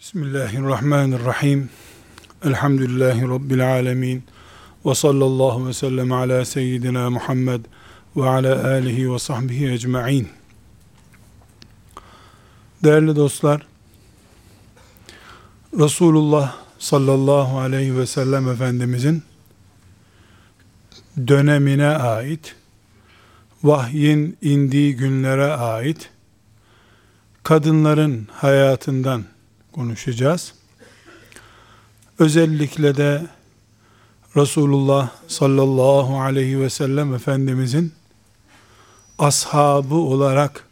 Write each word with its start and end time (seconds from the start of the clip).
Bismillahirrahmanirrahim. 0.00 1.70
Elhamdülillahi 2.44 3.22
Rabbil 3.22 3.72
alemin. 3.72 4.24
Ve 4.86 4.94
sallallahu 4.94 5.66
ve 5.66 5.72
sellem 5.72 6.12
ala 6.12 6.44
seyyidina 6.44 7.10
Muhammed 7.10 7.60
ve 8.16 8.28
ala 8.28 8.68
alihi 8.68 9.12
ve 9.12 9.18
sahbihi 9.18 9.70
ecma'in. 9.70 10.28
Değerli 12.84 13.16
dostlar, 13.16 13.66
Resulullah 15.78 16.56
sallallahu 16.78 17.58
aleyhi 17.58 17.98
ve 17.98 18.06
sellem 18.06 18.48
Efendimizin 18.48 19.22
dönemine 21.28 21.86
ait, 21.86 22.54
vahyin 23.62 24.36
indiği 24.42 24.96
günlere 24.96 25.52
ait, 25.52 26.10
kadınların 27.42 28.28
hayatından 28.32 29.24
konuşacağız. 29.72 30.54
Özellikle 32.18 32.96
de 32.96 33.26
Resulullah 34.36 35.10
sallallahu 35.28 36.20
aleyhi 36.20 36.60
ve 36.60 36.70
sellem 36.70 37.14
Efendimizin 37.14 37.92
ashabı 39.18 39.94
olarak 39.94 40.68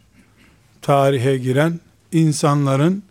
tarihe 0.81 1.37
giren 1.37 1.79
insanların 2.11 3.03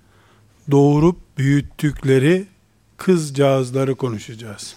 doğurup 0.70 1.16
büyüttükleri 1.38 2.46
kızcağızları 2.96 3.94
konuşacağız. 3.94 4.76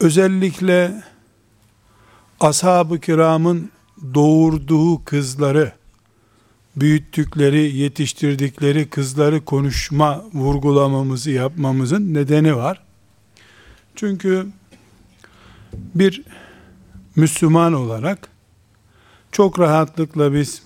Özellikle 0.00 1.02
ashab-ı 2.40 3.00
kiramın 3.00 3.70
doğurduğu 4.14 5.04
kızları 5.04 5.72
büyüttükleri, 6.76 7.76
yetiştirdikleri 7.76 8.90
kızları 8.90 9.44
konuşma, 9.44 10.24
vurgulamamızı 10.32 11.30
yapmamızın 11.30 12.14
nedeni 12.14 12.56
var. 12.56 12.82
Çünkü 13.94 14.46
bir 15.94 16.22
Müslüman 17.16 17.72
olarak 17.72 18.28
çok 19.32 19.58
rahatlıkla 19.58 20.34
biz 20.34 20.62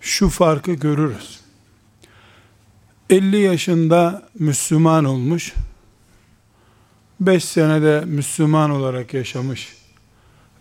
şu 0.00 0.28
farkı 0.28 0.72
görürüz. 0.72 1.40
50 3.10 3.36
yaşında 3.40 4.28
Müslüman 4.38 5.04
olmuş, 5.04 5.54
5 7.20 7.44
senede 7.44 8.04
Müslüman 8.04 8.70
olarak 8.70 9.14
yaşamış 9.14 9.76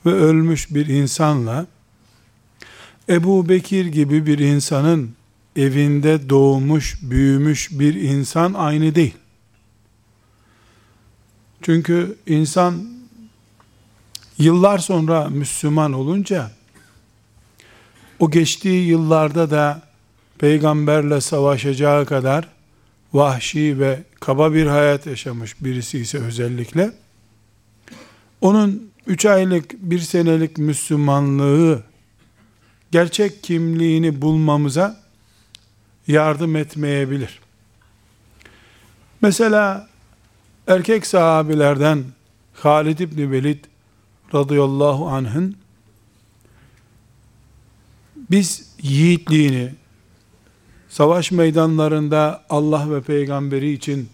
ve 0.05 0.11
ölmüş 0.11 0.73
bir 0.75 0.85
insanla 0.87 1.65
Ebu 3.09 3.49
Bekir 3.49 3.85
gibi 3.85 4.25
bir 4.25 4.39
insanın 4.39 5.11
evinde 5.55 6.29
doğmuş, 6.29 6.99
büyümüş 7.01 7.69
bir 7.71 7.95
insan 7.95 8.53
aynı 8.53 8.95
değil. 8.95 9.15
Çünkü 11.61 12.15
insan 12.27 12.87
yıllar 14.37 14.77
sonra 14.77 15.29
Müslüman 15.29 15.93
olunca 15.93 16.51
o 18.19 18.31
geçtiği 18.31 18.87
yıllarda 18.87 19.51
da 19.51 19.81
peygamberle 20.37 21.21
savaşacağı 21.21 22.05
kadar 22.05 22.47
vahşi 23.13 23.79
ve 23.79 24.03
kaba 24.19 24.53
bir 24.53 24.65
hayat 24.65 25.05
yaşamış 25.05 25.63
birisi 25.63 25.99
ise 25.99 26.17
özellikle 26.17 26.91
onun 28.41 28.91
üç 29.07 29.25
aylık, 29.25 29.73
bir 29.73 29.99
senelik 29.99 30.57
Müslümanlığı 30.57 31.83
gerçek 32.93 33.43
kimliğini 33.43 34.21
bulmamıza 34.21 34.97
yardım 36.07 36.55
etmeyebilir. 36.55 37.39
Mesela 39.21 39.87
erkek 40.67 41.05
sahabilerden 41.05 42.03
Halid 42.53 42.99
İbni 42.99 43.31
Velid 43.31 43.65
radıyallahu 44.33 45.07
anh'ın 45.07 45.55
biz 48.31 48.69
yiğitliğini 48.81 49.73
savaş 50.89 51.31
meydanlarında 51.31 52.45
Allah 52.49 52.91
ve 52.91 53.01
peygamberi 53.01 53.71
için 53.71 54.09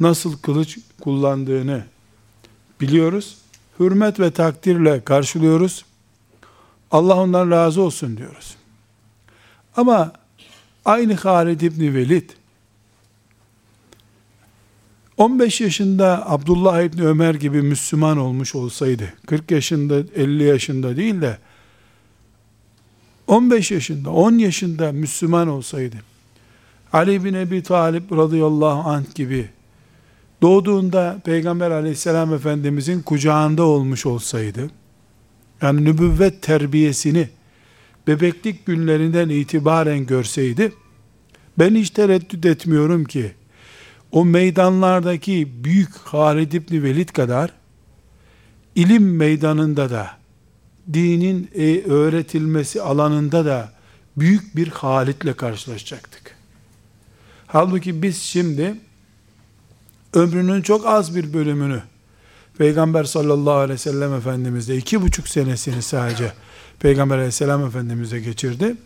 nasıl 0.00 0.38
kılıç 0.38 0.78
kullandığını 1.00 1.84
biliyoruz. 2.80 3.38
Hürmet 3.80 4.20
ve 4.20 4.30
takdirle 4.30 5.04
karşılıyoruz. 5.04 5.84
Allah 6.92 7.16
ondan 7.16 7.50
razı 7.50 7.82
olsun 7.82 8.16
diyoruz. 8.16 8.56
Ama 9.76 10.12
aynı 10.84 11.14
Halid 11.14 11.60
İbni 11.60 11.94
Velid 11.94 12.30
15 15.16 15.60
yaşında 15.60 16.30
Abdullah 16.30 16.82
İbni 16.82 17.06
Ömer 17.06 17.34
gibi 17.34 17.62
Müslüman 17.62 18.18
olmuş 18.18 18.54
olsaydı 18.54 19.12
40 19.26 19.50
yaşında 19.50 19.98
50 20.16 20.42
yaşında 20.44 20.96
değil 20.96 21.20
de 21.20 21.38
15 23.26 23.70
yaşında 23.70 24.10
10 24.10 24.38
yaşında 24.38 24.92
Müslüman 24.92 25.48
olsaydı 25.48 25.96
Ali 26.92 27.24
bin 27.24 27.34
Ebi 27.34 27.62
Talib 27.62 28.10
radıyallahu 28.12 28.90
anh 28.90 29.14
gibi 29.14 29.48
doğduğunda 30.42 31.20
Peygamber 31.24 31.70
aleyhisselam 31.70 32.34
efendimizin 32.34 33.02
kucağında 33.02 33.62
olmuş 33.62 34.06
olsaydı 34.06 34.70
yani 35.62 35.84
nübüvvet 35.84 36.42
terbiyesini 36.42 37.28
bebeklik 38.06 38.66
günlerinden 38.66 39.28
itibaren 39.28 40.06
görseydi, 40.06 40.72
ben 41.58 41.74
hiç 41.74 41.90
tereddüt 41.90 42.46
etmiyorum 42.46 43.04
ki, 43.04 43.32
o 44.12 44.24
meydanlardaki 44.24 45.64
büyük 45.64 45.96
Halid 45.96 46.52
İbni 46.52 46.82
Velid 46.82 47.08
kadar, 47.08 47.52
ilim 48.74 49.16
meydanında 49.16 49.90
da, 49.90 50.10
dinin 50.92 51.50
e, 51.54 51.82
öğretilmesi 51.82 52.82
alanında 52.82 53.44
da, 53.44 53.72
büyük 54.16 54.56
bir 54.56 54.68
Halid'le 54.68 55.36
karşılaşacaktık. 55.36 56.36
Halbuki 57.46 58.02
biz 58.02 58.22
şimdi, 58.22 58.74
ömrünün 60.14 60.62
çok 60.62 60.86
az 60.86 61.16
bir 61.16 61.32
bölümünü, 61.32 61.82
Peygamber 62.58 63.04
sallallahu 63.04 63.54
aleyhi 63.54 63.74
ve 63.74 63.78
sellem 63.78 64.14
Efendimiz 64.14 64.68
de 64.68 64.76
iki 64.76 65.02
buçuk 65.02 65.28
senesini 65.28 65.82
sadece 65.82 66.32
Peygamber 66.80 67.16
aleyhisselam 67.16 67.66
Efendimiz'e 67.66 68.20
geçirdi. 68.20 68.76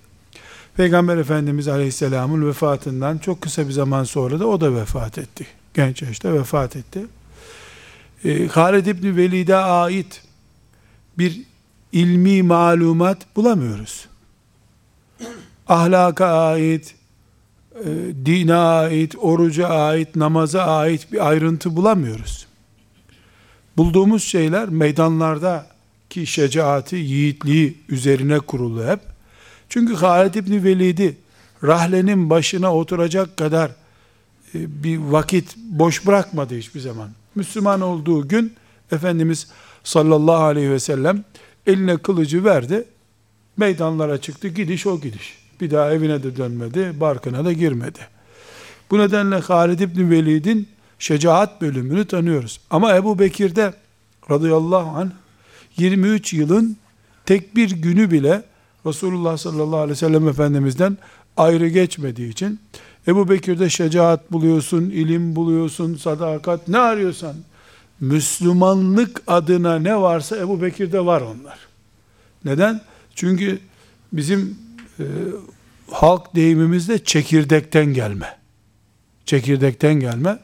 Peygamber 0.77 1.17
Efendimiz 1.17 1.69
aleyhisselamın 1.69 2.49
vefatından 2.49 3.19
çok 3.19 3.41
kısa 3.41 3.69
bir 3.69 3.73
zaman 3.73 4.05
sonra 4.05 4.41
da 4.41 4.47
o 4.47 4.61
da 4.61 4.75
vefat 4.75 5.19
etti. 5.19 5.47
Genç 5.75 6.03
yaşta 6.03 6.35
vefat 6.35 6.77
etti. 6.77 7.07
Ee, 8.25 8.47
Halid 8.47 8.87
İbni 8.87 9.17
Velid'e 9.17 9.57
ait 9.57 10.23
bir 11.19 11.43
ilmi 11.93 12.43
malumat 12.43 13.37
bulamıyoruz. 13.37 14.09
Ahlaka 15.69 16.27
ait, 16.27 16.95
e, 17.75 17.89
dine 18.27 18.55
ait, 18.55 19.15
oruca 19.19 19.69
ait, 19.69 20.17
namaza 20.17 20.63
ait 20.63 21.13
bir 21.13 21.29
ayrıntı 21.29 21.77
bulamıyoruz 21.77 22.47
bulduğumuz 23.77 24.25
şeyler 24.25 24.69
meydanlarda 24.69 25.67
ki 26.11 26.27
şecaati, 26.27 26.97
yiğitliği 26.97 27.79
üzerine 27.89 28.39
kurulu 28.39 28.87
hep. 28.87 29.01
Çünkü 29.69 29.95
Halid 29.95 30.35
İbni 30.35 30.65
Velid'i 30.65 31.17
rahlenin 31.63 32.31
başına 32.31 32.75
oturacak 32.75 33.37
kadar 33.37 33.71
e, 34.55 34.83
bir 34.85 34.99
vakit 34.99 35.57
boş 35.57 36.07
bırakmadı 36.07 36.57
hiçbir 36.57 36.81
zaman. 36.81 37.11
Müslüman 37.35 37.81
olduğu 37.81 38.29
gün 38.29 38.53
Efendimiz 38.93 39.49
sallallahu 39.85 40.43
aleyhi 40.43 40.71
ve 40.71 40.81
sellem 40.81 41.25
eline 41.67 41.97
kılıcı 41.97 42.45
verdi. 42.45 42.85
Meydanlara 43.57 44.21
çıktı. 44.21 44.49
Gidiş 44.49 44.87
o 44.87 45.01
gidiş. 45.01 45.39
Bir 45.61 45.71
daha 45.71 45.93
evine 45.93 46.23
de 46.23 46.37
dönmedi. 46.37 47.01
Barkına 47.01 47.45
da 47.45 47.53
girmedi. 47.53 47.99
Bu 48.91 48.99
nedenle 48.99 49.37
Halid 49.37 49.81
İbni 49.81 50.11
Velid'in 50.11 50.69
şecaat 50.99 51.61
bölümünü 51.61 52.05
tanıyoruz. 52.05 52.61
Ama 52.71 52.97
Ebu 52.97 53.19
Bekir'de 53.19 53.75
radıyallahu 54.31 54.99
anh 54.99 55.11
23 55.77 56.33
yılın 56.33 56.77
tek 57.27 57.57
bir 57.57 57.71
günü 57.71 58.11
bile 58.11 58.43
Resulullah 58.87 59.37
sallallahu 59.37 59.77
aleyhi 59.77 59.91
ve 59.91 59.95
sellem 59.95 60.29
Efendimiz'den 60.29 60.99
ayrı 61.37 61.69
geçmediği 61.69 62.31
için 62.31 62.61
Ebu 63.09 63.29
Bekir'de 63.29 63.71
şecaat 63.71 64.33
buluyorsun, 64.33 64.83
ilim 64.83 65.37
buluyorsun, 65.37 65.95
sadakat 65.95 66.69
ne 66.69 66.79
arıyorsan 66.79 67.37
Müslümanlık 68.01 69.23
adına 69.27 69.79
ne 69.79 70.01
varsa 70.01 70.37
Ebu 70.37 70.63
Bekir'de 70.63 71.07
var 71.07 71.21
onlar. 71.21 71.59
Neden? 72.45 72.81
Çünkü 73.15 73.59
bizim 74.13 74.59
e, 74.99 75.05
halk 75.91 76.35
deyimimizde 76.35 77.05
çekirdekten 77.05 77.87
gelme. 77.87 78.37
Çekirdekten 79.27 79.95
gelme. 79.95 80.39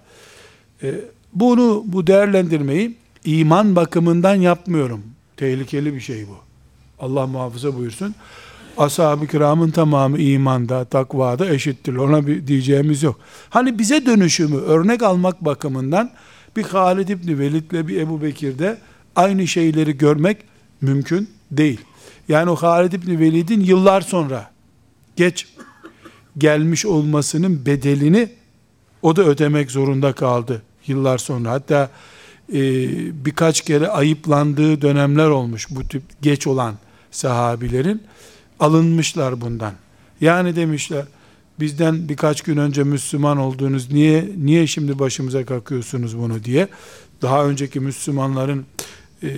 E, 0.83 0.95
bunu, 1.35 1.85
bu 1.87 2.07
değerlendirmeyi 2.07 2.97
iman 3.25 3.77
bakımından 3.77 4.35
yapmıyorum. 4.35 5.03
Tehlikeli 5.37 5.95
bir 5.95 6.01
şey 6.01 6.27
bu. 6.29 6.37
Allah 7.05 7.27
muhafaza 7.27 7.77
buyursun. 7.77 8.15
ashab-ı 8.79 9.27
kiramın 9.27 9.71
tamamı 9.71 10.19
imanda, 10.19 10.85
takvada 10.85 11.49
eşittir. 11.49 11.95
Ona 11.95 12.27
bir 12.27 12.47
diyeceğimiz 12.47 13.03
yok. 13.03 13.21
Hani 13.51 13.79
bize 13.79 14.07
dönüşümü 14.07 14.57
örnek 14.57 15.03
almak 15.03 15.45
bakımından 15.45 16.11
bir 16.57 16.63
Halid 16.63 17.09
İbni 17.09 17.39
Velid'le 17.39 17.89
bir 17.89 18.01
Ebu 18.01 18.23
Bekir'de 18.23 18.79
aynı 19.17 19.47
şeyleri 19.47 19.99
görmek 19.99 20.37
mümkün 20.81 21.31
değil. 21.51 21.81
Yani 22.29 22.51
o 22.51 22.57
Halid 22.57 22.93
İbni 22.93 23.19
Velid'in 23.19 23.61
yıllar 23.61 24.01
sonra 24.01 24.51
geç 25.17 25.47
gelmiş 26.39 26.87
olmasının 26.87 27.67
bedelini 27.67 28.29
o 29.03 29.17
da 29.17 29.23
ödemek 29.23 29.71
zorunda 29.71 30.13
kaldı 30.13 30.63
yıllar 30.87 31.19
sonra. 31.19 31.51
Hatta 31.51 31.91
e, 32.53 32.61
birkaç 33.25 33.61
kere 33.61 33.89
ayıplandığı 33.89 34.83
dönemler 34.83 35.29
olmuş 35.29 35.67
bu 35.71 35.89
tip 35.89 36.03
geç 36.23 36.47
olan 36.47 36.75
sahabilerin 37.11 38.03
alınmışlar 38.61 39.41
bundan. 39.41 39.73
Yani 40.21 40.57
demişler 40.57 41.05
bizden 41.61 42.09
birkaç 42.09 42.43
gün 42.43 42.57
önce 42.57 42.83
Müslüman 42.85 43.39
oldunuz 43.39 43.93
niye 43.93 44.29
niye 44.39 44.67
şimdi 44.67 44.99
başımıza 44.99 45.45
kakıyorsunuz 45.45 46.19
bunu 46.19 46.45
diye. 46.45 46.69
Daha 47.23 47.47
önceki 47.47 47.81
Müslümanların 47.81 48.67
e, 49.23 49.29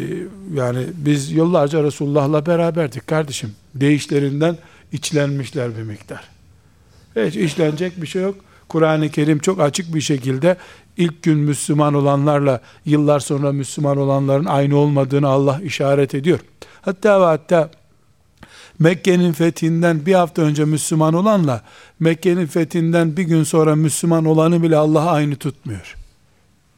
yani 0.55 0.87
biz 0.95 1.31
yıllarca 1.31 1.83
Resulullah'la 1.83 2.47
beraberdik 2.47 3.07
kardeşim. 3.07 3.53
Değişlerinden 3.75 4.59
içlenmişler 4.93 5.77
bir 5.77 5.83
miktar. 5.83 6.29
Hiç 7.17 7.37
işlenecek 7.37 8.03
bir 8.03 8.07
şey 8.07 8.23
yok. 8.23 8.35
Kur'an-ı 8.69 9.09
Kerim 9.09 9.39
çok 9.39 9.61
açık 9.61 9.95
bir 9.95 10.01
şekilde 10.01 10.57
ilk 10.97 11.23
gün 11.23 11.39
Müslüman 11.39 11.95
olanlarla 11.95 12.61
yıllar 12.85 13.21
sonra 13.21 13.53
Müslüman 13.53 13.97
olanların 13.97 14.45
aynı 14.45 14.77
olmadığını 14.77 15.29
Allah 15.29 15.61
işaret 15.63 16.15
ediyor. 16.15 16.39
Hatta 16.83 17.21
ve 17.21 17.25
hatta 17.25 17.71
Mekke'nin 18.79 19.33
fethinden 19.33 20.07
bir 20.07 20.15
hafta 20.15 20.43
önce 20.43 20.65
Müslüman 20.65 21.15
olanla 21.15 21.63
Mekke'nin 22.01 22.47
fethinden 22.47 23.17
bir 23.17 23.23
gün 23.23 23.43
sonra 23.43 23.77
Müslüman 23.77 24.25
olanı 24.25 24.63
bile 24.63 24.77
Allah'a 24.77 25.11
aynı 25.11 25.37
tutmuyor. 25.37 25.97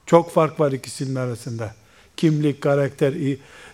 Çok 0.06 0.32
fark 0.32 0.60
var 0.60 0.72
ikisinin 0.72 1.14
arasında. 1.14 1.74
Kimlik, 2.16 2.60
karakter, 2.60 3.14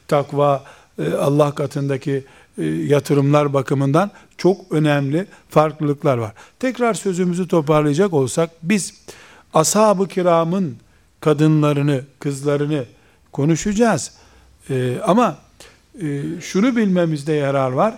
takva, 0.09 0.65
e, 0.99 1.13
Allah 1.13 1.55
katındaki 1.55 2.25
yatırımlar 2.63 3.55
bakımından 3.55 4.11
çok 4.37 4.73
önemli 4.73 5.27
farklılıklar 5.49 6.19
var. 6.19 6.33
Tekrar 6.59 6.95
sözümüzü 6.95 7.49
toparlayacak 7.49 8.13
olsak 8.13 8.51
biz 8.63 8.95
ashab-ı 9.55 10.09
kiramın 10.09 10.77
kadınlarını, 11.21 12.05
kızlarını 12.19 12.85
konuşacağız. 13.33 14.13
Ee, 14.71 14.99
ama 15.05 15.39
e, 16.03 16.23
şunu 16.41 16.77
bilmemizde 16.77 17.33
yarar 17.33 17.73
var. 17.73 17.95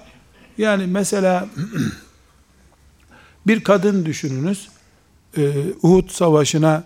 Yani 0.59 0.87
mesela 0.87 1.49
bir 3.47 3.65
kadın 3.65 4.07
düşününüz. 4.07 4.69
E, 5.37 5.53
Uhud 5.83 6.09
savaşına 6.09 6.85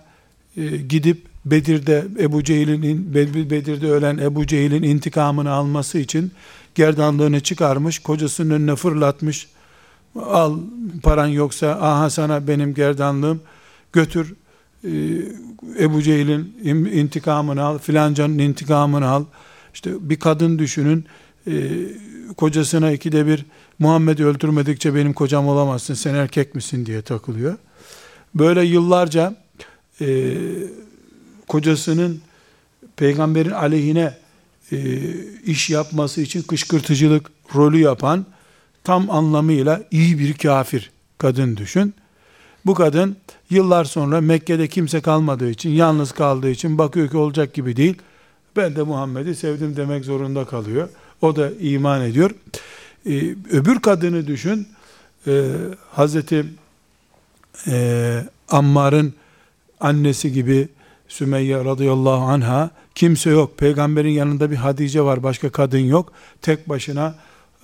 e, 0.57 0.67
gidip 0.67 1.27
Bedir'de 1.51 2.07
Ebu 2.21 2.45
Cehil'in 2.45 3.15
Bedir'de 3.51 3.91
ölen 3.91 4.19
Ebu 4.19 4.47
Cehil'in 4.47 4.83
intikamını 4.83 5.51
alması 5.51 5.99
için 5.99 6.33
gerdanlığını 6.75 7.41
çıkarmış, 7.41 7.99
kocasının 7.99 8.55
önüne 8.55 8.77
fırlatmış. 8.77 9.49
Al 10.17 10.59
paran 11.03 11.27
yoksa 11.27 11.69
aha 11.69 12.11
sana 12.11 12.49
benim 12.49 12.75
gerdanlığım 12.75 13.41
götür 13.93 14.35
e, 14.85 14.91
Ebu 15.81 16.03
Cehil'in 16.03 16.55
intikamını 16.85 17.63
al, 17.63 17.79
filancanın 17.79 18.39
intikamını 18.39 19.09
al. 19.09 19.25
İşte 19.75 19.91
bir 20.01 20.19
kadın 20.19 20.59
düşünün, 20.59 21.05
e, 21.47 21.53
kocasına 22.37 22.93
ikide 22.93 23.27
bir 23.27 23.45
Muhammed'i 23.79 24.27
öldürmedikçe 24.27 24.95
benim 24.95 25.13
kocam 25.13 25.49
olamazsın, 25.49 25.95
sen 25.95 26.15
erkek 26.15 26.55
misin 26.55 26.87
diye 26.87 27.03
takılıyor. 27.03 27.57
Böyle 28.35 28.65
yıllarca 28.65 29.37
e, 30.01 30.37
kocasının 31.49 32.21
peygamberin 32.97 33.51
aleyhine 33.51 34.15
e, 34.73 34.79
iş 35.45 35.71
yapması 35.71 36.21
için 36.21 36.43
kışkırtıcılık 36.43 37.31
rolü 37.55 37.79
yapan 37.79 38.27
tam 38.85 39.11
anlamıyla 39.11 39.83
iyi 39.91 40.19
bir 40.19 40.35
kafir 40.35 40.91
kadın 41.19 41.57
düşün. 41.57 41.95
Bu 42.67 42.75
kadın 42.75 43.17
yıllar 43.51 43.85
sonra 43.85 44.21
Mekke'de 44.21 44.69
kimse 44.69 45.01
kalmadığı 45.01 45.51
için, 45.51 45.71
yalnız 45.71 46.13
kaldığı 46.13 46.51
için 46.51 46.79
bakıyor 46.79 47.11
ki 47.11 47.17
olacak 47.17 47.55
gibi 47.55 47.77
değil. 47.77 47.95
Ben 48.57 48.77
de 48.77 48.83
Muhammed'i 48.83 49.35
sevdim 49.35 49.77
demek 49.77 50.05
zorunda 50.05 50.45
kalıyor. 50.45 50.89
O 51.23 51.37
da 51.37 51.51
iman 51.61 52.03
ediyor. 52.03 52.31
Ee, 53.07 53.35
öbür 53.51 53.81
kadını 53.81 54.27
düşün. 54.27 54.69
Ee, 55.27 55.51
Hazreti 55.91 56.45
e, 57.67 58.25
Ammar'ın 58.49 59.15
annesi 59.81 60.33
gibi 60.33 60.69
Sümeyye 61.09 61.65
radıyallahu 61.65 62.25
anha 62.25 62.71
kimse 62.95 63.31
yok. 63.31 63.59
Peygamberin 63.59 64.11
yanında 64.11 64.51
bir 64.51 64.57
Hadice 64.57 65.03
var. 65.03 65.23
Başka 65.23 65.51
kadın 65.51 65.79
yok. 65.79 66.13
Tek 66.43 66.69
başına 66.69 67.15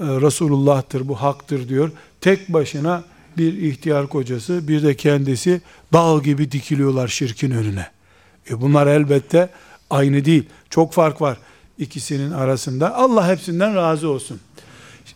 e, 0.01 0.05
Resulullah'tır 0.05 1.09
bu 1.09 1.15
haktır 1.15 1.69
diyor. 1.69 1.91
Tek 2.21 2.49
başına 2.49 3.05
bir 3.39 3.53
ihtiyar 3.63 4.07
kocası 4.07 4.69
bir 4.69 4.83
de 4.83 4.95
kendisi 4.97 5.61
dağ 5.93 6.19
gibi 6.25 6.53
dikiliyorlar 6.53 7.09
şirkin 7.09 7.51
önüne. 7.51 7.87
E 8.51 8.61
bunlar 8.61 8.87
elbette 8.87 9.49
aynı 9.91 10.25
değil. 10.25 10.45
Çok 10.71 10.93
fark 10.93 11.21
var 11.21 11.39
ikisinin 11.79 12.31
arasında. 12.31 12.95
Allah 12.95 13.29
hepsinden 13.29 13.75
razı 13.77 14.09
olsun. 14.09 14.41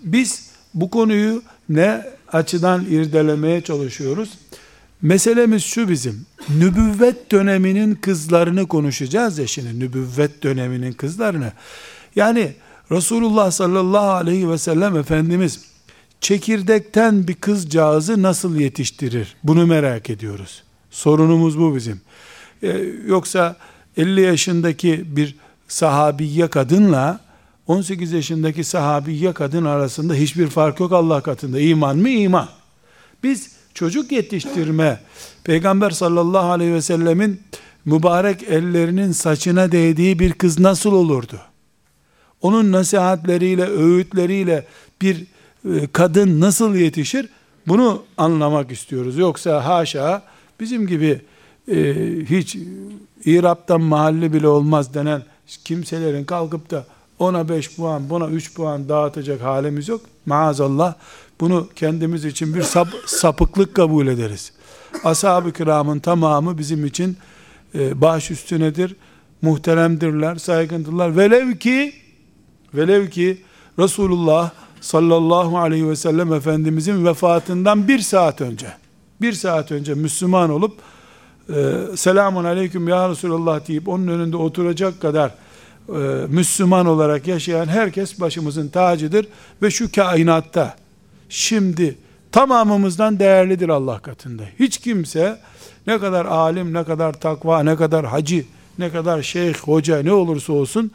Biz 0.01 0.51
bu 0.75 0.91
konuyu 0.91 1.43
ne 1.69 2.07
açıdan 2.33 2.85
irdelemeye 2.85 3.61
çalışıyoruz? 3.61 4.31
Meselemiz 5.03 5.62
şu 5.65 5.89
bizim. 5.89 6.27
Nübüvvet 6.59 7.33
döneminin 7.33 7.95
kızlarını 7.95 8.69
konuşacağız 8.69 9.39
ya 9.39 9.47
şimdi. 9.47 9.81
Nübüvvet 9.81 10.43
döneminin 10.43 10.93
kızlarını. 10.93 11.53
Yani 12.17 12.53
Resulullah 12.93 13.50
sallallahu 13.50 14.11
aleyhi 14.11 14.50
ve 14.50 14.59
sellem 14.59 14.97
Efendimiz 14.97 15.61
çekirdekten 16.21 17.29
bir 17.29 17.35
kızcağızı 17.35 18.23
nasıl 18.23 18.56
yetiştirir? 18.56 19.37
Bunu 19.45 19.67
merak 19.67 20.11
ediyoruz. 20.11 20.62
Sorunumuz 20.91 21.59
bu 21.59 21.77
bizim. 21.77 22.00
Ee, 22.62 22.69
yoksa 23.06 23.56
50 23.97 24.21
yaşındaki 24.21 25.17
bir 25.17 25.37
sahabiye 25.69 26.49
kadınla 26.49 27.21
18 27.67 28.12
yaşındaki 28.12 28.65
sahabiye 28.65 29.33
kadın 29.33 29.65
arasında 29.65 30.15
hiçbir 30.15 30.47
fark 30.47 30.81
yok 30.81 30.93
Allah 30.93 31.21
katında. 31.21 31.61
İman 31.61 31.97
mı? 31.97 32.09
iman. 32.09 32.49
Biz 33.23 33.58
çocuk 33.79 34.13
yetiştirme, 34.13 35.01
Peygamber 35.45 35.91
sallallahu 35.91 36.50
aleyhi 36.50 36.75
ve 36.75 36.83
sellemin 36.83 37.41
mübarek 37.85 38.43
ellerinin 38.43 39.12
saçına 39.12 39.73
değdiği 39.73 40.19
bir 40.19 40.33
kız 40.33 40.59
nasıl 40.59 40.93
olurdu? 40.93 41.41
Onun 42.43 42.73
nasihatleriyle, 42.73 43.64
öğütleriyle 43.64 44.67
bir 45.02 45.26
e, 45.64 45.87
kadın 45.93 46.41
nasıl 46.41 46.75
yetişir? 46.75 47.29
Bunu 47.67 48.02
anlamak 48.17 48.71
istiyoruz. 48.73 49.19
Yoksa 49.19 49.64
haşa 49.64 50.23
bizim 50.61 50.87
gibi 50.87 51.21
e, 51.69 51.95
hiç 52.31 52.57
İrab'dan 53.25 53.81
mahalle 53.81 54.33
bile 54.33 54.49
olmaz 54.49 54.95
denen 54.95 55.23
kimselerin 55.64 56.25
kalkıp 56.25 56.71
da 56.71 56.85
ona 57.19 57.49
5 57.49 57.76
puan, 57.76 58.11
buna 58.11 58.26
3 58.29 58.55
puan 58.55 58.88
dağıtacak 58.88 59.43
halimiz 59.43 59.88
yok. 59.88 60.00
Maazallah 60.26 60.95
bunu 61.40 61.68
kendimiz 61.76 62.25
için 62.25 62.54
bir 62.54 62.62
sap, 62.62 62.88
sapıklık 63.07 63.75
kabul 63.75 64.07
ederiz. 64.07 64.52
Ashab-ı 65.04 65.52
kiramın 65.52 65.99
tamamı 65.99 66.59
bizim 66.59 66.87
için 66.87 67.16
e, 67.75 68.00
baş 68.00 68.30
üstünedir, 68.30 68.97
muhteremdirler, 69.42 70.37
saygındırlar. 70.37 71.16
Velev 71.16 71.52
ki 71.52 71.92
velev 72.75 73.11
ki 73.11 73.42
Resulullah 73.78 74.50
sallallahu 74.80 75.59
aleyhi 75.59 75.88
ve 75.88 75.97
sellem 75.97 76.33
Efendimizin 76.33 77.07
vefatından 77.07 77.88
bir 77.88 77.99
saat 77.99 78.40
önce, 78.40 78.66
bir 79.21 79.33
saat 79.33 79.73
önce 79.73 79.95
Müslüman 79.95 80.50
olup 80.50 80.78
e, 81.49 81.75
selamun 81.97 82.45
aleyküm 82.45 82.88
ya 82.88 83.09
Resulullah 83.09 83.68
deyip 83.68 83.88
onun 83.88 84.09
önünde 84.09 84.37
oturacak 84.37 85.00
kadar 85.00 85.35
e, 85.88 86.26
Müslüman 86.28 86.87
olarak 86.87 87.26
yaşayan 87.26 87.66
herkes 87.66 88.21
başımızın 88.21 88.68
tacıdır 88.68 89.26
ve 89.62 89.71
şu 89.71 89.92
kainatta 89.92 90.76
şimdi 91.28 91.99
tamamımızdan 92.32 93.18
değerlidir 93.18 93.68
Allah 93.68 93.99
katında. 93.99 94.42
Hiç 94.58 94.78
kimse 94.78 95.38
ne 95.87 95.99
kadar 95.99 96.26
alim, 96.26 96.75
ne 96.75 96.85
kadar 96.85 97.12
takva, 97.12 97.62
ne 97.62 97.76
kadar 97.76 98.06
hacı, 98.06 98.44
ne 98.78 98.90
kadar 98.90 99.23
şeyh, 99.23 99.54
hoca 99.54 100.02
ne 100.02 100.12
olursa 100.12 100.52
olsun 100.52 100.92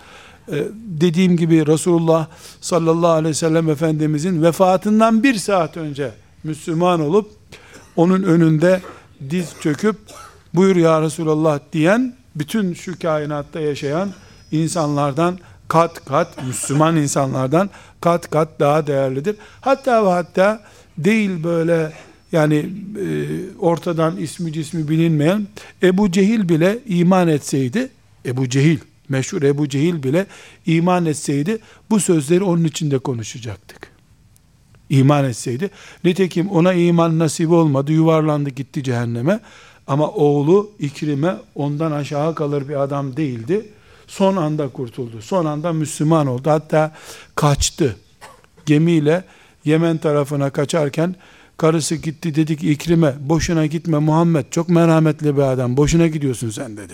ee, 0.51 0.67
dediğim 0.75 1.37
gibi 1.37 1.67
Resulullah 1.67 2.27
sallallahu 2.61 3.11
aleyhi 3.11 3.29
ve 3.29 3.33
sellem 3.33 3.69
Efendimizin 3.69 4.43
vefatından 4.43 5.23
bir 5.23 5.35
saat 5.35 5.77
önce 5.77 6.11
Müslüman 6.43 6.99
olup 6.99 7.31
onun 7.95 8.23
önünde 8.23 8.81
diz 9.29 9.53
çöküp 9.61 9.95
buyur 10.53 10.75
ya 10.75 11.01
Resulallah 11.01 11.59
diyen 11.73 12.15
bütün 12.35 12.73
şu 12.73 12.99
kainatta 12.99 13.59
yaşayan 13.59 14.09
insanlardan 14.51 15.39
kat 15.67 16.05
kat 16.05 16.43
Müslüman 16.47 16.95
insanlardan 16.95 17.69
kat 18.01 18.29
kat 18.29 18.59
daha 18.59 18.87
değerlidir. 18.87 19.35
Hatta 19.61 20.05
ve 20.05 20.09
hatta 20.09 20.61
değil 20.97 21.43
böyle 21.43 21.93
yani 22.31 22.55
e, 22.55 23.07
ortadan 23.59 24.17
ismi 24.17 24.53
cismi 24.53 24.89
bilinmeyen 24.89 25.47
Ebu 25.83 26.11
Cehil 26.11 26.49
bile 26.49 26.79
iman 26.85 27.27
etseydi 27.27 27.89
Ebu 28.25 28.49
Cehil 28.49 28.79
meşhur 29.09 29.41
Ebu 29.41 29.69
Cehil 29.69 30.03
bile 30.03 30.25
iman 30.65 31.05
etseydi 31.05 31.57
bu 31.89 31.99
sözleri 31.99 32.43
onun 32.43 32.63
içinde 32.63 32.99
konuşacaktık. 32.99 33.93
İman 34.89 35.25
etseydi. 35.25 35.69
Nitekim 36.03 36.49
ona 36.49 36.73
iman 36.73 37.19
nasip 37.19 37.51
olmadı. 37.51 37.91
Yuvarlandı 37.91 38.49
gitti 38.49 38.83
cehenneme. 38.83 39.39
Ama 39.87 40.09
oğlu 40.09 40.71
İkrim'e 40.79 41.35
ondan 41.55 41.91
aşağı 41.91 42.35
kalır 42.35 42.69
bir 42.69 42.81
adam 42.83 43.17
değildi. 43.17 43.65
Son 44.17 44.35
anda 44.35 44.67
kurtuldu. 44.67 45.21
Son 45.21 45.45
anda 45.45 45.73
Müslüman 45.73 46.27
oldu. 46.27 46.49
Hatta 46.49 46.91
kaçtı. 47.35 47.95
Gemiyle 48.65 49.23
Yemen 49.65 49.97
tarafına 49.97 50.49
kaçarken 50.49 51.15
karısı 51.57 51.95
gitti 51.95 52.35
dedi 52.35 52.57
ki 52.57 52.71
İkrim'e 52.71 53.15
boşuna 53.19 53.65
gitme 53.65 53.97
Muhammed 53.97 54.45
çok 54.51 54.69
merhametli 54.69 55.37
bir 55.37 55.41
adam 55.41 55.77
boşuna 55.77 56.07
gidiyorsun 56.07 56.49
sen 56.49 56.77
dedi. 56.77 56.93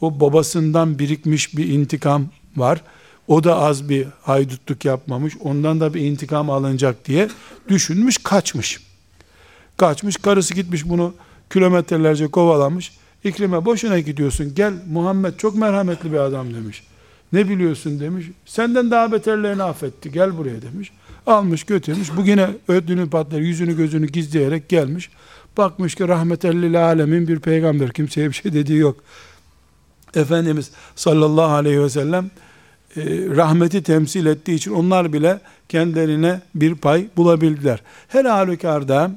O 0.00 0.20
babasından 0.20 0.98
birikmiş 0.98 1.56
bir 1.56 1.68
intikam 1.68 2.26
var. 2.56 2.82
O 3.28 3.44
da 3.44 3.58
az 3.58 3.88
bir 3.88 4.06
haydutluk 4.22 4.84
yapmamış. 4.84 5.34
Ondan 5.40 5.80
da 5.80 5.94
bir 5.94 6.00
intikam 6.00 6.50
alınacak 6.50 7.04
diye 7.04 7.28
düşünmüş, 7.68 8.18
kaçmış. 8.18 8.80
Kaçmış, 9.76 10.16
karısı 10.16 10.54
gitmiş 10.54 10.88
bunu 10.88 11.14
kilometrelerce 11.50 12.28
kovalamış. 12.28 12.92
İkrime 13.24 13.64
boşuna 13.64 13.98
gidiyorsun. 13.98 14.54
Gel 14.54 14.72
Muhammed 14.90 15.36
çok 15.36 15.56
merhametli 15.56 16.12
bir 16.12 16.18
adam 16.18 16.54
demiş. 16.54 16.82
Ne 17.32 17.48
biliyorsun 17.48 18.00
demiş. 18.00 18.26
Senden 18.46 18.90
daha 18.90 19.12
beterlerini 19.12 19.62
affetti. 19.62 20.12
Gel 20.12 20.38
buraya 20.38 20.62
demiş. 20.62 20.92
Almış 21.26 21.64
götürmüş. 21.64 22.16
Bugüne 22.16 22.48
ödünü 22.68 23.10
patlar, 23.10 23.38
yüzünü 23.38 23.76
gözünü 23.76 24.06
gizleyerek 24.06 24.68
gelmiş. 24.68 25.10
Bakmış 25.56 25.94
ki 25.94 26.08
rahmetellil 26.08 26.84
alemin 26.84 27.28
bir 27.28 27.40
peygamber. 27.40 27.90
Kimseye 27.90 28.28
bir 28.28 28.34
şey 28.34 28.52
dediği 28.52 28.78
yok. 28.78 28.96
Efendimiz 30.14 30.70
sallallahu 30.96 31.52
aleyhi 31.52 31.82
ve 31.82 31.90
sellem 31.90 32.30
e, 32.96 33.02
rahmeti 33.36 33.82
temsil 33.82 34.26
ettiği 34.26 34.54
için 34.54 34.72
onlar 34.72 35.12
bile 35.12 35.40
kendilerine 35.68 36.40
bir 36.54 36.74
pay 36.74 37.06
bulabildiler. 37.16 37.82
Her 38.08 38.24
halükarda 38.24 39.10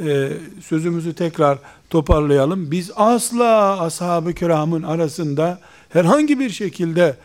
e, 0.00 0.28
sözümüzü 0.60 1.14
tekrar 1.14 1.58
toparlayalım. 1.94 2.70
Biz 2.70 2.90
asla 2.96 3.80
ashab-ı 3.80 4.32
kiramın 4.32 4.82
arasında 4.82 5.60
herhangi 5.88 6.38
bir 6.40 6.50
şekilde 6.50 7.16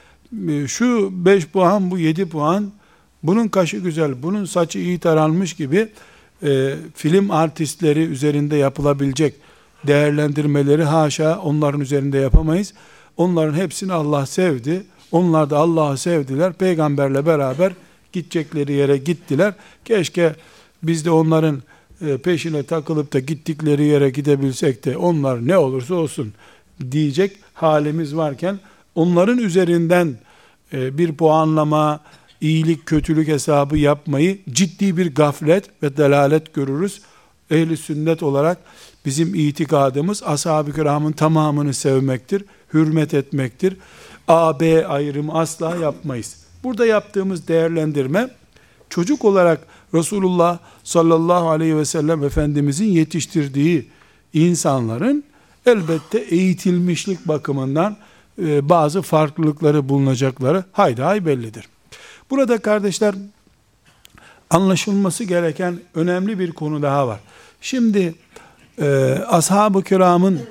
e, 0.49 0.67
şu 0.67 1.09
5 1.11 1.47
puan 1.47 1.91
bu 1.91 1.97
7 1.97 2.29
puan 2.29 2.71
bunun 3.23 3.47
kaşı 3.47 3.77
güzel, 3.77 4.23
bunun 4.23 4.45
saçı 4.45 4.79
iyi 4.79 4.99
taranmış 4.99 5.53
gibi 5.53 5.87
e, 6.43 6.75
film 6.95 7.31
artistleri 7.31 7.99
üzerinde 7.99 8.55
yapılabilecek 8.55 9.33
değerlendirmeleri 9.87 10.83
haşa 10.83 11.39
onların 11.39 11.81
üzerinde 11.81 12.17
yapamayız. 12.17 12.73
Onların 13.17 13.53
hepsini 13.53 13.93
Allah 13.93 14.25
sevdi. 14.25 14.83
Onlar 15.11 15.49
da 15.49 15.57
Allah'ı 15.57 15.97
sevdiler. 15.97 16.53
Peygamberle 16.53 17.25
beraber 17.25 17.73
gidecekleri 18.13 18.73
yere 18.73 18.97
gittiler. 18.97 19.53
Keşke 19.85 20.35
biz 20.83 21.05
de 21.05 21.11
onların 21.11 21.61
peşine 22.23 22.63
takılıp 22.63 23.13
da 23.13 23.19
gittikleri 23.19 23.83
yere 23.83 24.09
gidebilsek 24.09 24.85
de 24.85 24.97
onlar 24.97 25.47
ne 25.47 25.57
olursa 25.57 25.95
olsun 25.95 26.33
diyecek 26.91 27.37
halimiz 27.53 28.15
varken 28.15 28.59
onların 28.95 29.37
üzerinden 29.37 30.15
e, 30.73 30.97
bir 30.97 31.13
puanlama, 31.13 31.99
iyilik 32.41 32.85
kötülük 32.85 33.27
hesabı 33.27 33.77
yapmayı 33.77 34.39
ciddi 34.49 34.97
bir 34.97 35.15
gaflet 35.15 35.83
ve 35.83 35.97
delalet 35.97 36.53
görürüz. 36.53 37.01
Ehli 37.51 37.77
sünnet 37.77 38.23
olarak 38.23 38.57
bizim 39.05 39.35
itikadımız 39.35 40.23
ashab-ı 40.23 40.73
kiramın 40.73 41.11
tamamını 41.11 41.73
sevmektir, 41.73 42.45
hürmet 42.73 43.13
etmektir. 43.13 43.77
A, 44.27 44.59
B 44.59 44.87
ayrımı 44.87 45.33
asla 45.39 45.75
yapmayız. 45.75 46.37
Burada 46.63 46.85
yaptığımız 46.85 47.47
değerlendirme 47.47 48.29
çocuk 48.89 49.25
olarak 49.25 49.59
Resulullah 49.93 50.59
sallallahu 50.83 51.49
aleyhi 51.49 51.77
ve 51.77 51.85
sellem 51.85 52.23
Efendimizin 52.23 52.85
yetiştirdiği 52.85 53.89
insanların 54.33 55.23
elbette 55.65 56.19
eğitilmişlik 56.19 57.27
bakımından 57.27 57.97
e, 58.41 58.69
bazı 58.69 59.01
farklılıkları 59.01 59.89
bulunacakları 59.89 60.63
haydi 60.71 61.01
hay 61.01 61.25
bellidir. 61.25 61.65
Burada 62.29 62.57
kardeşler 62.57 63.15
anlaşılması 64.49 65.23
gereken 65.23 65.79
önemli 65.95 66.39
bir 66.39 66.51
konu 66.51 66.81
daha 66.81 67.07
var. 67.07 67.19
Şimdi 67.61 68.15
e, 68.81 69.17
ashab-ı 69.27 69.83
kiramın 69.83 70.41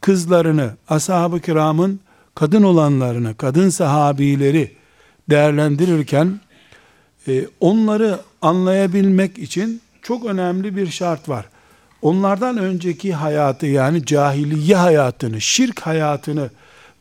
kızlarını, 0.00 0.70
ashab-ı 0.88 1.40
kiramın 1.40 2.00
kadın 2.34 2.62
olanlarını, 2.62 3.36
kadın 3.36 3.68
sahabileri 3.68 4.72
değerlendirirken 5.30 6.40
e, 7.28 7.46
onları 7.60 8.18
anlayabilmek 8.42 9.38
için 9.38 9.80
çok 10.02 10.24
önemli 10.24 10.76
bir 10.76 10.86
şart 10.86 11.28
var. 11.28 11.46
Onlardan 12.02 12.56
önceki 12.56 13.14
hayatı 13.14 13.66
yani 13.66 14.06
cahiliye 14.06 14.76
hayatını, 14.76 15.40
şirk 15.40 15.80
hayatını 15.80 16.50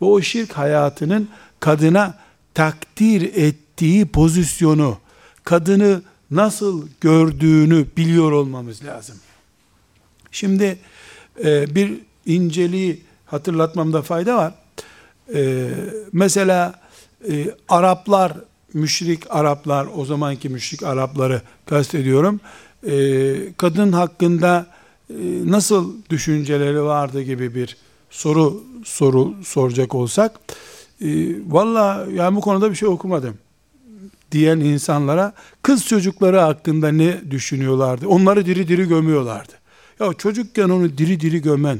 ve 0.01 0.05
o 0.05 0.21
şirk 0.21 0.53
hayatının 0.53 1.29
kadına 1.59 2.17
takdir 2.53 3.21
ettiği 3.21 4.05
pozisyonu, 4.05 4.97
kadını 5.43 6.01
nasıl 6.31 6.87
gördüğünü 7.01 7.85
biliyor 7.97 8.31
olmamız 8.31 8.85
lazım. 8.85 9.17
Şimdi 10.31 10.77
e, 11.43 11.75
bir 11.75 11.99
inceliği 12.25 13.01
hatırlatmamda 13.25 14.01
fayda 14.01 14.37
var. 14.37 14.53
E, 15.35 15.69
mesela 16.11 16.81
Araplar, 17.69 18.33
müşrik 18.73 19.23
Araplar, 19.29 19.87
o 19.95 20.05
zamanki 20.05 20.49
müşrik 20.49 20.83
Arapları 20.83 21.41
kastediyorum. 21.65 22.39
E, 22.87 23.35
kadın 23.57 23.91
hakkında 23.91 24.67
e, 25.09 25.13
nasıl 25.45 25.93
düşünceleri 26.09 26.83
vardı 26.83 27.21
gibi 27.21 27.55
bir 27.55 27.77
soru 28.09 28.63
soru 28.85 29.33
soracak 29.43 29.95
olsak, 29.95 30.39
e, 31.01 31.07
valla 31.47 32.07
yani 32.13 32.35
bu 32.35 32.41
konuda 32.41 32.71
bir 32.71 32.75
şey 32.75 32.89
okumadım 32.89 33.37
diyen 34.31 34.59
insanlara 34.59 35.33
kız 35.61 35.85
çocukları 35.85 36.39
hakkında 36.39 36.91
ne 36.91 37.31
düşünüyorlardı? 37.31 38.07
Onları 38.07 38.45
diri 38.45 38.67
diri 38.67 38.87
gömüyorlardı. 38.87 39.53
Ya 39.99 40.13
çocukken 40.13 40.69
onu 40.69 40.97
diri 40.97 41.19
diri 41.19 41.41
gömen, 41.41 41.79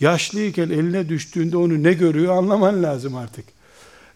yaşlıyken 0.00 0.70
eline 0.70 1.08
düştüğünde 1.08 1.56
onu 1.56 1.82
ne 1.82 1.92
görüyor 1.92 2.36
anlaman 2.36 2.82
lazım 2.82 3.16
artık. 3.16 3.44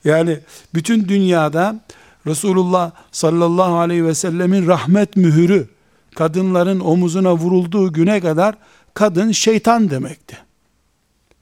Yani 0.04 0.38
bütün 0.74 1.08
dünyada 1.08 1.80
Resulullah 2.26 2.90
sallallahu 3.12 3.74
aleyhi 3.78 4.04
ve 4.04 4.14
sellemin 4.14 4.66
rahmet 4.66 5.16
mühürü 5.16 5.68
kadınların 6.14 6.80
omuzuna 6.80 7.34
vurulduğu 7.34 7.92
güne 7.92 8.20
kadar 8.20 8.54
kadın 8.94 9.32
şeytan 9.32 9.90
demekti. 9.90 10.36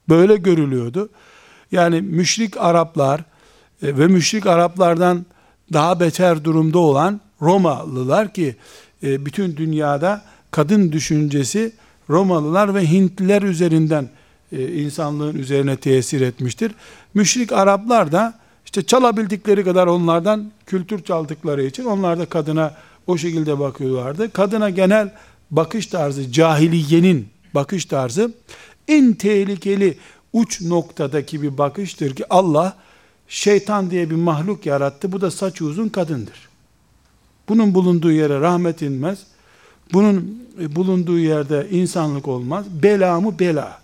Böyle 0.09 0.37
görülüyordu. 0.37 1.09
Yani 1.73 2.01
müşrik 2.01 2.57
Araplar 2.57 3.21
e, 3.83 3.99
ve 3.99 4.07
müşrik 4.07 4.47
Araplardan 4.47 5.27
daha 5.73 6.01
beter 6.01 6.45
durumda 6.45 6.79
olan 6.79 7.21
Romalılar 7.43 8.35
ki 8.35 8.57
e, 9.03 9.27
bütün 9.27 9.57
dünyada 9.57 10.23
kadın 10.51 10.93
düşüncesi 10.93 11.73
Romalılar 12.11 12.75
ve 12.75 12.91
Hintliler 12.91 13.43
üzerinden 13.43 14.09
e, 14.53 14.73
insanlığın 14.73 15.35
üzerine 15.35 15.77
tesir 15.77 16.21
etmiştir. 16.21 16.73
Müşrik 17.15 17.53
Araplar 17.53 18.13
da 18.13 18.42
işte 18.73 18.87
çalabildikleri 18.87 19.65
kadar 19.65 19.87
onlardan 19.87 20.51
kültür 20.67 21.05
çaldıkları 21.05 21.63
için 21.63 21.85
onlar 21.85 22.19
da 22.19 22.27
kadına 22.27 22.75
o 23.07 23.19
şekilde 23.19 23.59
bakıyorlardı. 23.59 24.33
Kadına 24.33 24.71
genel 24.71 25.15
bakış 25.51 25.87
tarzı, 25.87 26.33
cahiliyenin 26.33 27.29
bakış 27.55 27.85
tarzı 27.85 28.33
en 28.89 29.15
tehlikeli 29.15 29.99
uç 30.33 30.61
noktadaki 30.61 31.43
bir 31.43 31.59
bakıştır 31.59 32.17
ki 32.17 32.25
Allah 32.31 32.77
şeytan 33.29 33.91
diye 33.91 34.11
bir 34.11 34.15
mahluk 34.15 34.67
yarattı. 34.67 35.13
Bu 35.13 35.21
da 35.21 35.31
saç 35.31 35.63
uzun 35.63 35.89
kadındır. 35.89 36.49
Bunun 37.49 37.75
bulunduğu 37.75 38.13
yere 38.13 38.41
rahmet 38.41 38.83
inmez. 38.83 39.19
Bunun 39.93 40.45
bulunduğu 40.59 41.19
yerde 41.19 41.69
insanlık 41.71 42.29
olmaz. 42.29 42.67
Bela 42.83 43.21
mı 43.21 43.39
bela. 43.39 43.83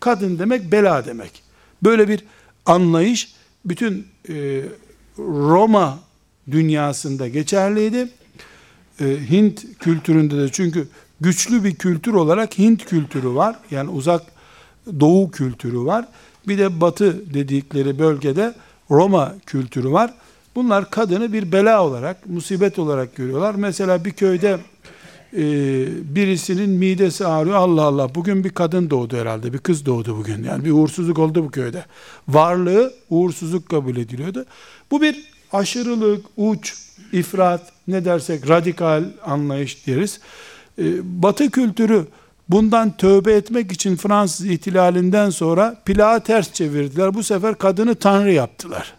Kadın 0.00 0.38
demek 0.38 0.72
bela 0.72 1.06
demek. 1.06 1.42
Böyle 1.82 2.08
bir 2.08 2.24
anlayış 2.66 3.35
bütün 3.66 4.06
e, 4.28 4.62
Roma 5.18 5.98
dünyasında 6.50 7.28
geçerliydi. 7.28 8.08
E, 9.00 9.04
Hint 9.30 9.78
kültüründe 9.78 10.36
de 10.38 10.48
çünkü 10.52 10.88
güçlü 11.20 11.64
bir 11.64 11.74
kültür 11.74 12.14
olarak 12.14 12.58
Hint 12.58 12.84
kültürü 12.84 13.34
var. 13.34 13.56
Yani 13.70 13.90
uzak 13.90 14.22
doğu 15.00 15.30
kültürü 15.30 15.78
var. 15.80 16.08
Bir 16.48 16.58
de 16.58 16.80
batı 16.80 17.34
dedikleri 17.34 17.98
bölgede 17.98 18.54
Roma 18.90 19.34
kültürü 19.46 19.90
var. 19.90 20.14
Bunlar 20.54 20.90
kadını 20.90 21.32
bir 21.32 21.52
bela 21.52 21.84
olarak, 21.84 22.26
musibet 22.26 22.78
olarak 22.78 23.16
görüyorlar. 23.16 23.54
Mesela 23.54 24.04
bir 24.04 24.10
köyde 24.10 24.58
e, 25.32 25.44
birisinin 26.14 26.70
midesi 26.70 27.26
ağrıyor. 27.26 27.56
Allah 27.56 27.82
Allah 27.82 28.14
bugün 28.14 28.44
bir 28.44 28.50
kadın 28.50 28.90
doğdu 28.90 29.16
herhalde. 29.16 29.52
Bir 29.52 29.58
kız 29.58 29.86
doğdu 29.86 30.16
bugün. 30.16 30.44
Yani 30.44 30.64
bir 30.64 30.70
uğursuzluk 30.70 31.18
oldu 31.18 31.44
bu 31.44 31.50
köyde. 31.50 31.84
Varlığı 32.28 32.94
uğursuzluk 33.10 33.68
kabul 33.68 33.96
ediliyordu. 33.96 34.46
Bu 34.90 35.02
bir 35.02 35.24
aşırılık, 35.52 36.26
uç, 36.36 36.74
ifrat 37.12 37.72
ne 37.88 38.04
dersek 38.04 38.48
radikal 38.48 39.04
anlayış 39.24 39.86
deriz. 39.86 40.20
E, 40.78 40.84
batı 41.22 41.50
kültürü 41.50 42.06
bundan 42.48 42.96
tövbe 42.96 43.32
etmek 43.32 43.72
için 43.72 43.96
Fransız 43.96 44.46
ihtilalinden 44.46 45.30
sonra 45.30 45.82
plağı 45.84 46.20
ters 46.20 46.52
çevirdiler. 46.52 47.14
Bu 47.14 47.22
sefer 47.22 47.54
kadını 47.54 47.94
tanrı 47.94 48.32
yaptılar. 48.32 48.95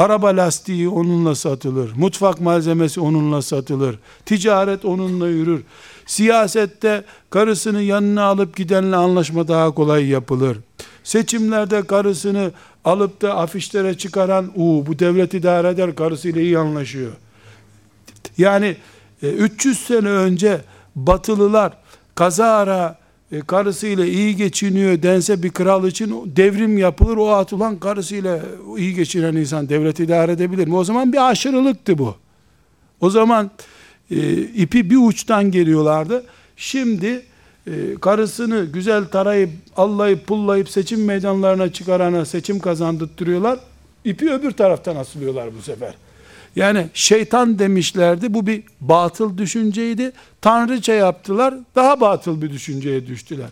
Araba 0.00 0.28
lastiği 0.28 0.88
onunla 0.88 1.34
satılır. 1.34 1.92
Mutfak 1.96 2.40
malzemesi 2.40 3.00
onunla 3.00 3.42
satılır. 3.42 3.98
Ticaret 4.26 4.84
onunla 4.84 5.28
yürür. 5.28 5.62
Siyasette 6.06 7.04
karısını 7.30 7.82
yanına 7.82 8.24
alıp 8.24 8.56
gidenle 8.56 8.96
anlaşma 8.96 9.48
daha 9.48 9.70
kolay 9.70 10.06
yapılır. 10.06 10.58
Seçimlerde 11.04 11.82
karısını 11.82 12.52
alıp 12.84 13.22
da 13.22 13.36
afişlere 13.36 13.98
çıkaran, 13.98 14.52
u 14.56 14.86
bu 14.86 14.98
devlet 14.98 15.34
idare 15.34 15.68
eder, 15.68 15.94
karısıyla 15.94 16.40
iyi 16.40 16.58
anlaşıyor. 16.58 17.12
Yani 18.38 18.76
300 19.22 19.76
e, 19.76 19.84
sene 19.84 20.08
önce 20.08 20.60
batılılar 20.96 21.72
kazara 22.14 22.98
e, 23.32 23.40
karısıyla 23.40 24.04
iyi 24.04 24.36
geçiniyor 24.36 25.02
dense 25.02 25.42
bir 25.42 25.50
kral 25.50 25.86
için 25.86 26.32
devrim 26.36 26.78
yapılır. 26.78 27.16
O 27.16 27.28
atılan 27.28 27.78
karısıyla 27.78 28.40
iyi 28.76 28.94
geçinen 28.94 29.36
insan 29.36 29.68
devlet 29.68 30.00
idare 30.00 30.32
edebilir 30.32 30.68
mi? 30.68 30.76
O 30.76 30.84
zaman 30.84 31.12
bir 31.12 31.30
aşırılıktı 31.30 31.98
bu. 31.98 32.14
O 33.00 33.10
zaman 33.10 33.50
e, 34.10 34.40
ipi 34.40 34.90
bir 34.90 34.96
uçtan 34.96 35.50
geliyorlardı. 35.50 36.24
Şimdi 36.56 37.22
e, 37.66 37.94
karısını 38.00 38.64
güzel 38.64 39.04
tarayıp 39.04 39.50
allayıp 39.76 40.26
pullayıp 40.26 40.68
seçim 40.68 41.04
meydanlarına 41.04 41.72
çıkarana 41.72 42.24
seçim 42.24 42.58
kazandırtıyorlar. 42.58 43.58
İpi 44.04 44.30
öbür 44.30 44.50
taraftan 44.50 44.96
asılıyorlar 44.96 45.48
bu 45.58 45.62
sefer. 45.62 45.94
Yani 46.56 46.86
şeytan 46.94 47.58
demişlerdi. 47.58 48.34
Bu 48.34 48.46
bir 48.46 48.62
batıl 48.80 49.38
düşünceydi. 49.38 50.12
Tanrıça 50.40 50.92
yaptılar. 50.92 51.54
Daha 51.74 52.00
batıl 52.00 52.42
bir 52.42 52.50
düşünceye 52.50 53.06
düştüler. 53.06 53.48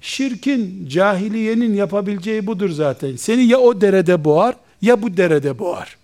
Şirkin, 0.00 0.88
cahiliyenin 0.88 1.74
yapabileceği 1.74 2.46
budur 2.46 2.70
zaten. 2.70 3.16
Seni 3.16 3.44
ya 3.44 3.58
o 3.58 3.80
derede 3.80 4.24
boğar 4.24 4.54
ya 4.82 5.02
bu 5.02 5.16
derede 5.16 5.58
boğar. 5.58 5.96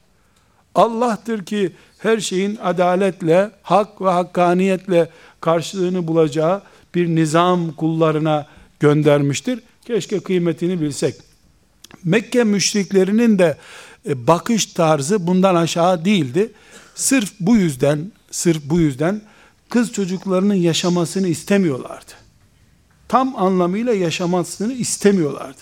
Allah'tır 0.75 1.45
ki 1.45 1.73
her 1.99 2.21
şeyin 2.21 2.57
adaletle, 2.57 3.51
hak 3.63 4.03
ve 4.03 4.11
hakkaniyetle 4.11 5.09
karşılığını 5.41 6.07
bulacağı 6.07 6.63
bir 6.95 7.09
nizam 7.09 7.73
kullarına 7.73 8.47
göndermiştir. 8.81 9.61
Keşke 9.87 10.21
kıymetini 10.21 10.81
bilsek. 10.81 11.15
Mekke 12.05 12.45
müşriklerinin 12.45 13.39
de 13.39 13.57
bakış 14.07 14.67
tarzı 14.67 15.27
bundan 15.27 15.55
aşağı 15.55 16.05
değildi. 16.05 16.53
Sırf 16.95 17.33
bu 17.41 17.57
yüzden, 17.57 18.13
sırf 18.31 18.63
bu 18.65 18.81
yüzden 18.81 19.23
kız 19.69 19.93
çocuklarının 19.93 20.55
yaşamasını 20.55 21.29
istemiyorlardı. 21.29 22.13
Tam 23.09 23.37
anlamıyla 23.37 23.93
yaşamasını 23.95 24.73
istemiyorlardı. 24.73 25.61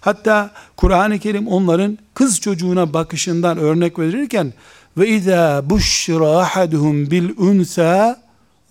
Hatta 0.00 0.50
Kur'an-ı 0.76 1.18
Kerim 1.18 1.48
onların 1.48 1.98
kız 2.14 2.40
çocuğuna 2.40 2.92
bakışından 2.92 3.58
örnek 3.58 3.98
verirken 3.98 4.52
ve 4.96 5.08
izâ 5.08 5.70
buşra 5.70 6.38
ahaduhum 6.38 7.10
bil 7.10 7.30
unsa 7.36 8.22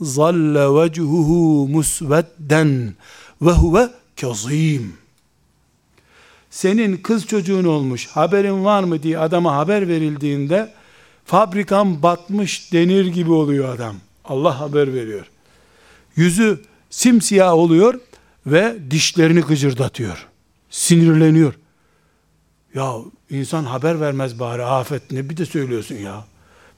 zalle 0.02 0.60
vechuhu 0.60 1.68
musvedden 1.68 2.94
ve 3.42 3.52
huve 3.52 3.90
kazim 4.22 5.03
senin 6.54 6.98
kız 6.98 7.28
çocuğun 7.28 7.64
olmuş 7.64 8.08
haberin 8.08 8.64
var 8.64 8.84
mı 8.84 9.04
diye 9.04 9.20
adama 9.20 9.56
haber 9.56 9.88
verildiğinde 9.88 10.74
fabrikan 11.26 12.04
batmış 12.04 12.74
denir 12.74 13.06
gibi 13.06 13.32
oluyor 13.32 13.76
adam. 13.76 13.96
Allah 14.26 14.60
haber 14.60 14.94
veriyor. 14.94 15.26
Yüzü 16.16 16.62
simsiyah 16.90 17.54
oluyor 17.54 18.00
ve 18.46 18.76
dişlerini 18.92 19.42
gıcırdatıyor. 19.42 20.28
Sinirleniyor. 20.70 21.54
Ya 22.76 22.94
insan 23.30 23.64
haber 23.64 24.02
vermez 24.02 24.40
bari 24.40 24.64
afet 24.64 25.12
ne 25.12 25.30
bir 25.30 25.38
de 25.38 25.46
söylüyorsun 25.46 25.96
ya. 25.96 26.26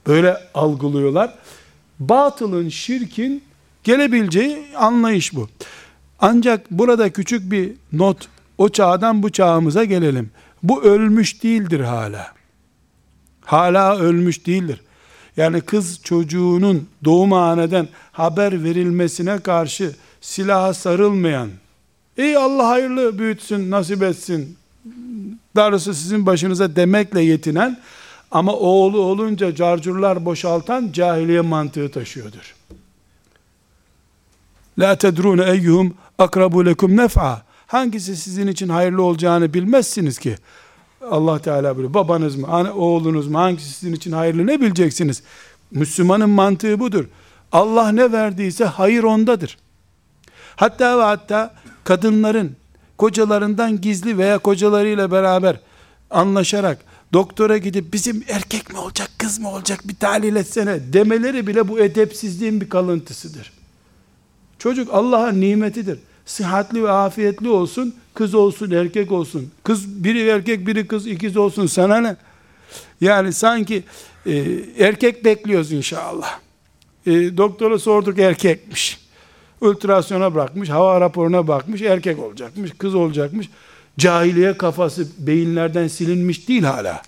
Böyle 0.06 0.36
algılıyorlar. 0.54 1.34
Batılın, 1.98 2.68
şirkin 2.68 3.42
gelebileceği 3.84 4.76
anlayış 4.76 5.34
bu. 5.34 5.48
Ancak 6.20 6.70
burada 6.70 7.12
küçük 7.12 7.50
bir 7.50 7.72
not 7.92 8.28
o 8.58 8.68
çağdan 8.68 9.22
bu 9.22 9.32
çağımıza 9.32 9.84
gelelim. 9.84 10.30
Bu 10.62 10.82
ölmüş 10.82 11.42
değildir 11.42 11.80
hala. 11.80 12.34
Hala 13.44 13.96
ölmüş 13.96 14.46
değildir. 14.46 14.80
Yani 15.36 15.60
kız 15.60 16.00
çocuğunun 16.02 16.88
doğum 17.04 17.32
aneden 17.32 17.88
haber 18.12 18.64
verilmesine 18.64 19.38
karşı 19.38 19.94
silaha 20.20 20.74
sarılmayan, 20.74 21.50
ey 22.16 22.36
Allah 22.36 22.68
hayırlı 22.68 23.18
büyütsün, 23.18 23.70
nasip 23.70 24.02
etsin, 24.02 24.56
darısı 25.56 25.94
sizin 25.94 26.26
başınıza 26.26 26.76
demekle 26.76 27.20
yetinen, 27.20 27.80
ama 28.30 28.52
oğlu 28.52 29.00
olunca 29.00 29.54
carcurlar 29.54 30.24
boşaltan 30.24 30.92
cahiliye 30.92 31.40
mantığı 31.40 31.90
taşıyordur. 31.90 32.54
La 34.78 34.98
tedrune 34.98 35.50
eyyuhum 35.50 35.94
akrabu 36.18 36.66
lekum 36.66 36.96
nef'a. 36.96 37.45
Hangisi 37.66 38.16
sizin 38.16 38.46
için 38.46 38.68
hayırlı 38.68 39.02
olacağını 39.02 39.54
bilmezsiniz 39.54 40.18
ki. 40.18 40.36
Allah 41.10 41.38
Teala 41.38 41.76
böyle 41.76 41.94
babanız 41.94 42.36
mı, 42.36 42.72
oğlunuz 42.74 43.28
mu, 43.28 43.38
hangisi 43.38 43.70
sizin 43.70 43.92
için 43.92 44.12
hayırlı 44.12 44.46
ne 44.46 44.60
bileceksiniz? 44.60 45.22
Müslümanın 45.70 46.30
mantığı 46.30 46.80
budur. 46.80 47.04
Allah 47.52 47.92
ne 47.92 48.12
verdiyse 48.12 48.64
hayır 48.64 49.02
ondadır. 49.02 49.58
Hatta 50.56 50.98
ve 50.98 51.02
hatta 51.02 51.54
kadınların 51.84 52.56
kocalarından 52.98 53.80
gizli 53.80 54.18
veya 54.18 54.38
kocalarıyla 54.38 55.10
beraber 55.10 55.60
anlaşarak 56.10 56.78
doktora 57.12 57.58
gidip 57.58 57.92
bizim 57.92 58.24
erkek 58.28 58.72
mi 58.72 58.78
olacak 58.78 59.10
kız 59.18 59.38
mı 59.38 59.50
olacak 59.50 59.80
bir 59.88 59.96
tahlil 59.96 60.36
etsene 60.36 60.92
demeleri 60.92 61.46
bile 61.46 61.68
bu 61.68 61.80
edepsizliğin 61.80 62.60
bir 62.60 62.68
kalıntısıdır. 62.68 63.52
Çocuk 64.58 64.94
Allah'ın 64.94 65.40
nimetidir 65.40 65.98
sıhhatli 66.26 66.82
ve 66.82 66.90
afiyetli 66.90 67.48
olsun, 67.48 67.94
kız 68.14 68.34
olsun, 68.34 68.70
erkek 68.70 69.12
olsun. 69.12 69.50
Kız 69.64 70.04
biri 70.04 70.28
erkek, 70.28 70.66
biri 70.66 70.86
kız, 70.86 71.06
ikiz 71.06 71.36
olsun 71.36 71.66
sana 71.66 72.00
ne? 72.00 72.16
Yani 73.00 73.32
sanki 73.32 73.82
e, 74.26 74.44
erkek 74.78 75.24
bekliyoruz 75.24 75.72
inşallah. 75.72 76.38
E, 77.06 77.36
doktora 77.36 77.78
sorduk 77.78 78.18
erkekmiş. 78.18 79.06
Ultrasyona 79.60 80.34
bırakmış, 80.34 80.68
hava 80.68 81.00
raporuna 81.00 81.48
bakmış, 81.48 81.82
erkek 81.82 82.18
olacakmış, 82.18 82.70
kız 82.78 82.94
olacakmış. 82.94 83.48
Cahiliye 83.98 84.58
kafası 84.58 85.06
beyinlerden 85.18 85.88
silinmiş 85.88 86.48
değil 86.48 86.62
hala. 86.62 87.02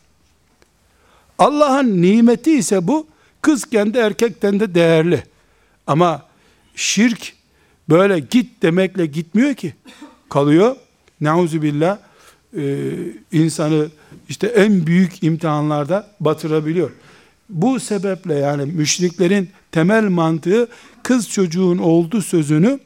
Allah'ın 1.38 2.02
nimeti 2.02 2.52
ise 2.52 2.86
bu, 2.86 3.06
kızken 3.42 3.94
de 3.94 4.00
erkekten 4.00 4.60
de 4.60 4.74
değerli. 4.74 5.22
Ama 5.86 6.22
şirk 6.74 7.37
Böyle 7.90 8.18
git 8.18 8.62
demekle 8.62 9.06
gitmiyor 9.06 9.54
ki. 9.54 9.74
Kalıyor. 10.28 10.76
Nauzu 11.20 11.62
billah 11.62 11.98
e, 12.56 12.92
insanı 13.32 13.88
işte 14.28 14.46
en 14.46 14.86
büyük 14.86 15.22
imtihanlarda 15.22 16.10
batırabiliyor. 16.20 16.90
Bu 17.48 17.80
sebeple 17.80 18.34
yani 18.34 18.72
müşriklerin 18.72 19.50
temel 19.72 20.04
mantığı 20.04 20.68
kız 21.02 21.28
çocuğun 21.28 21.78
oldu 21.78 22.22
sözünü 22.22 22.78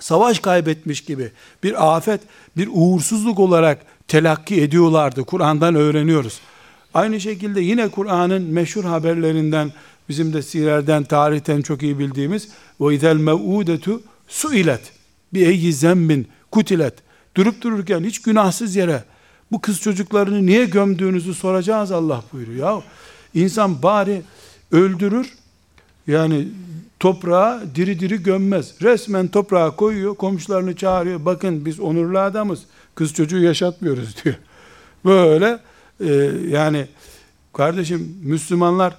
savaş 0.00 0.38
kaybetmiş 0.38 1.00
gibi 1.00 1.30
bir 1.62 1.96
afet, 1.96 2.20
bir 2.56 2.68
uğursuzluk 2.72 3.38
olarak 3.38 3.78
telakki 4.08 4.62
ediyorlardı. 4.62 5.24
Kur'an'dan 5.24 5.74
öğreniyoruz. 5.74 6.40
Aynı 6.94 7.20
şekilde 7.20 7.60
yine 7.60 7.88
Kur'an'ın 7.88 8.42
meşhur 8.42 8.84
haberlerinden 8.84 9.72
bizim 10.08 10.32
de 10.32 10.42
sirerden, 10.42 11.04
tarihten 11.04 11.62
çok 11.62 11.82
iyi 11.82 11.98
bildiğimiz 11.98 12.48
ve 12.80 12.94
izel 12.94 13.16
mev'udetu 13.16 14.02
Suilet 14.28 14.92
bir 15.34 15.46
eyyi 15.46 15.72
zembin 15.72 16.28
kutilet. 16.50 16.94
Durup 17.34 17.62
dururken 17.62 18.04
hiç 18.04 18.22
günahsız 18.22 18.76
yere 18.76 19.04
bu 19.52 19.60
kız 19.60 19.80
çocuklarını 19.80 20.46
niye 20.46 20.64
gömdüğünüzü 20.64 21.34
soracağız 21.34 21.92
Allah 21.92 22.24
buyuruyor. 22.32 22.76
Ya 22.76 22.82
insan 23.34 23.82
bari 23.82 24.22
öldürür 24.72 25.34
yani 26.06 26.48
toprağa 27.00 27.62
diri 27.74 28.00
diri 28.00 28.22
gömmez. 28.22 28.74
Resmen 28.82 29.28
toprağa 29.28 29.76
koyuyor, 29.76 30.14
komşularını 30.14 30.76
çağırıyor. 30.76 31.24
Bakın 31.24 31.64
biz 31.66 31.80
onurlu 31.80 32.18
adamız. 32.18 32.60
Kız 32.94 33.14
çocuğu 33.14 33.38
yaşatmıyoruz 33.38 34.24
diyor. 34.24 34.36
Böyle 35.04 35.58
e, 36.00 36.12
yani 36.48 36.86
kardeşim 37.52 38.16
Müslümanlar 38.22 38.96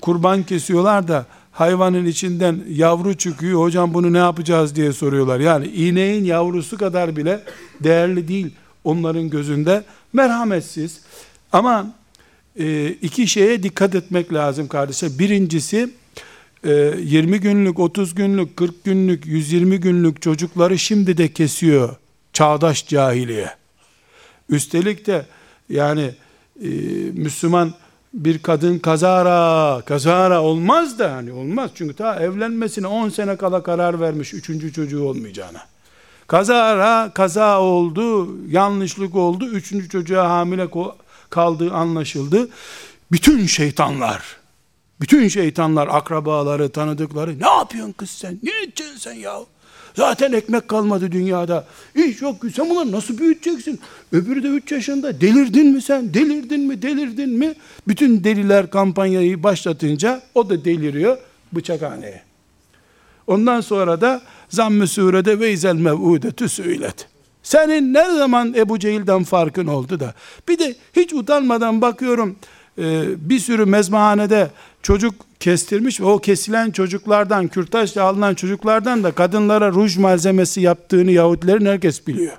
kurban 0.00 0.42
kesiyorlar 0.42 1.08
da 1.08 1.26
hayvanın 1.62 2.06
içinden 2.06 2.64
yavru 2.68 3.14
çıkıyor. 3.14 3.60
Hocam 3.60 3.94
bunu 3.94 4.12
ne 4.12 4.18
yapacağız 4.18 4.76
diye 4.76 4.92
soruyorlar. 4.92 5.40
Yani 5.40 5.66
ineğin 5.66 6.24
yavrusu 6.24 6.78
kadar 6.78 7.16
bile 7.16 7.40
değerli 7.80 8.28
değil 8.28 8.50
onların 8.84 9.30
gözünde. 9.30 9.84
Merhametsiz. 10.12 11.00
Ama 11.52 11.94
e, 12.58 12.88
iki 12.88 13.26
şeye 13.26 13.62
dikkat 13.62 13.94
etmek 13.94 14.32
lazım 14.32 14.68
kardeşler. 14.68 15.10
Birincisi 15.18 15.90
20 16.64 17.34
e, 17.34 17.38
günlük, 17.38 17.78
30 17.78 18.14
günlük, 18.14 18.56
40 18.56 18.84
günlük, 18.84 19.26
120 19.26 19.80
günlük 19.80 20.22
çocukları 20.22 20.78
şimdi 20.78 21.16
de 21.16 21.32
kesiyor 21.32 21.96
çağdaş 22.32 22.88
cahiliye. 22.88 23.50
Üstelik 24.48 25.06
de 25.06 25.26
yani 25.68 26.10
e, 26.62 26.68
Müslüman 27.12 27.74
bir 28.14 28.38
kadın 28.38 28.78
kazara, 28.78 29.82
kazara 29.84 30.42
olmaz 30.42 30.98
da 30.98 31.12
hani 31.12 31.32
olmaz. 31.32 31.70
Çünkü 31.74 31.94
ta 31.94 32.16
evlenmesine 32.16 32.86
10 32.86 33.08
sene 33.08 33.36
kala 33.36 33.62
karar 33.62 34.00
vermiş 34.00 34.34
üçüncü 34.34 34.72
çocuğu 34.72 35.04
olmayacağına. 35.04 35.62
Kazara, 36.26 37.10
kaza 37.14 37.60
oldu, 37.60 38.36
yanlışlık 38.48 39.14
oldu, 39.14 39.46
üçüncü 39.46 39.88
çocuğa 39.88 40.30
hamile 40.30 40.68
kaldığı 41.30 41.72
anlaşıldı. 41.72 42.48
Bütün 43.12 43.46
şeytanlar, 43.46 44.22
bütün 45.00 45.28
şeytanlar, 45.28 45.88
akrabaları, 45.90 46.68
tanıdıkları, 46.68 47.40
ne 47.40 47.48
yapıyorsun 47.48 47.92
kız 47.92 48.10
sen, 48.10 48.38
ne 48.42 48.62
edeceksin 48.62 48.96
sen 48.96 49.12
ya? 49.12 49.38
Zaten 49.94 50.32
ekmek 50.32 50.68
kalmadı 50.68 51.12
dünyada. 51.12 51.66
İş 51.94 52.22
yok. 52.22 52.36
Sen 52.56 52.70
bunları 52.70 52.92
nasıl 52.92 53.18
büyüteceksin? 53.18 53.80
Öbürü 54.12 54.42
de 54.42 54.48
3 54.48 54.72
yaşında. 54.72 55.20
Delirdin 55.20 55.66
mi 55.66 55.82
sen? 55.82 56.14
Delirdin 56.14 56.60
mi? 56.60 56.82
Delirdin 56.82 57.30
mi? 57.30 57.54
Bütün 57.88 58.24
deliler 58.24 58.70
kampanyayı 58.70 59.42
başlatınca 59.42 60.22
o 60.34 60.50
da 60.50 60.64
deliriyor 60.64 61.18
bıçakhaneye. 61.52 62.22
Ondan 63.26 63.60
sonra 63.60 64.00
da 64.00 64.22
zamm-ı 64.48 64.86
surede 64.86 65.40
ve 65.40 65.52
izel 65.52 65.74
mev'udetü 65.74 66.48
söylet. 66.48 67.08
Senin 67.42 67.94
ne 67.94 68.04
zaman 68.04 68.54
Ebu 68.54 68.78
Cehil'den 68.78 69.24
farkın 69.24 69.66
oldu 69.66 70.00
da. 70.00 70.14
Bir 70.48 70.58
de 70.58 70.76
hiç 70.96 71.12
utanmadan 71.12 71.80
bakıyorum 71.80 72.36
bir 73.16 73.38
sürü 73.38 73.64
mezmahanede 73.64 74.50
çocuk 74.82 75.14
kestirmiş 75.40 76.00
ve 76.00 76.04
o 76.04 76.18
kesilen 76.18 76.70
çocuklardan, 76.70 77.48
kürtajla 77.48 78.02
alınan 78.02 78.34
çocuklardan 78.34 79.04
da 79.04 79.12
kadınlara 79.12 79.72
ruj 79.72 79.96
malzemesi 79.96 80.60
yaptığını 80.60 81.10
Yahudilerin 81.10 81.66
herkes 81.66 82.06
biliyor. 82.06 82.32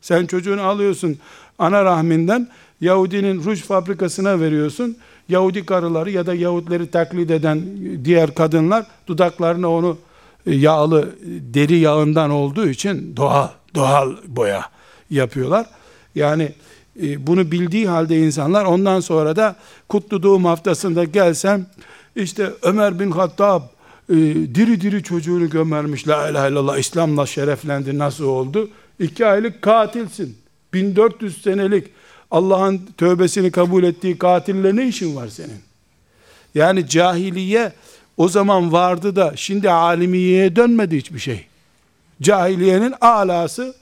Sen 0.00 0.26
çocuğunu 0.26 0.62
alıyorsun 0.62 1.18
ana 1.58 1.84
rahminden, 1.84 2.48
Yahudinin 2.80 3.44
ruj 3.44 3.62
fabrikasına 3.62 4.40
veriyorsun. 4.40 4.96
Yahudi 5.28 5.66
karıları 5.66 6.10
ya 6.10 6.26
da 6.26 6.34
Yahudileri 6.34 6.90
taklit 6.90 7.30
eden 7.30 7.62
diğer 8.04 8.34
kadınlar 8.34 8.86
dudaklarına 9.06 9.70
onu 9.70 9.98
e, 10.46 10.54
yağlı 10.54 11.14
deri 11.54 11.78
yağından 11.78 12.30
olduğu 12.30 12.68
için 12.68 13.16
doğal 13.16 13.48
doğal 13.74 14.16
boya 14.26 14.64
yapıyorlar. 15.10 15.66
Yani 16.14 16.52
bunu 16.98 17.50
bildiği 17.50 17.88
halde 17.88 18.18
insanlar 18.18 18.64
ondan 18.64 19.00
sonra 19.00 19.36
da 19.36 19.56
kutlu 19.88 20.22
doğum 20.22 20.44
haftasında 20.44 21.04
gelsem 21.04 21.66
işte 22.16 22.50
Ömer 22.62 23.00
bin 23.00 23.10
Hattab 23.10 23.62
e, 24.08 24.14
diri 24.54 24.80
diri 24.80 25.02
çocuğunu 25.02 25.50
gömermiş. 25.50 26.08
La 26.08 26.30
ilahe 26.30 26.50
illallah 26.50 26.78
İslam'la 26.78 27.26
şereflendi. 27.26 27.98
Nasıl 27.98 28.24
oldu? 28.24 28.70
İki 28.98 29.26
aylık 29.26 29.62
katilsin. 29.62 30.38
1400 30.72 31.42
senelik 31.42 31.86
Allah'ın 32.30 32.80
tövbesini 32.96 33.50
kabul 33.50 33.84
ettiği 33.84 34.18
katille 34.18 34.76
ne 34.76 34.88
işin 34.88 35.16
var 35.16 35.28
senin? 35.28 35.60
Yani 36.54 36.88
cahiliye 36.88 37.72
o 38.16 38.28
zaman 38.28 38.72
vardı 38.72 39.16
da 39.16 39.32
şimdi 39.36 39.70
alimiyeye 39.70 40.56
dönmedi 40.56 40.96
hiçbir 40.96 41.18
şey. 41.18 41.46
Cahiliyenin 42.22 42.94
alası 43.00 43.74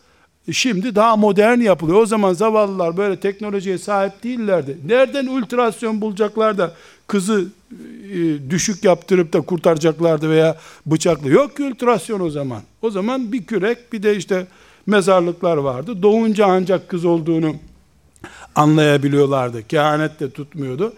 Şimdi 0.52 0.94
daha 0.94 1.16
modern 1.16 1.61
yapılıyor. 1.61 2.02
O 2.02 2.06
zaman 2.06 2.32
zavallılar 2.32 2.96
böyle 2.96 3.20
teknolojiye 3.20 3.78
sahip 3.78 4.22
değillerdi. 4.22 4.78
Nereden 4.87 5.26
ultrasyon 5.26 6.00
bulacaklar 6.00 6.59
da 6.59 6.72
kızı 7.06 7.46
e, 8.12 8.50
düşük 8.50 8.85
yaptırıp 8.85 9.32
da 9.32 9.40
kurtaracaklardı 9.40 10.30
veya 10.30 10.56
bıçaklı. 10.87 11.28
Yok 11.28 11.56
ki 11.56 11.62
ultrasyon 11.62 12.20
o 12.20 12.30
zaman. 12.30 12.62
O 12.82 12.90
zaman 12.90 13.32
bir 13.32 13.44
kürek 13.44 13.92
bir 13.92 14.02
de 14.02 14.16
işte 14.16 14.46
mezarlıklar 14.87 15.56
vardı. 15.56 16.02
Doğunca 16.02 16.46
ancak 16.46 16.88
kız 16.88 17.04
olduğunu 17.04 17.54
anlayabiliyorlardı. 18.54 19.68
Kehanet 19.68 20.20
de 20.20 20.30
tutmuyordu. 20.30 20.92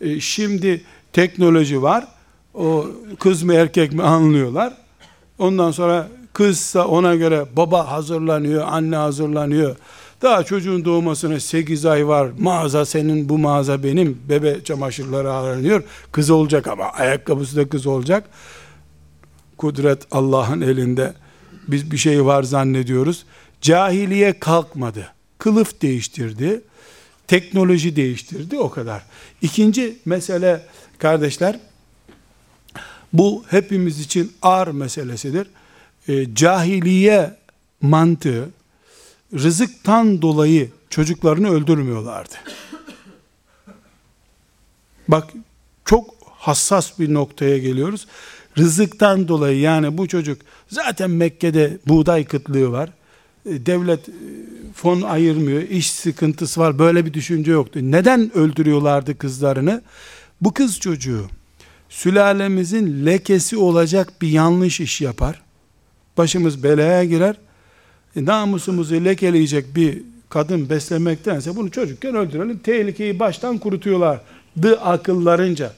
E, 0.00 0.20
şimdi 0.20 0.82
teknoloji 1.12 1.82
var. 1.82 2.08
O 2.54 2.86
kız 3.18 3.42
mı 3.42 3.54
erkek 3.54 3.92
mi 3.92 4.02
anlıyorlar. 4.02 4.72
Ondan 5.38 5.70
sonra 5.70 6.08
Kızsa 6.32 6.86
ona 6.86 7.14
göre 7.14 7.46
baba 7.56 7.90
hazırlanıyor, 7.90 8.66
anne 8.68 8.96
hazırlanıyor. 8.96 9.76
Daha 10.22 10.44
çocuğun 10.44 10.84
doğmasına 10.84 11.40
8 11.40 11.86
ay 11.86 12.08
var. 12.08 12.28
Mağaza 12.38 12.84
senin, 12.84 13.28
bu 13.28 13.38
mağaza 13.38 13.82
benim. 13.82 14.22
Bebe 14.28 14.64
çamaşırları 14.64 15.32
aranıyor. 15.32 15.82
Kız 16.12 16.30
olacak 16.30 16.66
ama 16.66 16.84
ayakkabısı 16.84 17.56
da 17.56 17.68
kız 17.68 17.86
olacak. 17.86 18.24
Kudret 19.56 20.02
Allah'ın 20.10 20.60
elinde. 20.60 21.14
Biz 21.68 21.90
bir 21.90 21.96
şey 21.96 22.24
var 22.24 22.42
zannediyoruz. 22.42 23.24
Cahiliye 23.60 24.38
kalkmadı. 24.38 25.12
Kılıf 25.38 25.82
değiştirdi. 25.82 26.60
Teknoloji 27.28 27.96
değiştirdi 27.96 28.58
o 28.58 28.70
kadar. 28.70 29.02
İkinci 29.42 29.96
mesele 30.04 30.62
kardeşler 30.98 31.60
bu 33.12 33.44
hepimiz 33.48 34.00
için 34.00 34.32
ağır 34.42 34.68
meselesidir 34.68 35.46
e, 36.10 36.34
cahiliye 36.34 37.36
mantığı 37.82 38.48
rızıktan 39.34 40.22
dolayı 40.22 40.70
çocuklarını 40.90 41.50
öldürmüyorlardı. 41.50 42.34
Bak 45.08 45.30
çok 45.84 46.14
hassas 46.26 46.98
bir 46.98 47.14
noktaya 47.14 47.58
geliyoruz. 47.58 48.06
Rızıktan 48.58 49.28
dolayı 49.28 49.60
yani 49.60 49.98
bu 49.98 50.08
çocuk 50.08 50.42
zaten 50.68 51.10
Mekke'de 51.10 51.78
buğday 51.86 52.24
kıtlığı 52.24 52.72
var. 52.72 52.90
E, 53.46 53.66
devlet 53.66 54.08
e, 54.08 54.12
fon 54.74 55.02
ayırmıyor, 55.02 55.62
iş 55.62 55.90
sıkıntısı 55.90 56.60
var. 56.60 56.78
Böyle 56.78 57.06
bir 57.06 57.14
düşünce 57.14 57.52
yoktu. 57.52 57.80
Neden 57.82 58.36
öldürüyorlardı 58.36 59.18
kızlarını? 59.18 59.82
Bu 60.40 60.54
kız 60.54 60.80
çocuğu 60.80 61.26
sülalemizin 61.88 63.06
lekesi 63.06 63.56
olacak 63.56 64.12
bir 64.22 64.28
yanlış 64.28 64.80
iş 64.80 65.00
yapar 65.00 65.42
başımız 66.20 66.62
belaya 66.62 67.04
girer. 67.04 67.36
E, 68.16 68.24
namusumuzu 68.24 68.94
lekeleyecek 68.94 69.76
bir 69.76 70.02
kadın 70.28 70.70
beslemektense 70.70 71.56
bunu 71.56 71.70
çocukken 71.70 72.14
öldürelim. 72.14 72.58
Tehlikeyi 72.58 73.18
baştan 73.18 73.58
kurutuyorlardı 73.58 74.80
akıllarınca. 74.84 75.72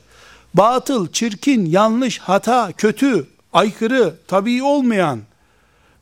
Batıl, 0.55 1.09
çirkin, 1.12 1.66
yanlış, 1.66 2.18
hata, 2.18 2.72
kötü, 2.72 3.26
aykırı, 3.52 4.14
tabii 4.28 4.62
olmayan 4.62 5.20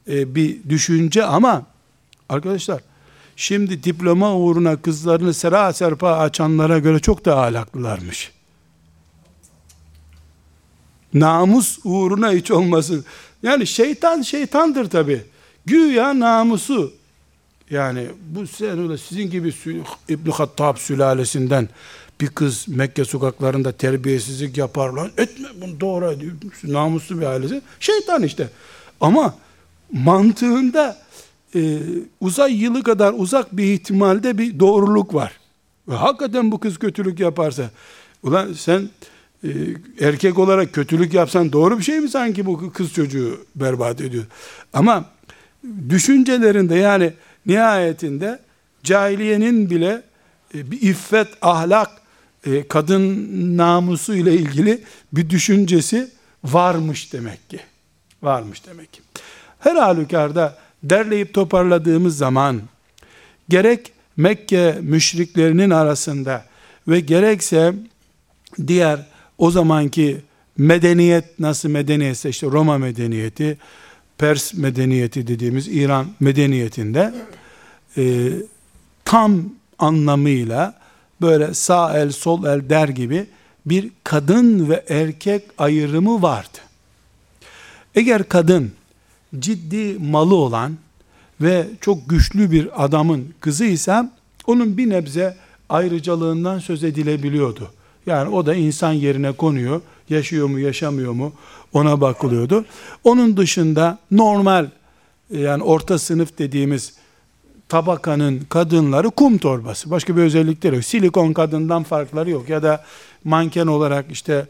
e, 0.09 0.35
bir 0.35 0.69
düşünce 0.69 1.25
ama 1.25 1.67
arkadaşlar 2.29 2.81
şimdi 3.37 3.85
diploma 3.85 4.37
uğruna 4.37 4.77
kızlarını 4.77 5.35
sera 5.35 5.73
serpa 5.73 6.13
açanlara 6.13 6.79
göre 6.79 6.99
çok 6.99 7.25
daha 7.25 7.43
ahlaklılarmış. 7.43 8.33
Namus 11.15 11.79
uğruna 11.85 12.33
hiç 12.33 12.51
olmasın. 12.51 13.05
Yani 13.43 13.67
şeytan 13.67 14.23
şeytandır 14.23 14.91
tabi. 14.91 15.23
Güya 15.67 16.19
namusu. 16.21 16.93
Yani 17.71 18.07
bu 18.35 18.47
sen 18.47 18.97
sizin 18.97 19.31
gibi 19.31 19.55
İbn 20.09 20.31
Hattab 20.31 20.77
sülalesinden 20.77 21.69
bir 22.21 22.27
kız 22.27 22.69
Mekke 22.69 23.05
sokaklarında 23.05 23.73
terbiyesizlik 23.73 24.57
yapar 24.57 24.91
lan. 24.91 25.11
Etme 25.17 25.49
bunu 25.61 25.81
doğru. 25.81 26.19
Namuslu 26.65 27.21
bir 27.21 27.27
ailesi. 27.27 27.63
Şeytan 27.81 28.23
işte. 28.23 28.49
Ama 29.01 29.35
mantığında 29.93 30.99
e, 31.55 31.79
uzay 32.21 32.63
yılı 32.63 32.83
kadar 32.83 33.15
uzak 33.17 33.57
bir 33.57 33.65
ihtimalde 33.65 34.39
bir 34.39 34.61
doğruluk 34.61 35.15
var. 35.15 35.33
Ve 35.89 35.95
hakikaten 35.95 36.53
bu 36.53 36.61
kız 36.61 36.79
kötülük 36.79 37.21
yaparsa. 37.21 37.71
Ulan 38.23 38.53
sen 38.53 38.91
ee, 39.45 39.49
erkek 40.01 40.39
olarak 40.39 40.73
kötülük 40.73 41.15
yapsan 41.15 41.53
doğru 41.53 41.79
bir 41.79 41.83
şey 41.83 42.01
mi 42.01 42.09
sanki 42.09 42.47
bu 42.47 42.73
kız 42.73 42.93
çocuğu 42.93 43.47
berbat 43.55 44.01
ediyor? 44.01 44.25
Ama 44.73 45.05
düşüncelerinde 45.89 46.75
yani 46.75 47.13
nihayetinde 47.47 48.41
cahiliyenin 48.83 49.71
bile 49.71 50.03
e, 50.55 50.71
bir 50.71 50.83
iffet, 50.83 51.29
ahlak, 51.43 51.91
e, 52.47 52.69
kadın 52.69 53.29
namusu 53.57 54.15
ile 54.15 54.35
ilgili 54.35 54.83
bir 55.13 55.31
düşüncesi 55.31 56.11
varmış 56.45 57.13
demek 57.13 57.51
ki. 57.51 57.61
Varmış 58.23 58.67
demek 58.67 58.93
ki. 58.93 59.01
Her 59.59 59.77
halükarda 59.77 60.59
derleyip 60.83 61.35
toparladığımız 61.35 62.17
zaman 62.17 62.63
gerek 63.49 63.93
Mekke 64.17 64.79
müşriklerinin 64.81 65.71
arasında 65.71 66.45
ve 66.89 67.01
gerekse 67.01 67.75
diğer 68.67 69.07
o 69.41 69.51
zamanki 69.51 70.21
medeniyet 70.59 71.39
nasıl 71.39 71.69
medeniyetse 71.69 72.29
işte 72.29 72.47
Roma 72.47 72.79
medeniyeti, 72.79 73.59
Pers 74.19 74.55
medeniyeti 74.55 75.27
dediğimiz 75.27 75.69
İran 75.69 76.07
medeniyetinde 76.21 77.15
e, 77.97 78.33
tam 79.05 79.43
anlamıyla 79.79 80.75
böyle 81.21 81.55
sağ 81.55 81.99
el 81.99 82.13
sol 82.13 82.45
el 82.45 82.71
der 82.71 82.89
gibi 82.89 83.27
bir 83.67 83.91
kadın 84.05 84.69
ve 84.69 84.85
erkek 84.89 85.43
ayrımı 85.59 86.23
vardı. 86.23 86.59
Eğer 87.95 88.29
kadın 88.29 88.73
ciddi 89.39 89.99
malı 89.99 90.35
olan 90.35 90.77
ve 91.41 91.67
çok 91.81 92.09
güçlü 92.11 92.51
bir 92.51 92.85
adamın 92.85 93.35
kızıysa 93.41 94.13
onun 94.47 94.77
bir 94.77 94.91
nebze 94.91 95.37
ayrıcalığından 95.69 96.59
söz 96.59 96.85
edilebiliyordu. 96.85 97.71
Yani 98.07 98.35
o 98.35 98.47
da 98.47 98.55
insan 98.55 98.93
yerine 98.93 99.33
konuyor. 99.33 99.81
Yaşıyor 100.09 100.47
mu 100.47 100.59
yaşamıyor 100.59 101.13
mu 101.13 101.33
ona 101.73 102.01
bakılıyordu. 102.01 102.65
Onun 103.05 103.37
dışında 103.37 103.99
normal 104.11 104.67
yani 105.31 105.63
orta 105.63 105.99
sınıf 105.99 106.39
dediğimiz 106.39 106.95
tabakanın 107.69 108.41
kadınları 108.49 109.11
kum 109.11 109.39
torbası. 109.39 109.91
Başka 109.91 110.17
bir 110.17 110.23
özellikleri 110.23 110.75
yok. 110.75 110.85
Silikon 110.85 111.33
kadından 111.33 111.83
farkları 111.83 112.31
yok. 112.31 112.49
Ya 112.49 112.63
da 112.63 112.85
manken 113.25 113.67
olarak 113.67 114.05
işte 114.11 114.47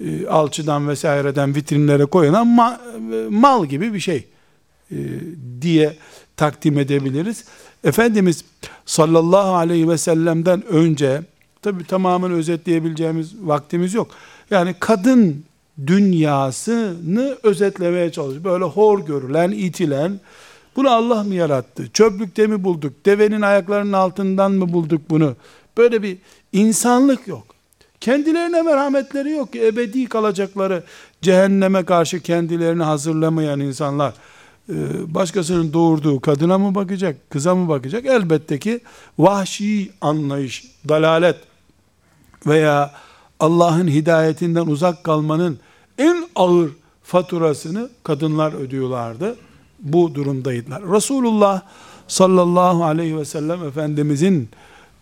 e, 0.00 0.26
alçıdan 0.26 0.88
vesaireden 0.88 1.54
vitrinlere 1.54 2.04
koyulan 2.04 2.46
e, 2.46 3.28
mal 3.30 3.66
gibi 3.66 3.94
bir 3.94 4.00
şey 4.00 4.24
e, 4.90 4.96
diye 5.60 5.96
takdim 6.36 6.78
edebiliriz. 6.78 7.44
Efendimiz 7.84 8.44
sallallahu 8.86 9.54
aleyhi 9.54 9.88
ve 9.88 9.98
sellem'den 9.98 10.66
önce 10.66 11.22
tabi 11.64 11.84
tamamen 11.84 12.32
özetleyebileceğimiz 12.32 13.34
vaktimiz 13.42 13.94
yok. 13.94 14.10
Yani 14.50 14.74
kadın 14.80 15.44
dünyasını 15.86 17.36
özetlemeye 17.42 18.12
çalışıyor. 18.12 18.44
Böyle 18.44 18.64
hor 18.64 19.06
görülen, 19.06 19.50
itilen, 19.50 20.20
bunu 20.76 20.90
Allah 20.90 21.22
mı 21.22 21.34
yarattı? 21.34 21.90
Çöplükte 21.92 22.46
mi 22.46 22.64
bulduk? 22.64 23.06
Devenin 23.06 23.42
ayaklarının 23.42 23.92
altından 23.92 24.52
mı 24.52 24.72
bulduk 24.72 25.10
bunu? 25.10 25.36
Böyle 25.76 26.02
bir 26.02 26.18
insanlık 26.52 27.28
yok. 27.28 27.44
Kendilerine 28.00 28.62
merhametleri 28.62 29.30
yok 29.30 29.52
ki 29.52 29.66
ebedi 29.66 30.06
kalacakları 30.06 30.82
cehenneme 31.22 31.84
karşı 31.84 32.20
kendilerini 32.20 32.82
hazırlamayan 32.82 33.60
insanlar 33.60 34.14
e, 34.68 34.74
başkasının 35.14 35.72
doğurduğu 35.72 36.20
kadına 36.20 36.58
mı 36.58 36.74
bakacak, 36.74 37.30
kıza 37.30 37.54
mı 37.54 37.68
bakacak? 37.68 38.06
Elbette 38.06 38.58
ki 38.58 38.80
vahşi 39.18 39.90
anlayış, 40.00 40.64
dalalet 40.88 41.36
veya 42.46 42.90
Allah'ın 43.40 43.88
hidayetinden 43.88 44.66
uzak 44.66 45.04
kalmanın 45.04 45.58
en 45.98 46.28
ağır 46.34 46.70
faturasını 47.02 47.88
kadınlar 48.02 48.52
ödüyorlardı. 48.52 49.36
Bu 49.80 50.14
durumdaydılar. 50.14 50.82
Resulullah 50.82 51.62
sallallahu 52.08 52.84
aleyhi 52.84 53.16
ve 53.16 53.24
sellem 53.24 53.64
Efendimizin 53.68 54.48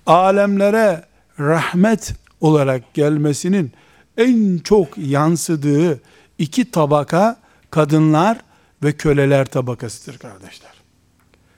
alemlere 0.06 1.04
rahmet 1.40 2.14
olarak 2.40 2.94
gelmesinin 2.94 3.72
en 4.16 4.58
çok 4.58 4.98
yansıdığı 4.98 6.00
iki 6.38 6.70
tabaka 6.70 7.36
kadınlar 7.70 8.38
ve 8.82 8.92
köleler 8.92 9.46
tabakasıdır 9.46 10.18
kardeşler. 10.18 10.72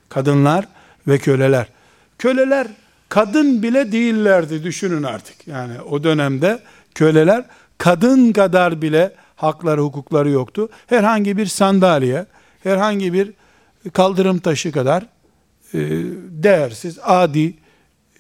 Kadınlar 0.09 0.69
ve 1.09 1.19
köleler. 1.19 1.67
Köleler 2.19 2.67
kadın 3.15 3.63
bile 3.63 3.93
değillerdi 3.93 4.65
düşünün 4.65 5.03
artık. 5.03 5.49
Yani 5.49 5.81
o 5.81 6.05
dönemde 6.05 6.59
köleler 6.95 7.45
kadın 7.79 8.33
kadar 8.33 8.83
bile 8.83 9.13
hakları 9.37 9.81
hukukları 9.81 10.31
yoktu. 10.31 10.69
Herhangi 10.87 11.37
bir 11.37 11.47
sandalye, 11.47 12.27
herhangi 12.63 13.13
bir 13.13 13.33
kaldırım 13.93 14.39
taşı 14.39 14.73
kadar 14.73 15.03
e, 15.75 15.79
değersiz, 16.29 16.99
adi 17.03 17.55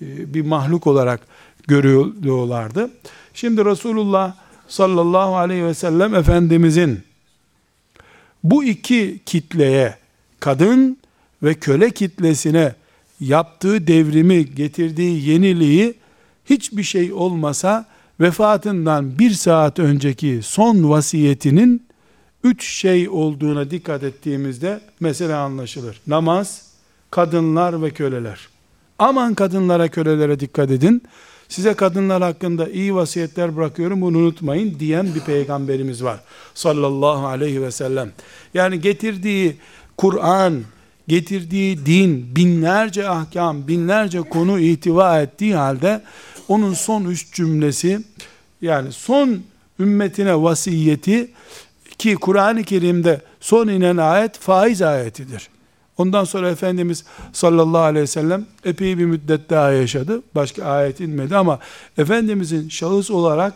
e, 0.00 0.34
bir 0.34 0.42
mahluk 0.42 0.86
olarak 0.86 1.20
görüyorlardı. 1.66 2.90
Şimdi 3.34 3.64
Resulullah 3.64 4.34
sallallahu 4.68 5.36
aleyhi 5.36 5.64
ve 5.64 5.74
sellem 5.74 6.14
Efendimizin 6.14 7.02
bu 8.44 8.64
iki 8.64 9.20
kitleye, 9.26 9.94
kadın 10.40 10.98
ve 11.42 11.54
köle 11.54 11.90
kitlesine 11.90 12.74
yaptığı 13.20 13.86
devrimi, 13.86 14.54
getirdiği 14.54 15.28
yeniliği 15.28 15.94
hiçbir 16.44 16.82
şey 16.82 17.12
olmasa 17.12 17.86
vefatından 18.20 19.18
bir 19.18 19.30
saat 19.30 19.78
önceki 19.78 20.40
son 20.42 20.90
vasiyetinin 20.90 21.86
üç 22.44 22.68
şey 22.68 23.08
olduğuna 23.08 23.70
dikkat 23.70 24.02
ettiğimizde 24.02 24.80
mesele 25.00 25.34
anlaşılır. 25.34 26.00
Namaz, 26.06 26.62
kadınlar 27.10 27.82
ve 27.82 27.90
köleler. 27.90 28.48
Aman 28.98 29.34
kadınlara, 29.34 29.88
kölelere 29.88 30.40
dikkat 30.40 30.70
edin. 30.70 31.02
Size 31.48 31.74
kadınlar 31.74 32.22
hakkında 32.22 32.68
iyi 32.68 32.94
vasiyetler 32.94 33.56
bırakıyorum 33.56 34.00
bunu 34.00 34.18
unutmayın 34.18 34.78
diyen 34.78 35.14
bir 35.14 35.20
peygamberimiz 35.20 36.04
var. 36.04 36.20
Sallallahu 36.54 37.26
aleyhi 37.26 37.62
ve 37.62 37.70
sellem. 37.70 38.12
Yani 38.54 38.80
getirdiği 38.80 39.56
Kur'an, 39.96 40.62
getirdiği 41.08 41.86
din 41.86 42.36
binlerce 42.36 43.08
ahkam, 43.08 43.68
binlerce 43.68 44.20
konu 44.20 44.60
ihtiva 44.60 45.20
ettiği 45.20 45.54
halde 45.54 46.02
onun 46.48 46.74
son 46.74 47.04
üç 47.04 47.32
cümlesi 47.32 48.00
yani 48.62 48.92
son 48.92 49.42
ümmetine 49.80 50.42
vasiyeti 50.42 51.30
ki 51.98 52.14
Kur'an-ı 52.14 52.62
Kerim'de 52.62 53.20
son 53.40 53.68
inen 53.68 53.96
ayet 53.96 54.38
faiz 54.38 54.82
ayetidir. 54.82 55.48
Ondan 55.98 56.24
sonra 56.24 56.50
Efendimiz 56.50 57.04
sallallahu 57.32 57.82
aleyhi 57.82 58.02
ve 58.02 58.06
sellem 58.06 58.46
epey 58.64 58.98
bir 58.98 59.04
müddet 59.04 59.50
daha 59.50 59.70
yaşadı. 59.70 60.22
Başka 60.34 60.64
ayet 60.64 61.00
inmedi 61.00 61.36
ama 61.36 61.58
Efendimizin 61.98 62.68
şahıs 62.68 63.10
olarak 63.10 63.54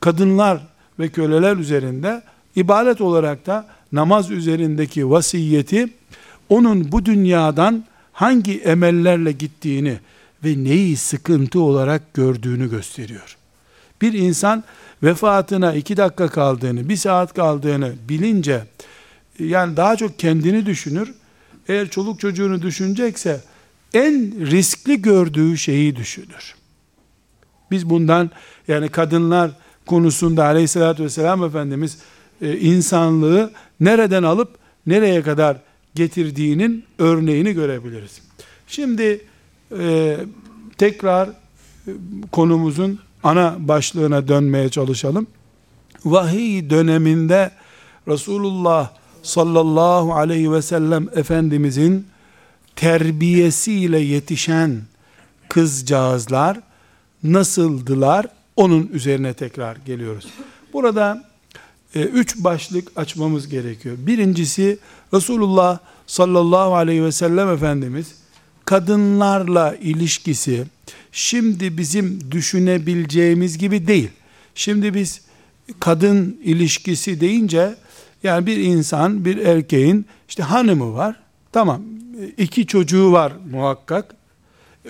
kadınlar 0.00 0.60
ve 0.98 1.08
köleler 1.08 1.56
üzerinde 1.56 2.22
ibadet 2.56 3.00
olarak 3.00 3.46
da 3.46 3.66
namaz 3.92 4.30
üzerindeki 4.30 5.10
vasiyeti 5.10 5.88
onun 6.50 6.92
bu 6.92 7.04
dünyadan 7.04 7.84
hangi 8.12 8.58
emellerle 8.58 9.32
gittiğini 9.32 9.98
ve 10.44 10.64
neyi 10.64 10.96
sıkıntı 10.96 11.60
olarak 11.60 12.14
gördüğünü 12.14 12.70
gösteriyor. 12.70 13.36
Bir 14.02 14.12
insan 14.12 14.64
vefatına 15.02 15.74
iki 15.74 15.96
dakika 15.96 16.28
kaldığını, 16.28 16.88
bir 16.88 16.96
saat 16.96 17.34
kaldığını 17.34 17.92
bilince, 18.08 18.64
yani 19.38 19.76
daha 19.76 19.96
çok 19.96 20.18
kendini 20.18 20.66
düşünür, 20.66 21.14
eğer 21.68 21.88
çoluk 21.88 22.20
çocuğunu 22.20 22.62
düşünecekse, 22.62 23.40
en 23.94 24.46
riskli 24.50 25.02
gördüğü 25.02 25.58
şeyi 25.58 25.96
düşünür. 25.96 26.54
Biz 27.70 27.90
bundan, 27.90 28.30
yani 28.68 28.88
kadınlar 28.88 29.50
konusunda 29.86 30.44
aleyhissalatü 30.44 31.04
vesselam 31.04 31.44
Efendimiz, 31.44 31.98
e, 32.42 32.58
insanlığı 32.58 33.52
nereden 33.80 34.22
alıp, 34.22 34.58
nereye 34.86 35.22
kadar 35.22 35.56
getirdiğinin 35.94 36.84
örneğini 36.98 37.52
görebiliriz. 37.52 38.22
Şimdi, 38.66 39.24
e, 39.78 40.16
tekrar 40.78 41.28
e, 41.28 41.32
konumuzun 42.32 42.98
ana 43.22 43.56
başlığına 43.58 44.28
dönmeye 44.28 44.68
çalışalım. 44.68 45.26
Vahiy 46.04 46.70
döneminde 46.70 47.50
Resulullah 48.08 48.90
sallallahu 49.22 50.14
aleyhi 50.14 50.52
ve 50.52 50.62
sellem 50.62 51.08
Efendimizin 51.14 52.06
terbiyesiyle 52.76 53.98
yetişen 53.98 54.82
kızcağızlar 55.48 56.60
nasıldılar? 57.22 58.26
Onun 58.56 58.86
üzerine 58.92 59.34
tekrar 59.34 59.76
geliyoruz. 59.76 60.26
Burada 60.72 61.24
e, 61.94 62.02
üç 62.02 62.36
başlık 62.36 62.88
açmamız 62.96 63.48
gerekiyor. 63.48 63.96
Birincisi 63.98 64.78
Resulullah 65.14 65.78
sallallahu 66.06 66.74
aleyhi 66.74 67.04
ve 67.04 67.12
sellem 67.12 67.48
Efendimiz 67.48 68.14
kadınlarla 68.64 69.76
ilişkisi 69.76 70.64
şimdi 71.12 71.78
bizim 71.78 72.30
düşünebileceğimiz 72.30 73.58
gibi 73.58 73.86
değil. 73.86 74.10
Şimdi 74.54 74.94
biz 74.94 75.20
kadın 75.80 76.40
ilişkisi 76.44 77.20
deyince 77.20 77.74
yani 78.22 78.46
bir 78.46 78.56
insan, 78.56 79.24
bir 79.24 79.36
erkeğin 79.36 80.06
işte 80.28 80.42
hanımı 80.42 80.94
var. 80.94 81.16
Tamam. 81.52 81.82
iki 82.38 82.66
çocuğu 82.66 83.12
var 83.12 83.32
muhakkak. 83.50 84.14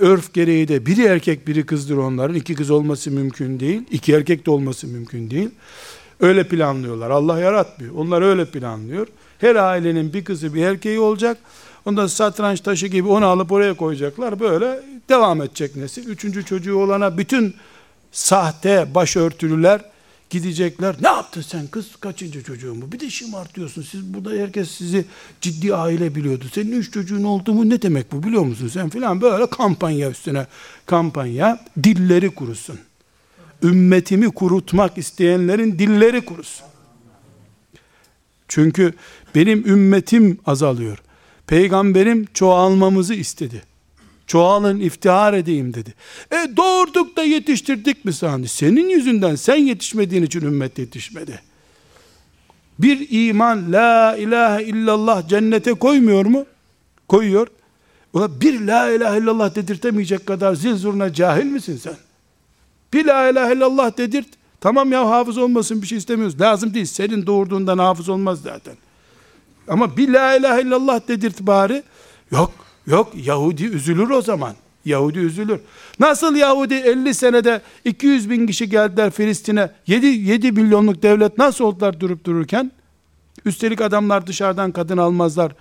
Örf 0.01 0.35
gereği 0.35 0.69
de 0.69 0.87
biri 0.87 1.03
erkek 1.03 1.47
biri 1.47 1.67
kızdır 1.67 1.97
onların. 1.97 2.37
iki 2.37 2.55
kız 2.55 2.71
olması 2.71 3.11
mümkün 3.11 3.61
değil. 3.61 3.83
iki 3.91 4.13
erkek 4.13 4.47
de 4.47 4.51
olması 4.51 4.87
mümkün 4.87 5.31
değil. 5.31 5.51
Öyle 6.21 6.49
planlıyorlar. 6.49 7.11
Allah 7.11 7.41
yaratmıyor. 7.41 7.95
Onlar 7.95 8.23
öyle 8.23 8.45
planlıyor. 8.45 9.07
Her 9.41 9.57
ailenin 9.57 10.13
bir 10.13 10.25
kızı 10.25 10.55
bir 10.55 10.63
erkeği 10.65 11.01
olacak. 11.01 11.39
Ondan 11.85 12.07
satranç 12.07 12.61
taşı 12.61 12.87
gibi 12.87 13.09
onu 13.09 13.27
alıp 13.27 13.53
oraya 13.53 13.75
koyacaklar. 13.75 14.41
Böyle 14.41 14.81
devam 15.09 15.43
edecek 15.43 15.77
nesil. 15.77 16.09
Üçüncü 16.09 16.45
çocuğu 16.45 16.77
olana 16.77 17.19
bütün 17.19 17.55
sahte 18.13 18.95
başörtülüler 18.95 19.81
gidecekler. 20.31 20.97
Ne 21.01 21.09
yaptın 21.09 21.43
sen 21.43 21.67
kız? 21.67 21.97
Kaçıncı 21.97 22.43
çocuğun 22.43 22.83
bu? 22.83 22.93
Bir 22.93 23.01
de 23.01 23.11
şımartıyorsun. 23.11 23.83
Siz 23.83 24.15
burada 24.15 24.31
herkes 24.31 24.71
sizi 24.71 25.05
ciddi 25.41 25.75
aile 25.75 26.15
biliyordu. 26.15 26.45
Senin 26.53 26.73
üç 26.73 26.93
çocuğun 26.93 27.25
oldu 27.25 27.53
mu 27.53 27.69
ne 27.69 27.83
demek 27.83 28.13
bu 28.13 28.23
biliyor 28.23 28.43
musun 28.43 28.69
sen 28.69 28.89
filan 28.89 29.21
böyle 29.21 29.47
kampanya 29.47 30.11
üstüne 30.11 30.47
kampanya 30.87 31.67
dilleri 31.83 32.31
kurusun. 32.31 32.79
Ümmetimi 33.63 34.31
kurutmak 34.31 34.99
isteyenlerin 34.99 35.79
dilleri 35.79 36.25
kurusun. 36.25 36.67
Çünkü 38.49 38.93
benim 39.35 39.67
ümmetim 39.67 40.39
azalıyor. 40.47 40.99
Peygamberim 41.47 42.27
çoğalmamızı 42.35 43.15
istedi. 43.15 43.63
Çoğalın 44.27 44.81
iftihar 44.81 45.35
edeyim 45.35 45.75
dedi. 45.75 45.95
E 46.31 46.57
doğurduk 46.57 47.17
da 47.17 47.23
yetiştirdik 47.23 48.05
mi 48.05 48.13
sani? 48.13 48.49
Senin 48.49 48.89
yüzünden 48.89 49.35
sen 49.35 49.57
yetişmediğin 49.57 50.23
için 50.23 50.41
ümmet 50.41 50.79
yetişmedi. 50.79 51.41
Bir 52.79 53.07
iman 53.11 53.73
la 53.73 54.17
ilahe 54.17 54.65
illallah 54.65 55.29
cennete 55.29 55.75
koymuyor 55.75 56.27
mu? 56.27 56.47
Koyuyor. 57.09 57.47
Ulan 58.13 58.41
bir 58.41 58.61
la 58.61 58.91
ilahe 58.91 59.19
illallah 59.19 59.55
dedirtemeyecek 59.55 60.27
kadar 60.27 60.55
zil 60.55 60.75
zurna 60.75 61.13
cahil 61.13 61.47
misin 61.47 61.77
sen? 61.77 61.97
Bir 62.93 63.05
la 63.05 63.31
ilahe 63.31 63.55
illallah 63.55 63.99
dedirt. 63.99 64.29
Tamam 64.61 64.93
ya 64.93 65.11
hafız 65.11 65.39
olmasın 65.39 65.83
bir 65.83 65.87
şey 65.87 65.99
istemiyoruz. 65.99 66.41
Lazım 66.41 66.75
değil. 66.75 66.87
Senin 66.87 67.27
doğurduğundan 67.27 67.79
hafız 67.79 68.09
olmaz 68.09 68.43
zaten. 68.43 68.75
Ama 69.71 69.97
bir 69.97 70.09
la 70.09 70.37
ilahe 70.37 70.63
illallah 70.63 71.09
dedirt 71.09 71.41
bari. 71.41 71.83
Yok 72.33 72.53
yok 72.87 73.13
Yahudi 73.15 73.65
üzülür 73.65 74.11
o 74.11 74.23
zaman. 74.23 74.55
Yahudi 74.85 75.19
üzülür. 75.19 75.61
Nasıl 76.01 76.37
Yahudi 76.37 76.75
50 76.75 77.15
senede 77.15 77.61
200 77.85 78.31
bin 78.31 78.47
kişi 78.47 78.69
geldiler 78.69 79.11
Filistin'e 79.11 79.71
7, 79.87 80.07
7 80.07 80.53
milyonluk 80.53 81.03
devlet 81.03 81.39
nasıl 81.39 81.65
oldular 81.65 82.01
durup 82.01 82.25
dururken? 82.25 82.73
Üstelik 83.45 83.81
adamlar 83.81 84.27
dışarıdan 84.27 84.73
kadın 84.73 84.97
almazlar. 84.97 85.53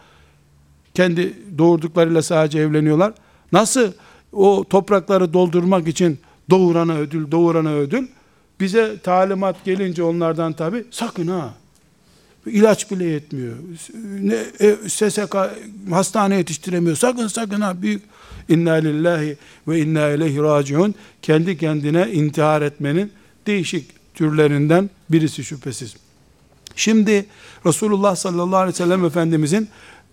Kendi 0.94 1.34
doğurduklarıyla 1.58 2.22
sadece 2.22 2.60
evleniyorlar. 2.60 3.14
Nasıl 3.52 3.92
o 4.34 4.64
toprakları 4.70 5.34
doldurmak 5.34 5.88
için 5.88 6.20
doğurana 6.50 6.94
ödül, 6.94 7.32
doğurana 7.32 7.74
ödül. 7.74 8.08
Bize 8.60 9.00
talimat 9.04 9.66
gelince 9.66 10.04
onlardan 10.04 10.54
tabi 10.54 10.86
sakın 10.92 11.28
ha 11.28 11.54
ilaç 12.46 12.92
bile 12.92 13.06
yetmiyor. 13.06 13.56
Ne, 14.22 14.36
e, 14.60 14.90
SSK 14.90 15.36
hastane 15.90 16.36
yetiştiremiyor. 16.36 16.96
Sakın 16.96 17.28
sakın 17.28 17.62
ha 17.62 17.82
büyük 17.82 18.04
inna 18.50 18.74
lillahi 18.74 19.38
ve 19.68 19.82
inna 19.82 20.10
ileyhi 20.10 20.42
raciun 20.42 20.96
kendi 21.22 21.58
kendine 21.58 22.12
intihar 22.12 22.62
etmenin 22.62 23.12
değişik 23.48 24.16
türlerinden 24.16 24.90
birisi 25.10 25.44
şüphesiz. 25.44 25.96
Şimdi 26.76 27.26
Resulullah 27.66 28.16
sallallahu 28.16 28.58
aleyhi 28.58 28.74
ve 28.74 28.78
sellem 28.78 29.06
Efendimizin 29.06 29.70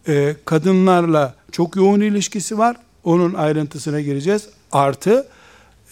e, 0.09 0.37
kadınlarla 0.45 1.35
çok 1.53 1.77
yoğun 1.77 2.01
ilişkisi 2.01 2.59
var. 2.59 2.77
Onun 3.05 3.35
ayrıntısına 3.35 4.01
gireceğiz. 4.01 4.49
Artı 4.73 5.27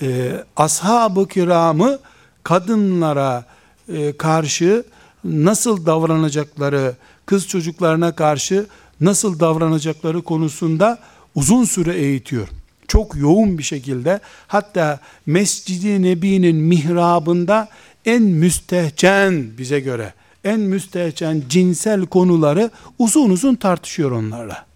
e, 0.03 0.33
ashab-ı 0.57 1.29
kiramı 1.29 1.99
kadınlara 2.42 3.44
e, 3.88 4.16
karşı 4.16 4.85
nasıl 5.25 5.87
davranacakları, 5.87 6.95
kız 7.27 7.49
çocuklarına 7.49 8.15
karşı 8.15 8.67
nasıl 9.01 9.41
davranacakları 9.41 10.23
konusunda 10.23 10.99
uzun 11.35 11.65
süre 11.65 11.95
eğitiyor. 11.95 12.49
Çok 12.89 13.17
yoğun 13.17 13.59
bir 13.59 13.63
şekilde 13.63 14.21
hatta 14.47 15.01
Mescid-i 15.27 16.03
Nebi'nin 16.03 16.57
mihrabında 16.57 17.69
en 18.05 18.23
müstehcen 18.23 19.47
bize 19.59 19.81
göre 19.81 20.15
en 20.45 20.61
müstehcen 20.61 21.43
cinsel 21.49 22.07
konuları 22.07 22.71
uzun 22.99 23.31
uzun 23.31 23.55
tartışıyor 23.55 24.11
onlarla. 24.11 24.67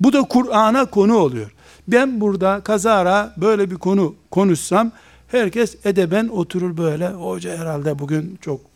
Bu 0.00 0.12
da 0.12 0.22
Kur'an'a 0.22 0.84
konu 0.84 1.16
oluyor. 1.16 1.50
Ben 1.88 2.20
burada 2.20 2.60
kazara 2.60 3.34
böyle 3.36 3.70
bir 3.70 3.76
konu 3.76 4.14
konuşsam 4.30 4.92
herkes 5.28 5.76
edeben 5.84 6.28
oturur 6.28 6.76
böyle. 6.76 7.08
Hoca 7.08 7.58
herhalde 7.58 7.98
bugün 7.98 8.38
çok 8.40 8.69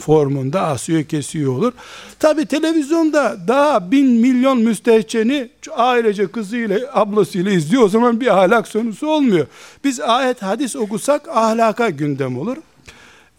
formunda 0.00 0.62
asıyor 0.62 1.04
kesiyor 1.04 1.52
olur. 1.52 1.72
Tabi 2.18 2.46
televizyonda 2.46 3.36
daha 3.48 3.90
bin 3.90 4.06
milyon 4.06 4.58
müstehceni 4.58 5.48
ailece 5.72 6.26
kızıyla 6.26 6.78
ablasıyla 6.92 7.52
izliyor. 7.52 7.82
O 7.82 7.88
zaman 7.88 8.20
bir 8.20 8.38
ahlak 8.38 8.68
sonusu 8.68 9.08
olmuyor. 9.08 9.46
Biz 9.84 10.00
ayet 10.00 10.42
hadis 10.42 10.76
okusak 10.76 11.28
ahlaka 11.28 11.90
gündem 11.90 12.38
olur. 12.38 12.56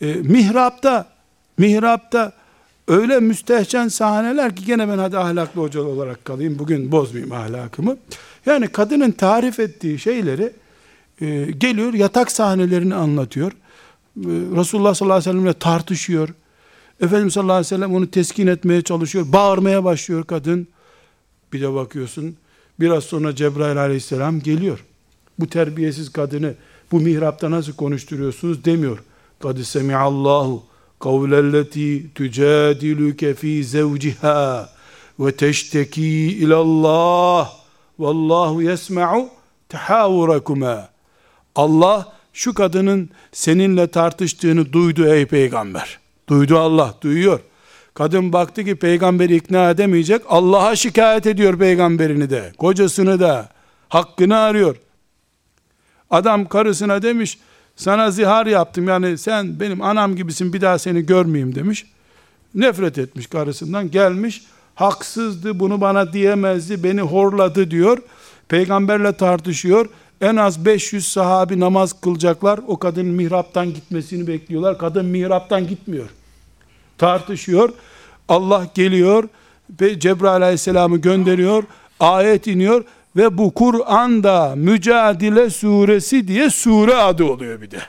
E, 0.02 0.13
mihrapta 0.13 1.06
mihrapta 1.58 2.32
öyle 2.88 3.19
müstehcen 3.19 3.88
sahneler 3.88 4.56
ki 4.56 4.65
gene 4.65 4.88
ben 4.88 4.97
hadi 4.97 5.17
ahlaklı 5.17 5.62
hoca 5.62 5.82
olarak 5.82 6.26
kalayım. 6.26 6.60
Bugün 6.60 6.91
bozmayayım 6.91 7.32
ahlakımı. 7.32 7.97
Yani 8.45 8.67
kadının 8.67 9.12
tarif 9.12 9.60
ettiği 9.60 10.00
şeyleri 10.00 10.54
e, 11.21 11.52
geliyor 11.58 11.93
yatak 11.93 12.32
sahnelerini 12.32 12.95
anlatıyor. 12.95 13.52
E, 13.52 13.56
Resulullah 14.56 14.93
sallallahu 14.93 15.17
aleyhi 15.17 15.30
ve 15.30 15.34
sellemle 15.34 15.54
tartışıyor. 15.54 16.30
Efendimiz 17.01 17.33
sallallahu 17.33 17.53
aleyhi 17.53 17.65
ve 17.65 17.75
sellem 17.75 17.95
onu 17.95 18.11
teskin 18.11 18.47
etmeye 18.47 18.81
çalışıyor. 18.81 19.25
Bağırmaya 19.33 19.83
başlıyor 19.83 20.23
kadın. 20.23 20.67
Bir 21.53 21.61
de 21.61 21.73
bakıyorsun 21.73 22.35
biraz 22.79 23.03
sonra 23.03 23.35
Cebrail 23.35 23.77
aleyhisselam 23.77 24.39
geliyor. 24.39 24.85
Bu 25.39 25.47
terbiyesiz 25.47 26.11
kadını 26.11 26.53
bu 26.91 26.99
mihrapta 26.99 27.51
nasıl 27.51 27.73
konuşturuyorsunuz 27.73 28.65
demiyor. 28.65 29.03
Kad 29.39 29.57
semi'allahu 29.57 30.63
kavlelleti 30.99 32.13
tücadiluke 32.13 33.33
fi 33.33 33.63
zevciha 33.63 34.69
ve 35.19 35.31
teşteki 35.31 36.07
ilallah 36.37 37.53
vallahu 37.99 38.61
yesma'u 38.61 39.29
tehavvurakuma. 39.69 40.89
Allah 41.55 42.13
şu 42.33 42.53
kadının 42.53 43.09
seninle 43.31 43.87
tartıştığını 43.87 44.73
duydu 44.73 45.07
ey 45.07 45.25
peygamber. 45.25 46.00
Duydu 46.32 46.58
Allah, 46.58 46.96
duyuyor. 47.02 47.39
Kadın 47.94 48.34
baktı 48.34 48.63
ki 48.63 48.76
peygamberi 48.76 49.36
ikna 49.36 49.70
edemeyecek. 49.70 50.22
Allah'a 50.30 50.76
şikayet 50.76 51.26
ediyor 51.28 51.60
peygamberini 51.60 52.30
de, 52.30 52.52
kocasını 52.58 53.20
da. 53.20 53.50
Hakkını 53.89 54.38
arıyor. 54.38 54.76
Adam 56.10 56.48
karısına 56.48 57.02
demiş, 57.02 57.38
sana 57.76 58.12
zihar 58.12 58.46
yaptım 58.46 58.88
yani 58.88 59.17
sen 59.17 59.60
benim 59.60 59.82
anam 59.82 60.15
gibisin 60.15 60.54
bir 60.54 60.62
daha 60.62 60.80
seni 60.80 61.06
görmeyeyim 61.06 61.56
demiş. 61.56 61.86
Nefret 62.56 62.98
etmiş 62.98 63.28
karısından 63.28 63.91
gelmiş. 63.91 64.44
Haksızdı 64.76 65.60
bunu 65.60 65.82
bana 65.82 66.13
diyemezdi 66.13 66.84
beni 66.84 67.02
horladı 67.02 67.72
diyor. 67.72 67.98
Peygamberle 68.48 69.13
tartışıyor. 69.13 69.89
En 70.22 70.36
az 70.36 70.65
500 70.65 71.08
sahabi 71.08 71.60
namaz 71.60 72.02
kılacaklar. 72.02 72.60
O 72.67 72.80
kadın 72.80 73.06
mihraptan 73.06 73.74
gitmesini 73.74 74.28
bekliyorlar. 74.28 74.78
Kadın 74.78 75.06
mihraptan 75.06 75.67
gitmiyor 75.67 76.10
tartışıyor. 77.01 77.69
Allah 78.29 78.67
geliyor 78.75 79.29
ve 79.81 79.99
Cebrail 79.99 80.43
aleyhisselamı 80.43 80.97
gönderiyor. 80.97 81.63
Ayet 81.99 82.47
iniyor 82.47 82.83
ve 83.15 83.37
bu 83.37 83.53
Kur'an'da 83.53 84.53
Mücadele 84.55 85.49
suresi 85.49 86.27
diye 86.27 86.49
sure 86.49 86.95
adı 86.95 87.23
oluyor 87.23 87.61
bir 87.61 87.71
de. 87.71 87.79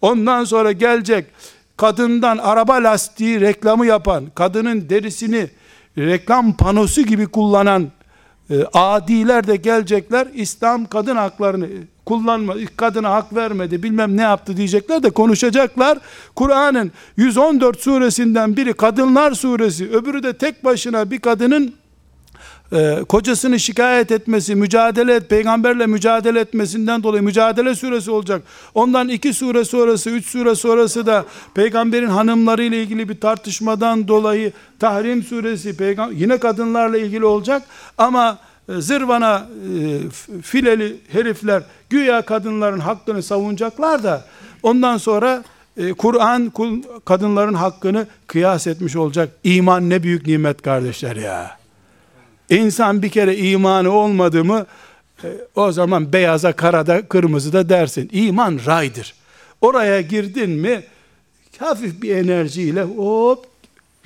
Ondan 0.00 0.44
sonra 0.44 0.72
gelecek 0.72 1.26
kadından 1.76 2.38
araba 2.38 2.74
lastiği 2.74 3.40
reklamı 3.40 3.86
yapan, 3.86 4.26
kadının 4.34 4.88
derisini 4.88 5.50
reklam 5.98 6.56
panosu 6.56 7.02
gibi 7.02 7.26
kullanan 7.26 7.90
e, 8.50 8.54
adiler 8.74 9.46
de 9.46 9.56
gelecekler. 9.56 10.26
İslam 10.34 10.86
kadın 10.86 11.16
haklarını 11.16 11.68
kullanma, 12.06 12.54
kadına 12.76 13.10
hak 13.10 13.34
vermedi, 13.34 13.82
bilmem 13.82 14.16
ne 14.16 14.22
yaptı 14.22 14.56
diyecekler 14.56 15.02
de 15.02 15.10
konuşacaklar. 15.10 15.98
Kur'an'ın 16.34 16.92
114 17.16 17.80
suresinden 17.80 18.56
biri 18.56 18.72
kadınlar 18.72 19.32
suresi, 19.32 19.90
öbürü 19.90 20.22
de 20.22 20.32
tek 20.32 20.64
başına 20.64 21.10
bir 21.10 21.18
kadının 21.18 21.74
e, 22.72 22.98
kocasını 23.08 23.60
şikayet 23.60 24.12
etmesi, 24.12 24.54
mücadele 24.54 25.14
et, 25.14 25.30
peygamberle 25.30 25.86
mücadele 25.86 26.40
etmesinden 26.40 27.02
dolayı 27.02 27.22
mücadele 27.22 27.74
suresi 27.74 28.10
olacak. 28.10 28.42
Ondan 28.74 29.08
iki 29.08 29.34
sure 29.34 29.64
sonrası, 29.64 30.10
üç 30.10 30.26
sure 30.26 30.54
sonrası 30.54 31.06
da 31.06 31.24
peygamberin 31.54 32.06
hanımları 32.06 32.62
ile 32.62 32.82
ilgili 32.82 33.08
bir 33.08 33.20
tartışmadan 33.20 34.08
dolayı 34.08 34.52
Tahrim 34.78 35.22
suresi 35.22 35.76
peygam 35.76 36.12
yine 36.12 36.38
kadınlarla 36.38 36.98
ilgili 36.98 37.24
olacak 37.24 37.62
ama 37.98 38.38
zırvana 38.68 39.48
e, 39.72 40.40
fileli 40.42 40.96
herifler 41.08 41.62
güya 41.90 42.22
kadınların 42.22 42.80
hakkını 42.80 43.22
savunacaklar 43.22 44.02
da 44.02 44.24
ondan 44.62 44.96
sonra 44.96 45.44
e, 45.76 45.92
Kur'an 45.92 46.52
kadınların 47.04 47.54
hakkını 47.54 48.06
kıyas 48.26 48.66
etmiş 48.66 48.96
olacak. 48.96 49.28
İman 49.44 49.90
ne 49.90 50.02
büyük 50.02 50.26
nimet 50.26 50.62
kardeşler 50.62 51.16
ya. 51.16 51.58
İnsan 52.50 53.02
bir 53.02 53.08
kere 53.08 53.36
imanı 53.36 53.90
olmadı 53.90 54.44
mı 54.44 54.66
E, 55.24 55.28
o 55.54 55.72
zaman 55.72 56.12
beyaza, 56.12 56.52
karada, 56.52 57.08
kırmızıda 57.08 57.68
dersin. 57.68 58.10
İman 58.12 58.60
raydır. 58.66 59.14
Oraya 59.60 60.00
girdin 60.00 60.50
mi 60.50 60.82
hafif 61.58 62.02
bir 62.02 62.16
enerjiyle 62.16 62.82
hop 62.82 63.46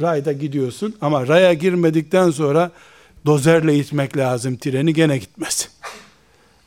rayda 0.01 0.33
gidiyorsun 0.33 0.97
ama 1.01 1.27
raya 1.29 1.53
girmedikten 1.53 2.31
sonra 2.31 2.71
dozerle 3.27 3.79
itmek 3.79 4.17
lazım 4.17 4.57
treni 4.57 4.95
gene 4.95 5.19
gitmez. 5.19 5.69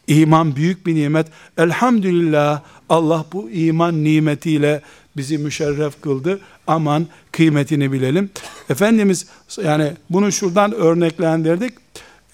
İman 0.08 0.56
büyük 0.56 0.86
bir 0.86 0.95
nimet. 0.95 1.28
Elhamdülillah 1.58 2.62
Allah 2.89 3.26
bu 3.34 3.49
iman 3.49 4.04
nimetiyle 4.04 4.82
bizi 5.18 5.38
müşerref 5.38 6.02
kıldı. 6.02 6.39
Aman 6.68 7.08
kıymetini 7.32 7.91
bilelim. 7.91 8.30
Efendimiz 8.70 9.26
yani 9.64 9.93
bunu 10.10 10.32
şuradan 10.32 10.72
örneklendirdik. 10.74 11.74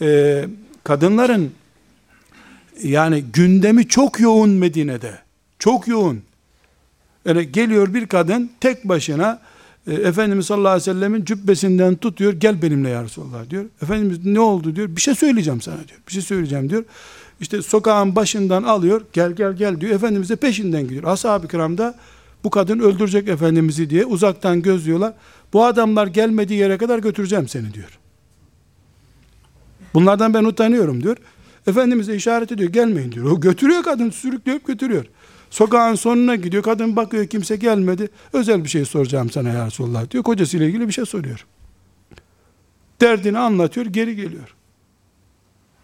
Ee, 0.01 0.45
kadınların 0.83 1.51
yani 2.83 3.23
gündemi 3.33 3.87
çok 3.87 4.19
yoğun 4.19 4.49
Medine'de. 4.49 5.19
Çok 5.59 5.87
yoğun. 5.87 6.23
Yani 7.25 7.51
geliyor 7.51 7.93
bir 7.93 8.07
kadın 8.07 8.51
tek 8.59 8.83
başına 8.83 9.39
e, 9.87 9.93
Efendimiz 9.93 10.45
sallallahu 10.45 10.71
aleyhi 10.71 10.89
ve 10.89 10.93
sellemin 10.93 11.25
cübbesinden 11.25 11.95
tutuyor. 11.95 12.33
Gel 12.33 12.61
benimle 12.61 12.89
ya 12.89 13.03
Resulallah 13.03 13.49
diyor. 13.49 13.65
Efendimiz 13.81 14.25
ne 14.25 14.39
oldu 14.39 14.75
diyor. 14.75 14.95
Bir 14.95 15.01
şey 15.01 15.15
söyleyeceğim 15.15 15.61
sana 15.61 15.75
diyor. 15.87 15.99
Bir 16.07 16.13
şey 16.13 16.21
söyleyeceğim 16.21 16.69
diyor. 16.69 16.83
İşte 17.41 17.61
sokağın 17.61 18.15
başından 18.15 18.63
alıyor. 18.63 19.01
Gel 19.13 19.31
gel 19.31 19.53
gel 19.53 19.81
diyor. 19.81 19.95
Efendimiz 19.95 20.29
de 20.29 20.35
peşinden 20.35 20.83
gidiyor. 20.83 21.03
Ashab-ı 21.03 21.47
kiram 21.47 21.77
da 21.77 21.95
bu 22.43 22.49
kadın 22.49 22.79
öldürecek 22.79 23.27
Efendimiz'i 23.27 23.89
diye 23.89 24.05
uzaktan 24.05 24.61
gözlüyorlar. 24.61 25.13
Bu 25.53 25.65
adamlar 25.65 26.07
gelmediği 26.07 26.59
yere 26.59 26.77
kadar 26.77 26.99
götüreceğim 26.99 27.47
seni 27.47 27.73
diyor. 27.73 27.99
Bunlardan 29.93 30.33
ben 30.33 30.43
utanıyorum 30.43 31.03
diyor. 31.03 31.17
Efendimiz 31.67 32.07
de 32.07 32.15
işaret 32.15 32.51
ediyor 32.51 32.69
gelmeyin 32.69 33.11
diyor. 33.11 33.31
O 33.31 33.39
götürüyor 33.39 33.83
kadın 33.83 34.09
sürükleyip 34.09 34.67
götürüyor. 34.67 35.05
Sokağın 35.49 35.95
sonuna 35.95 36.35
gidiyor. 36.35 36.63
Kadın 36.63 36.95
bakıyor 36.95 37.27
kimse 37.27 37.55
gelmedi. 37.55 38.09
Özel 38.33 38.63
bir 38.63 38.69
şey 38.69 38.85
soracağım 38.85 39.29
sana 39.29 39.49
ya 39.49 39.65
Resulullah 39.65 40.11
diyor. 40.11 40.23
Kocasıyla 40.23 40.65
ilgili 40.65 40.87
bir 40.87 40.93
şey 40.93 41.05
soruyor. 41.05 41.45
Derdini 43.01 43.39
anlatıyor 43.39 43.85
geri 43.85 44.15
geliyor. 44.15 44.55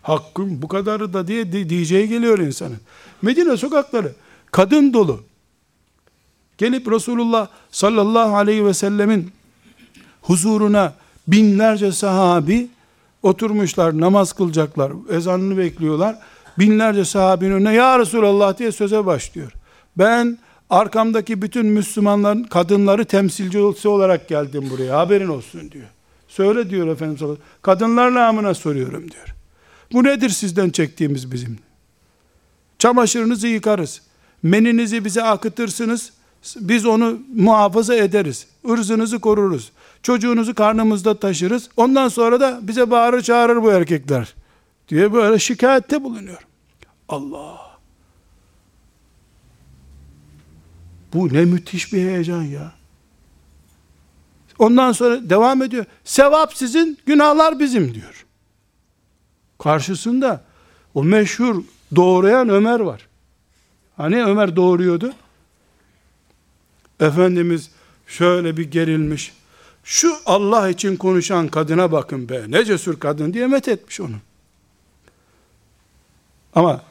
Hakkım 0.01 0.61
bu 0.61 0.68
kadarı 0.68 1.14
da 1.14 1.28
diye 1.28 1.70
diyeceği 1.70 2.07
geliyor 2.07 2.39
insanın. 2.39 2.80
Medine 3.22 3.57
sokakları 3.57 4.11
kadın 4.51 4.93
dolu. 4.93 5.24
Gelip 6.57 6.91
Resulullah 6.91 7.47
sallallahu 7.72 8.36
aleyhi 8.36 8.66
ve 8.66 8.74
sellemin 8.74 9.32
huzuruna 10.22 10.93
binlerce 11.28 11.91
sahabi 11.91 12.68
oturmuşlar 13.24 13.99
namaz 13.99 14.34
kılacaklar 14.34 14.91
ezanını 15.09 15.57
bekliyorlar 15.57 16.20
binlerce 16.60 17.06
sahabinin 17.06 17.51
önüne 17.51 17.74
ya 17.74 17.99
Resulallah 17.99 18.58
diye 18.58 18.72
söze 18.72 19.06
başlıyor 19.06 19.51
ben 19.97 20.38
arkamdaki 20.70 21.41
bütün 21.41 21.66
Müslümanların 21.66 22.43
kadınları 22.43 23.06
temsilcisi 23.06 23.88
olarak 23.88 24.28
geldim 24.28 24.70
buraya 24.70 24.97
haberin 24.97 25.28
olsun 25.28 25.72
diyor 25.72 25.88
söyle 26.28 26.70
diyor 26.70 26.88
Efendimiz 26.88 27.20
sallallahu 27.20 27.39
kadınlar 27.62 28.14
namına 28.14 28.54
soruyorum 28.54 29.12
diyor 29.12 29.36
bu 29.93 30.04
nedir 30.04 30.30
sizden 30.30 30.70
çektiğimiz 30.70 31.32
bizim 31.32 31.58
çamaşırınızı 32.80 33.47
yıkarız 33.47 34.01
meninizi 34.43 35.06
bize 35.06 35.24
akıtırsınız 35.24 36.12
biz 36.56 36.86
onu 36.86 37.20
muhafaza 37.36 37.95
ederiz. 37.95 38.47
Irzınızı 38.66 39.20
koruruz. 39.20 39.72
Çocuğunuzu 40.04 40.56
karnımızda 40.56 41.20
taşırız. 41.20 41.70
Ondan 41.78 42.08
sonra 42.08 42.39
da 42.39 42.60
bize 42.62 42.91
bağırır 42.91 43.22
çağırır 43.22 43.64
bu 43.64 43.72
erkekler. 43.72 44.34
Diye 44.89 45.13
böyle 45.13 45.39
şikayette 45.39 46.03
bulunuyor. 46.03 46.47
Allah. 47.09 47.79
Bu 51.13 51.34
ne 51.34 51.45
müthiş 51.45 51.93
bir 51.93 51.97
heyecan 51.97 52.43
ya. 52.43 52.71
Ondan 54.59 54.91
sonra 54.91 55.29
devam 55.29 55.61
ediyor. 55.61 55.86
Sevap 56.03 56.53
sizin, 56.53 56.97
günahlar 57.05 57.59
bizim 57.59 57.93
diyor. 57.93 58.25
Karşısında 59.59 60.43
o 60.93 61.03
meşhur 61.03 61.63
doğrayan 61.95 62.49
Ömer 62.49 62.79
var. 62.79 63.07
Hani 63.97 64.23
Ömer 64.23 64.55
doğuruyordu? 64.55 65.13
Efendimiz 66.99 67.69
şöyle 68.07 68.57
bir 68.57 68.71
gerilmiş. 68.71 69.34
Şu 69.84 70.15
Allah 70.25 70.69
için 70.69 70.95
konuşan 70.95 71.47
kadına 71.47 71.91
bakın 71.91 72.29
be. 72.29 72.43
Ne 72.47 72.65
cesur 72.65 72.99
kadın 72.99 73.34
diye 73.34 73.47
met 73.47 73.67
etmiş 73.67 74.01
onu. 74.01 74.15
Ama 76.56 76.82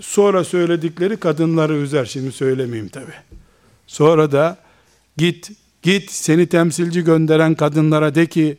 sonra 0.00 0.44
söyledikleri 0.44 1.16
kadınları 1.16 1.76
üzer. 1.76 2.04
Şimdi 2.04 2.32
söylemeyeyim 2.32 2.88
tabi. 2.88 3.12
Sonra 3.86 4.32
da 4.32 4.58
git 5.16 5.50
git 5.82 6.10
seni 6.10 6.46
temsilci 6.46 7.04
gönderen 7.04 7.54
kadınlara 7.54 8.14
de 8.14 8.26
ki 8.26 8.58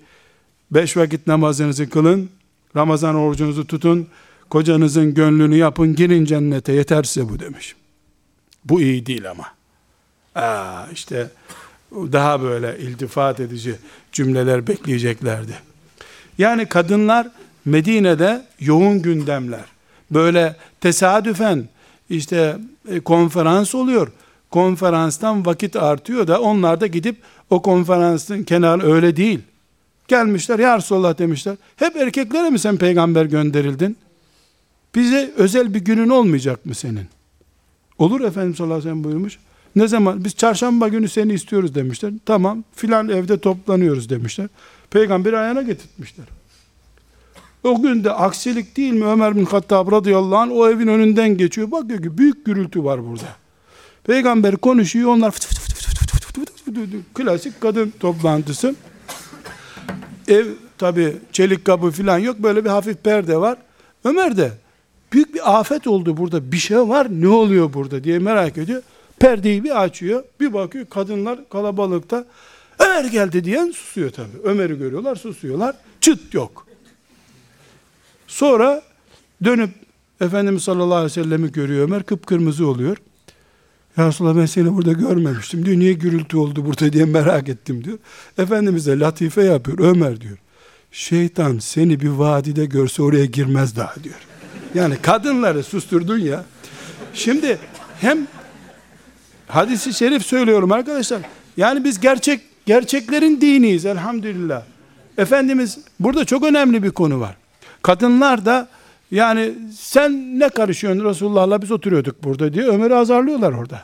beş 0.72 0.97
vakit 0.97 1.28
namazınızı 1.28 1.89
kılın, 1.89 2.30
Ramazan 2.76 3.16
orucunuzu 3.16 3.68
tutun, 3.68 4.08
kocanızın 4.50 5.14
gönlünü 5.14 5.56
yapın, 5.56 5.95
girin 5.95 6.26
cennete 6.26 6.74
yeter 6.74 7.04
size 7.04 7.30
bu 7.30 7.39
demiş. 7.39 7.76
Bu 8.66 8.82
iyi 8.82 9.06
değil 9.06 9.30
ama. 9.32 9.45
Aa, 10.36 10.88
işte 10.93 11.30
daha 11.91 12.41
böyle 12.41 12.80
iltifat 12.80 13.39
edici 13.39 13.76
cümleler 14.12 14.68
bekleyeceklerdi. 14.68 15.54
Yani 16.38 16.66
kadınlar 16.66 17.32
Medine'de 17.66 18.45
yoğun 18.60 19.02
gündemler. 19.02 19.66
Böyle 20.12 20.55
tesadüfen 20.82 21.70
işte 22.10 22.57
e, 22.89 22.99
konferans 22.99 23.76
oluyor. 23.76 24.12
Konferanstan 24.51 25.45
vakit 25.45 25.76
artıyor 25.76 26.28
da 26.28 26.41
onlar 26.41 26.82
da 26.82 26.88
gidip 26.88 27.18
o 27.49 27.62
konferansın 27.62 28.43
kenarı 28.43 28.93
öyle 28.93 29.16
değil. 29.16 29.39
Gelmişler 30.07 30.60
ya 30.60 30.78
Resulallah 30.78 31.18
demişler. 31.18 31.55
Hep 31.76 31.95
erkeklere 31.95 32.49
mi 32.49 32.60
sen 32.60 32.78
peygamber 32.78 33.26
gönderildin? 33.26 33.97
Bize 34.95 35.32
özel 35.38 35.74
bir 35.74 35.80
günün 35.80 36.10
olmayacak 36.10 36.66
mı 36.66 36.76
senin? 36.76 37.05
Olur 37.97 38.22
Efendimiz 38.22 38.57
sallallahu 38.57 38.74
aleyhi 38.74 38.88
ve 38.88 38.91
sellem 38.91 39.03
buyurmuş. 39.03 39.39
Ne 39.76 39.88
zaman? 39.88 40.24
Biz 40.24 40.36
çarşamba 40.36 40.88
günü 40.88 41.10
seni 41.10 41.34
istiyoruz 41.34 41.76
demişler. 41.76 42.14
Tamam 42.26 42.64
filan 42.76 43.10
evde 43.10 43.39
toplanıyoruz 43.39 44.10
demişler. 44.10 44.47
Peygamber 44.89 45.34
ayağına 45.34 45.62
getirtmişler. 45.62 46.26
O 47.64 47.82
gün 47.82 48.03
de 48.03 48.12
aksilik 48.12 48.78
değil 48.78 48.93
mi 48.93 49.05
Ömer 49.05 49.36
bin 49.36 49.45
Hattab 49.45 49.91
radıyallahu 49.91 50.38
anh 50.38 50.51
o 50.51 50.70
evin 50.70 50.88
önünden 50.88 51.38
geçiyor. 51.38 51.72
Bakıyor 51.72 52.03
ki 52.03 52.18
büyük 52.18 52.45
gürültü 52.45 52.84
var 52.84 53.07
burada. 53.10 53.36
Peygamber 54.03 54.55
konuşuyor 54.55 55.10
onlar 55.10 55.32
fıt 55.32 55.45
fıt 55.45 55.60
fıt 55.60 55.74
fıt 55.74 55.86
fıt 55.86 56.12
fıt 56.12 56.34
fıt 56.34 56.66
fıt 56.66 56.76
fıt 56.76 57.14
klasik 57.14 57.62
kadın 57.62 57.93
toplantısı. 57.99 58.76
Ev 60.28 60.45
tabi 60.78 61.18
çelik 61.32 61.66
kapı 61.66 61.91
filan 61.91 62.18
yok 62.18 62.39
böyle 62.39 62.66
bir 62.66 62.70
hafif 62.70 63.03
perde 63.03 63.38
var. 63.38 63.57
Ömer 64.03 64.38
de 64.38 64.51
büyük 65.14 65.34
bir 65.34 65.60
afet 65.60 65.88
oldu 65.88 66.18
burada 66.18 66.51
bir 66.51 66.57
şey 66.57 66.78
var 66.78 67.07
ne 67.10 67.28
oluyor 67.28 67.74
burada 67.74 68.03
diye 68.03 68.20
merak 68.20 68.57
ediyor. 68.57 68.82
Perdeyi 69.20 69.64
bir 69.64 69.84
açıyor, 69.84 70.24
bir 70.39 70.53
bakıyor 70.53 70.86
kadınlar 70.86 71.49
kalabalıkta. 71.49 72.26
Ömer 72.80 73.05
geldi 73.05 73.43
diyen 73.43 73.72
susuyor 73.72 74.10
tabi. 74.10 74.30
Ömer'i 74.43 74.78
görüyorlar, 74.78 75.16
susuyorlar. 75.16 75.76
Çıt 76.01 76.34
yok. 76.34 76.68
Sonra 78.30 78.82
dönüp 79.43 79.69
Efendimiz 80.21 80.63
sallallahu 80.63 80.95
aleyhi 80.95 81.19
ve 81.19 81.23
sellem'i 81.23 81.51
görüyor 81.51 81.88
Ömer, 81.88 82.03
kıpkırmızı 82.03 82.67
oluyor. 82.67 82.97
Ya 83.97 84.07
Resulallah 84.07 84.38
ben 84.38 84.45
seni 84.45 84.75
burada 84.75 84.93
görmemiştim 84.93 85.65
diyor. 85.65 85.77
Niye 85.77 85.93
gürültü 85.93 86.38
oldu 86.38 86.65
burada 86.65 86.93
diye 86.93 87.05
merak 87.05 87.49
ettim 87.49 87.84
diyor. 87.84 87.97
Efendimiz 88.38 88.88
de 88.88 88.99
latife 88.99 89.43
yapıyor. 89.43 89.80
Ömer 89.80 90.21
diyor. 90.21 90.38
Şeytan 90.91 91.59
seni 91.59 91.99
bir 91.99 92.09
vadide 92.09 92.65
görse 92.65 93.01
oraya 93.01 93.25
girmez 93.25 93.75
daha 93.75 93.95
diyor. 94.03 94.15
Yani 94.73 94.97
kadınları 95.01 95.63
susturdun 95.63 96.19
ya. 96.19 96.45
Şimdi 97.13 97.57
hem 98.01 98.27
hadisi 99.47 99.93
şerif 99.93 100.25
söylüyorum 100.25 100.71
arkadaşlar. 100.71 101.21
Yani 101.57 101.84
biz 101.84 101.99
gerçek 101.99 102.41
gerçeklerin 102.65 103.41
diniyiz 103.41 103.86
elhamdülillah. 103.86 104.63
Efendimiz 105.17 105.77
burada 105.99 106.25
çok 106.25 106.43
önemli 106.43 106.84
bir 106.84 106.91
konu 106.91 107.19
var. 107.19 107.36
Kadınlar 107.82 108.45
da 108.45 108.67
yani 109.11 109.53
sen 109.77 110.39
ne 110.39 110.49
karışıyorsun 110.49 111.05
Resulullah'la 111.05 111.61
biz 111.61 111.71
oturuyorduk 111.71 112.23
burada 112.23 112.53
diye 112.53 112.65
Ömer'i 112.65 112.95
azarlıyorlar 112.95 113.51
orada. 113.53 113.82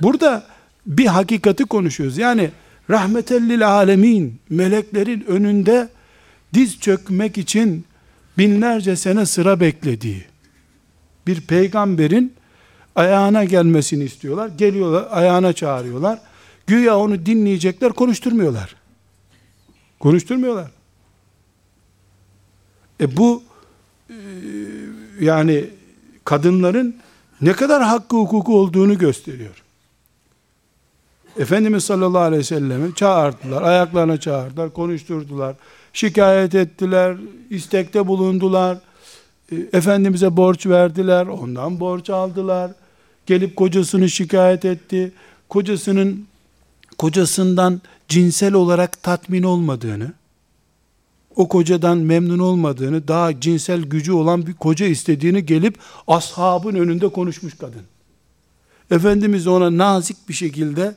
Burada 0.00 0.44
bir 0.86 1.06
hakikati 1.06 1.64
konuşuyoruz. 1.64 2.18
Yani 2.18 2.50
rahmetellil 2.90 3.68
alemin 3.68 4.40
meleklerin 4.48 5.24
önünde 5.28 5.88
diz 6.54 6.80
çökmek 6.80 7.38
için 7.38 7.84
binlerce 8.38 8.96
sene 8.96 9.26
sıra 9.26 9.60
beklediği 9.60 10.24
bir 11.26 11.40
peygamberin 11.40 12.32
ayağına 12.96 13.44
gelmesini 13.44 14.04
istiyorlar. 14.04 14.48
Geliyorlar, 14.58 15.08
ayağına 15.10 15.52
çağırıyorlar. 15.52 16.18
Güya 16.66 16.98
onu 16.98 17.26
dinleyecekler, 17.26 17.92
konuşturmuyorlar. 17.92 18.79
Konuşturmuyorlar. 20.00 20.70
E 23.00 23.16
bu 23.16 23.42
e, 24.10 24.16
yani 25.20 25.64
kadınların 26.24 26.96
ne 27.40 27.52
kadar 27.52 27.82
hakkı 27.82 28.16
hukuku 28.16 28.58
olduğunu 28.58 28.98
gösteriyor. 28.98 29.62
Efendimiz 31.38 31.84
sallallahu 31.84 32.22
aleyhi 32.22 32.40
ve 32.40 32.44
sellem'i 32.44 32.94
çağırdılar, 32.94 33.62
ayaklarına 33.62 34.20
çağırdılar, 34.20 34.72
konuşturdular, 34.72 35.56
şikayet 35.92 36.54
ettiler, 36.54 37.16
istekte 37.50 38.06
bulundular, 38.06 38.78
e, 39.52 39.56
Efendimiz'e 39.72 40.36
borç 40.36 40.66
verdiler, 40.66 41.26
ondan 41.26 41.80
borç 41.80 42.10
aldılar, 42.10 42.70
gelip 43.26 43.56
kocasını 43.56 44.08
şikayet 44.08 44.64
etti, 44.64 45.12
kocasının 45.48 46.26
kocasından 47.00 47.80
cinsel 48.08 48.54
olarak 48.54 49.02
tatmin 49.02 49.42
olmadığını, 49.42 50.12
o 51.36 51.48
kocadan 51.48 51.98
memnun 51.98 52.38
olmadığını, 52.38 53.08
daha 53.08 53.40
cinsel 53.40 53.82
gücü 53.82 54.12
olan 54.12 54.46
bir 54.46 54.54
koca 54.54 54.86
istediğini 54.86 55.46
gelip 55.46 55.78
ashabın 56.06 56.74
önünde 56.74 57.08
konuşmuş 57.08 57.54
kadın. 57.54 57.82
Efendimiz 58.90 59.46
ona 59.46 59.78
nazik 59.78 60.28
bir 60.28 60.34
şekilde 60.34 60.94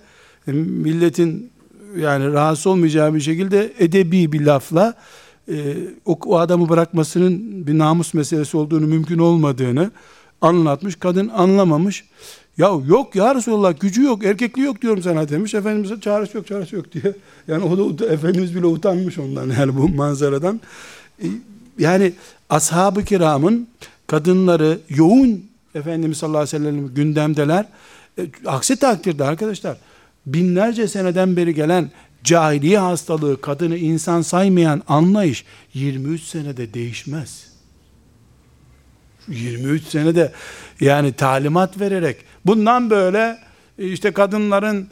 e, 0.48 0.52
milletin 0.52 1.52
yani 1.98 2.34
rahatsız 2.34 2.68
olmayacağı 2.68 3.14
bir 3.16 3.22
şekilde 3.22 3.74
edebi 3.80 4.32
bir 4.32 4.42
lafla 4.42 4.94
e, 5.48 5.76
o, 6.06 6.20
o 6.26 6.38
adamı 6.38 6.70
bırakmasının 6.70 7.68
bir 7.68 7.78
namus 7.78 8.14
meselesi 8.14 8.58
olduğunu 8.58 8.88
mümkün 8.88 9.20
olmadığını 9.20 9.92
anlatmış. 10.42 10.96
Kadın 10.96 11.28
anlamamış. 11.28 12.04
Ya 12.58 12.68
yok 12.88 13.16
ya 13.16 13.36
Resulallah 13.36 13.80
gücü 13.80 14.04
yok, 14.04 14.26
erkekliği 14.26 14.66
yok 14.66 14.82
diyorum 14.82 15.04
sana 15.04 15.30
demiş. 15.30 15.54
Efendimiz'e 15.54 16.00
çaresi 16.02 16.38
yok, 16.38 16.48
çaresi 16.48 16.76
yok 16.76 16.86
diye. 16.94 17.14
Yani 17.48 17.64
o 17.64 18.00
da 18.00 18.06
Efendimiz 18.06 18.56
bile 18.56 18.66
utanmış 18.66 19.18
ondan 19.20 19.50
yani 19.50 19.78
bu 19.78 19.90
manzaradan. 19.90 20.62
E, 21.24 21.28
yani 21.80 22.14
ashab-ı 22.50 23.04
kiramın 23.04 23.68
kadınları 24.08 24.80
yoğun 24.90 25.46
Efendimiz 25.76 26.18
sallallahu 26.18 26.42
aleyhi 26.42 26.56
ve 26.56 26.70
sellem 26.70 26.94
gündemdeler. 26.94 27.66
E, 28.20 28.28
aksi 28.46 28.76
takdirde 28.76 29.24
arkadaşlar 29.24 29.78
binlerce 30.26 30.88
seneden 30.88 31.36
beri 31.38 31.54
gelen 31.54 31.92
cahiliye 32.24 32.80
hastalığı 32.80 33.42
kadını 33.42 33.78
insan 33.78 34.22
saymayan 34.22 34.84
anlayış 34.88 35.46
23 35.74 36.22
senede 36.22 36.74
değişmez. 36.74 37.54
23 39.28 39.84
senede 39.84 40.32
yani 40.84 41.14
talimat 41.14 41.80
vererek 41.80 42.18
bundan 42.46 42.90
böyle 42.90 43.38
işte 43.78 44.12
kadınların 44.12 44.88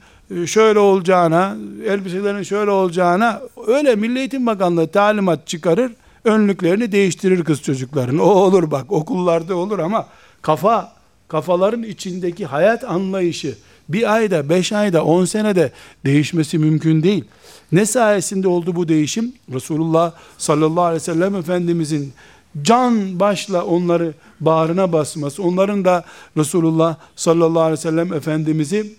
şöyle 0.46 0.80
olacağına, 0.80 1.56
elbiselerin 1.86 2.44
şöyle 2.44 2.72
olacağına 2.72 3.42
öyle 3.68 3.96
Milli 3.96 4.20
Eğitim 4.20 4.46
Bakanlığı 4.46 4.88
talimat 4.88 5.48
çıkarır, 5.48 5.92
önlüklerini 6.24 6.92
değiştirir 6.92 7.44
kız 7.44 7.62
çocukların. 7.62 8.18
O 8.18 8.26
olur 8.26 8.72
bak 8.72 8.92
okullarda 8.92 9.56
olur 9.56 9.80
ama 9.80 10.08
kafa 10.42 10.94
kafaların 11.28 11.84
içindeki 11.84 12.46
hayat 12.46 12.84
anlayışı 12.84 13.56
bir 13.90 14.14
ayda, 14.14 14.50
beş 14.50 14.74
ayda, 14.74 15.04
on 15.06 15.26
senede 15.26 15.72
değişmesi 16.06 16.58
mümkün 16.58 17.04
değil. 17.04 17.24
Ne 17.72 17.86
sayesinde 17.86 18.48
oldu 18.48 18.76
bu 18.76 18.88
değişim? 18.88 19.34
Resulullah 19.54 20.12
sallallahu 20.38 20.84
aleyhi 20.84 21.02
ve 21.02 21.06
sellem 21.06 21.36
Efendimizin 21.36 22.14
can 22.62 23.20
başla 23.20 23.66
onları 23.66 24.14
bağrına 24.40 24.94
basması, 24.94 25.44
onların 25.44 25.86
da 25.86 26.04
Resulullah 26.38 26.96
sallallahu 27.16 27.64
aleyhi 27.64 27.80
ve 27.80 27.82
sellem 27.82 28.14
Efendimiz'i 28.14 28.96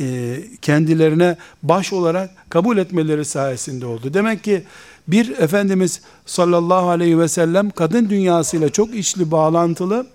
e, 0.00 0.36
kendilerine 0.62 1.36
baş 1.62 1.92
olarak 1.92 2.30
kabul 2.50 2.78
etmeleri 2.78 3.24
sayesinde 3.24 3.86
oldu. 3.86 4.14
Demek 4.14 4.44
ki 4.44 4.62
bir 5.08 5.38
Efendimiz 5.38 6.00
sallallahu 6.26 6.88
aleyhi 6.88 7.18
ve 7.18 7.28
sellem 7.28 7.70
kadın 7.70 8.08
dünyasıyla 8.10 8.68
çok 8.68 8.94
içli 8.94 9.30
bağlantılı 9.30 10.06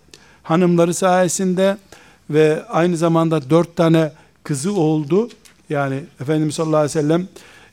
hanımları 0.44 0.94
sayesinde 0.94 1.78
ve 2.30 2.64
aynı 2.70 2.98
zamanda 2.98 3.50
dört 3.50 3.76
tane 3.76 4.12
kızı 4.44 4.74
oldu. 4.74 5.30
Yani 5.70 6.04
Efendimiz 6.22 6.56
sallallahu 6.56 6.78
aleyhi 6.78 6.98
ve 6.98 7.02
sellem 7.02 7.28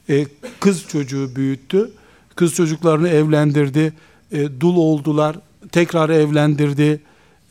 e, 0.08 0.26
kız 0.60 0.88
çocuğu 0.88 1.36
büyüttü. 1.36 1.90
Kız 2.36 2.54
çocuklarını 2.54 3.08
evlendirdi. 3.08 3.92
E, 4.32 4.60
dul 4.60 4.76
oldular. 4.76 5.36
Tekrar 5.72 6.10
evlendirdi. 6.10 7.00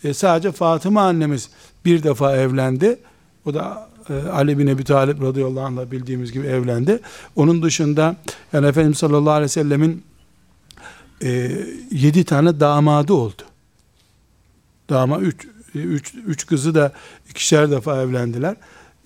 E, 0.04 0.14
sadece 0.14 0.52
Fatıma 0.52 1.02
annemiz 1.02 1.50
bir 1.86 2.04
defa 2.04 2.38
evlendi. 2.38 3.00
O 3.46 3.54
da 3.54 3.90
e, 4.10 4.14
Ali 4.14 4.58
bin 4.60 4.68
Ebi 4.68 4.84
Talib 4.84 5.22
radıyallahu 5.22 5.66
anh'la 5.66 5.92
bildiğimiz 5.92 6.32
gibi 6.32 6.48
evlendi. 6.48 7.00
Onun 7.36 7.64
dışında 7.64 8.16
yani 8.54 8.68
Efendimiz 8.68 8.98
sallallahu 8.98 9.34
aleyhi 9.34 9.46
ve 9.46 9.50
sellemin 9.50 10.04
e, 11.24 11.52
yedi 11.92 12.24
tane 12.24 12.60
damadı 12.60 13.14
oldu. 13.14 13.42
Dama 14.90 15.20
üç, 15.20 15.48
üç, 15.76 16.14
üç 16.28 16.46
kızı 16.46 16.76
da 16.76 16.92
ikişer 17.30 17.72
defa 17.72 18.02
evlendiler. 18.02 18.56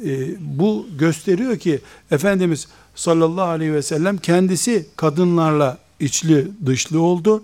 E, 0.05 0.35
bu 0.39 0.87
gösteriyor 0.99 1.57
ki 1.57 1.79
Efendimiz 2.11 2.67
sallallahu 2.95 3.47
aleyhi 3.47 3.73
ve 3.73 3.81
sellem 3.81 4.17
kendisi 4.17 4.87
kadınlarla 4.95 5.77
içli 5.99 6.47
dışlı 6.65 7.01
oldu. 7.01 7.43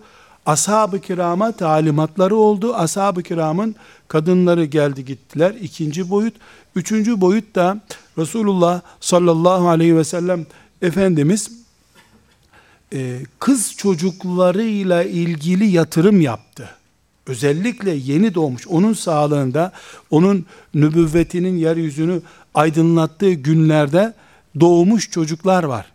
Ashab-ı 0.50 1.02
kirama 1.02 1.52
talimatları 1.52 2.36
oldu. 2.36 2.76
Ashab-ı 2.76 3.24
kiramın 3.24 3.76
kadınları 4.08 4.66
geldi 4.66 5.06
gittiler. 5.06 5.56
İkinci 5.62 6.10
boyut. 6.10 6.34
Üçüncü 6.76 7.22
boyut 7.22 7.56
da 7.56 7.82
Resulullah 8.18 8.82
sallallahu 9.00 9.70
aleyhi 9.70 9.98
ve 9.98 10.04
sellem 10.04 10.46
Efendimiz 10.82 11.52
e, 12.94 13.20
kız 13.40 13.76
çocuklarıyla 13.76 15.04
ilgili 15.04 15.66
yatırım 15.66 16.22
yaptı. 16.22 16.70
Özellikle 17.28 17.92
yeni 17.92 18.36
doğmuş, 18.36 18.68
onun 18.68 18.94
sağlığında, 18.94 19.72
onun 20.12 20.46
nübüvvetinin 20.74 21.58
yeryüzünü 21.58 22.22
aydınlattığı 22.54 23.32
günlerde 23.32 24.14
doğmuş 24.60 25.12
çocuklar 25.12 25.64
var. 25.64 25.86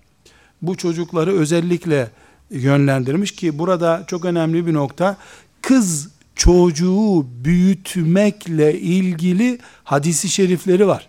Bu 0.62 0.76
çocukları 0.76 1.32
özellikle 1.32 2.10
yönlendirmiş 2.54 3.32
ki 3.32 3.58
burada 3.58 4.04
çok 4.06 4.24
önemli 4.24 4.66
bir 4.66 4.72
nokta 4.72 5.16
kız 5.62 6.08
çocuğu 6.34 7.26
büyütmekle 7.44 8.80
ilgili 8.80 9.58
hadisi 9.84 10.28
şerifleri 10.28 10.86
var. 10.86 11.08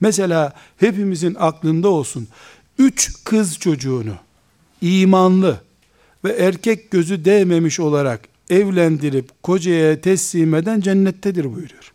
Mesela 0.00 0.52
hepimizin 0.76 1.36
aklında 1.38 1.88
olsun. 1.88 2.28
Üç 2.78 3.24
kız 3.24 3.58
çocuğunu 3.58 4.14
imanlı 4.80 5.60
ve 6.24 6.32
erkek 6.32 6.90
gözü 6.90 7.24
değmemiş 7.24 7.80
olarak 7.80 8.20
evlendirip 8.50 9.42
kocaya 9.42 10.00
teslim 10.00 10.54
eden 10.54 10.80
cennettedir 10.80 11.44
buyuruyor. 11.44 11.92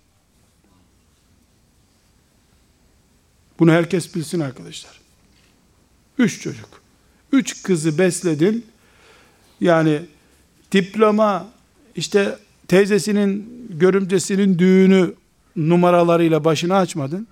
Bunu 3.59 3.71
herkes 3.71 4.15
bilsin 4.15 4.39
arkadaşlar. 4.39 4.99
Üç 6.17 6.41
çocuk. 6.41 6.81
Üç 7.31 7.63
kızı 7.63 7.97
besledin. 7.97 8.65
Yani 9.61 10.01
diploma 10.71 11.47
işte 11.95 12.37
teyzesinin 12.67 13.67
görümcesinin 13.69 14.59
düğünü 14.59 15.13
numaralarıyla 15.55 16.43
başını 16.43 16.75
açmadın. 16.75 17.27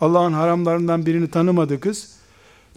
Allah'ın 0.00 0.32
haramlarından 0.32 1.06
birini 1.06 1.30
tanımadı 1.30 1.80
kız. 1.80 2.16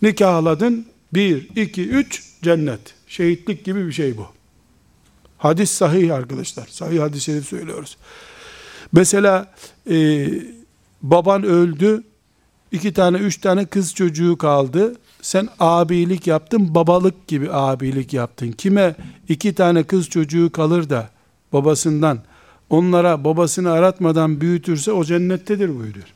Nikahladın. 0.01 0.85
Bir, 1.13 1.49
iki, 1.55 1.89
üç 1.89 2.23
cennet. 2.41 2.79
Şehitlik 3.07 3.65
gibi 3.65 3.87
bir 3.87 3.91
şey 3.91 4.17
bu. 4.17 4.27
Hadis 5.37 5.71
sahih 5.71 6.15
arkadaşlar. 6.15 6.67
Sahih 6.67 7.01
hadis-i 7.01 7.23
şerif 7.23 7.45
söylüyoruz. 7.45 7.97
Mesela 8.91 9.53
e, 9.89 10.27
baban 11.01 11.43
öldü. 11.43 12.03
iki 12.71 12.93
tane, 12.93 13.17
üç 13.17 13.37
tane 13.37 13.65
kız 13.65 13.95
çocuğu 13.95 14.37
kaldı. 14.37 14.95
Sen 15.21 15.49
abilik 15.59 16.27
yaptın, 16.27 16.75
babalık 16.75 17.27
gibi 17.27 17.51
abilik 17.51 18.13
yaptın. 18.13 18.51
Kime 18.51 18.95
iki 19.29 19.55
tane 19.55 19.83
kız 19.83 20.09
çocuğu 20.09 20.51
kalır 20.51 20.89
da 20.89 21.09
babasından 21.53 22.19
onlara 22.69 23.23
babasını 23.23 23.71
aratmadan 23.71 24.41
büyütürse 24.41 24.91
o 24.91 25.03
cennettedir 25.03 25.69
buyuruyor. 25.69 26.07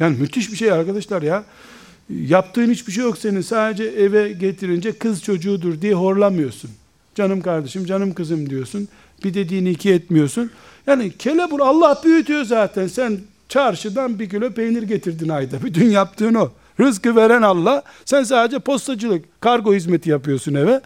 Yani 0.00 0.16
müthiş 0.18 0.52
bir 0.52 0.56
şey 0.56 0.72
arkadaşlar 0.72 1.22
ya. 1.22 1.44
Yaptığın 2.10 2.70
hiçbir 2.70 2.92
şey 2.92 3.04
yok 3.04 3.18
senin. 3.18 3.40
Sadece 3.40 3.84
eve 3.84 4.32
getirince 4.32 4.92
kız 4.92 5.22
çocuğudur 5.22 5.80
diye 5.80 5.94
horlamıyorsun. 5.94 6.70
Canım 7.14 7.40
kardeşim, 7.40 7.84
canım 7.84 8.14
kızım 8.14 8.50
diyorsun. 8.50 8.88
Bir 9.24 9.34
dediğini 9.34 9.70
iki 9.70 9.92
etmiyorsun. 9.92 10.50
Yani 10.86 11.12
kelebur 11.18 11.60
Allah 11.60 12.00
büyütüyor 12.04 12.44
zaten. 12.44 12.86
Sen 12.86 13.18
çarşıdan 13.48 14.18
bir 14.18 14.28
kilo 14.28 14.50
peynir 14.50 14.82
getirdin 14.82 15.28
ayda. 15.28 15.62
Bütün 15.62 15.90
yaptığın 15.90 16.34
o. 16.34 16.50
Rızkı 16.80 17.16
veren 17.16 17.42
Allah. 17.42 17.82
Sen 18.04 18.22
sadece 18.22 18.58
postacılık, 18.58 19.40
kargo 19.40 19.74
hizmeti 19.74 20.10
yapıyorsun 20.10 20.54
eve. 20.54 20.80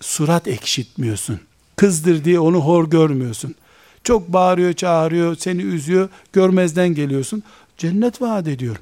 Surat 0.00 0.48
ekşitmiyorsun. 0.48 1.40
Kızdır 1.76 2.24
diye 2.24 2.38
onu 2.40 2.56
hor 2.60 2.90
görmüyorsun. 2.90 3.54
Çok 4.04 4.28
bağırıyor, 4.28 4.72
çağırıyor, 4.72 5.36
seni 5.36 5.62
üzüyor. 5.62 6.08
Görmezden 6.32 6.88
geliyorsun. 6.88 7.42
Cennet 7.78 8.22
vaat 8.22 8.48
ediyor. 8.48 8.76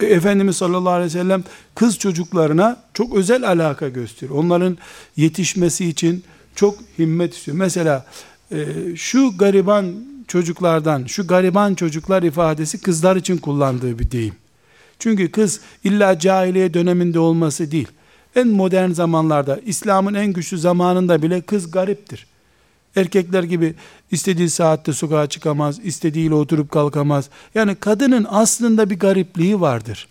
E, 0.00 0.06
Efendimiz 0.06 0.56
sallallahu 0.56 0.92
aleyhi 0.92 1.06
ve 1.06 1.18
sellem 1.18 1.44
kız 1.74 1.98
çocuklarına 1.98 2.82
çok 2.94 3.14
özel 3.14 3.48
alaka 3.48 3.88
gösteriyor. 3.88 4.38
Onların 4.38 4.78
yetişmesi 5.16 5.86
için 5.86 6.24
çok 6.54 6.78
himmet 6.98 7.34
istiyor. 7.34 7.56
Mesela 7.56 8.06
e, 8.52 8.66
şu 8.96 9.36
gariban 9.38 9.94
çocuklardan, 10.28 11.04
şu 11.04 11.26
gariban 11.26 11.74
çocuklar 11.74 12.22
ifadesi 12.22 12.80
kızlar 12.80 13.16
için 13.16 13.36
kullandığı 13.36 13.98
bir 13.98 14.10
deyim. 14.10 14.34
Çünkü 14.98 15.30
kız 15.30 15.60
illa 15.84 16.18
cahiliye 16.18 16.74
döneminde 16.74 17.18
olması 17.18 17.70
değil. 17.70 17.88
En 18.36 18.48
modern 18.48 18.90
zamanlarda, 18.90 19.60
İslam'ın 19.66 20.14
en 20.14 20.32
güçlü 20.32 20.58
zamanında 20.58 21.22
bile 21.22 21.40
kız 21.40 21.70
gariptir. 21.70 22.26
Erkekler 22.96 23.42
gibi 23.42 23.74
istediği 24.10 24.50
saatte 24.50 24.92
sokağa 24.92 25.26
çıkamaz, 25.26 25.78
istediğiyle 25.84 26.34
oturup 26.34 26.70
kalkamaz. 26.70 27.28
Yani 27.54 27.74
kadının 27.74 28.26
aslında 28.30 28.90
bir 28.90 28.98
garipliği 28.98 29.60
vardır. 29.60 30.08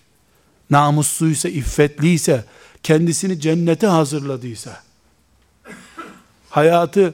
Namusluysa, 0.69 1.49
iffetliyse, 1.49 2.43
kendisini 2.83 3.39
cennete 3.39 3.87
hazırladıysa, 3.87 4.81
hayatı 6.49 7.13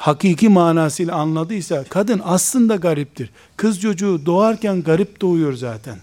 hakiki 0.00 0.48
manasıyla 0.48 1.14
anladıysa, 1.14 1.84
kadın 1.84 2.20
aslında 2.24 2.76
gariptir. 2.76 3.30
Kız 3.56 3.80
çocuğu 3.80 4.26
doğarken 4.26 4.82
garip 4.82 5.20
doğuyor 5.20 5.52
zaten. 5.52 5.98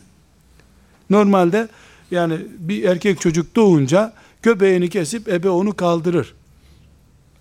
Normalde 1.09 1.67
yani 2.11 2.39
bir 2.59 2.83
erkek 2.83 3.21
çocuk 3.21 3.55
doğunca 3.55 4.13
köpeğini 4.41 4.89
kesip 4.89 5.27
ebe 5.27 5.49
onu 5.49 5.75
kaldırır. 5.75 6.33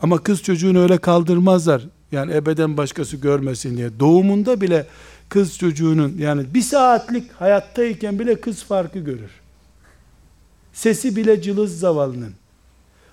Ama 0.00 0.18
kız 0.18 0.42
çocuğunu 0.42 0.78
öyle 0.78 0.98
kaldırmazlar. 0.98 1.82
Yani 2.12 2.34
ebeden 2.34 2.76
başkası 2.76 3.16
görmesin 3.16 3.76
diye. 3.76 4.00
Doğumunda 4.00 4.61
bile 4.61 4.86
kız 5.28 5.59
çocuğunun 5.59 6.14
yani 6.18 6.54
bir 6.54 6.62
saatlik 6.62 7.32
hayattayken 7.32 8.18
bile 8.18 8.40
kız 8.40 8.64
farkı 8.64 8.98
görür. 8.98 9.30
Sesi 10.72 11.16
bile 11.16 11.42
cılız 11.42 11.78
zavallının. 11.78 12.32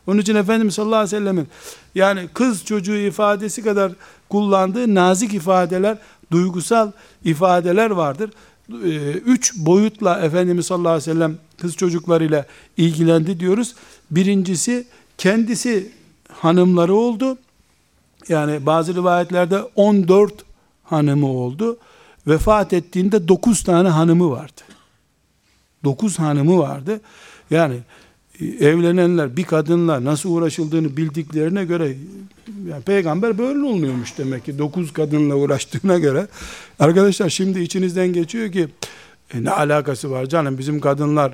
Onun 0.07 0.21
için 0.21 0.35
Efendimiz 0.35 0.73
sallallahu 0.75 0.95
aleyhi 0.99 1.15
ve 1.15 1.19
sellemin 1.19 1.47
yani 1.95 2.27
kız 2.33 2.65
çocuğu 2.65 2.95
ifadesi 2.95 3.63
kadar 3.63 3.91
kullandığı 4.29 4.95
nazik 4.95 5.33
ifadeler, 5.33 5.97
duygusal 6.31 6.91
ifadeler 7.23 7.89
vardır. 7.89 8.31
Ee, 8.69 9.11
üç 9.11 9.55
boyutla 9.55 10.19
Efendimiz 10.19 10.65
sallallahu 10.65 10.91
aleyhi 10.93 11.09
ve 11.09 11.13
sellem 11.13 11.37
kız 11.57 11.75
çocuklarıyla 11.75 12.45
ilgilendi 12.77 13.39
diyoruz. 13.39 13.75
Birincisi 14.11 14.87
kendisi 15.17 15.91
hanımları 16.31 16.93
oldu. 16.93 17.37
Yani 18.29 18.65
bazı 18.65 18.95
rivayetlerde 18.95 19.61
14 19.75 20.33
hanımı 20.83 21.27
oldu. 21.27 21.77
Vefat 22.27 22.73
ettiğinde 22.73 23.27
9 23.27 23.63
tane 23.63 23.89
hanımı 23.89 24.31
vardı. 24.31 24.61
9 25.83 26.19
hanımı 26.19 26.59
vardı. 26.59 27.01
Yani 27.51 27.79
evlenenler 28.41 29.37
bir 29.37 29.43
kadınla 29.43 30.03
nasıl 30.03 30.29
uğraşıldığını 30.29 30.97
bildiklerine 30.97 31.65
göre 31.65 31.95
yani 32.69 32.83
peygamber 32.83 33.37
böyle 33.37 33.63
olmuyormuş 33.63 34.17
demek 34.17 34.45
ki 34.45 34.59
9 34.59 34.93
kadınla 34.93 35.35
uğraştığına 35.35 35.99
göre 35.99 36.27
arkadaşlar 36.79 37.29
şimdi 37.29 37.59
içinizden 37.59 38.13
geçiyor 38.13 38.51
ki 38.51 38.67
e, 39.33 39.43
ne 39.43 39.51
alakası 39.51 40.11
var 40.11 40.25
canım 40.25 40.57
bizim 40.57 40.79
kadınlar 40.79 41.33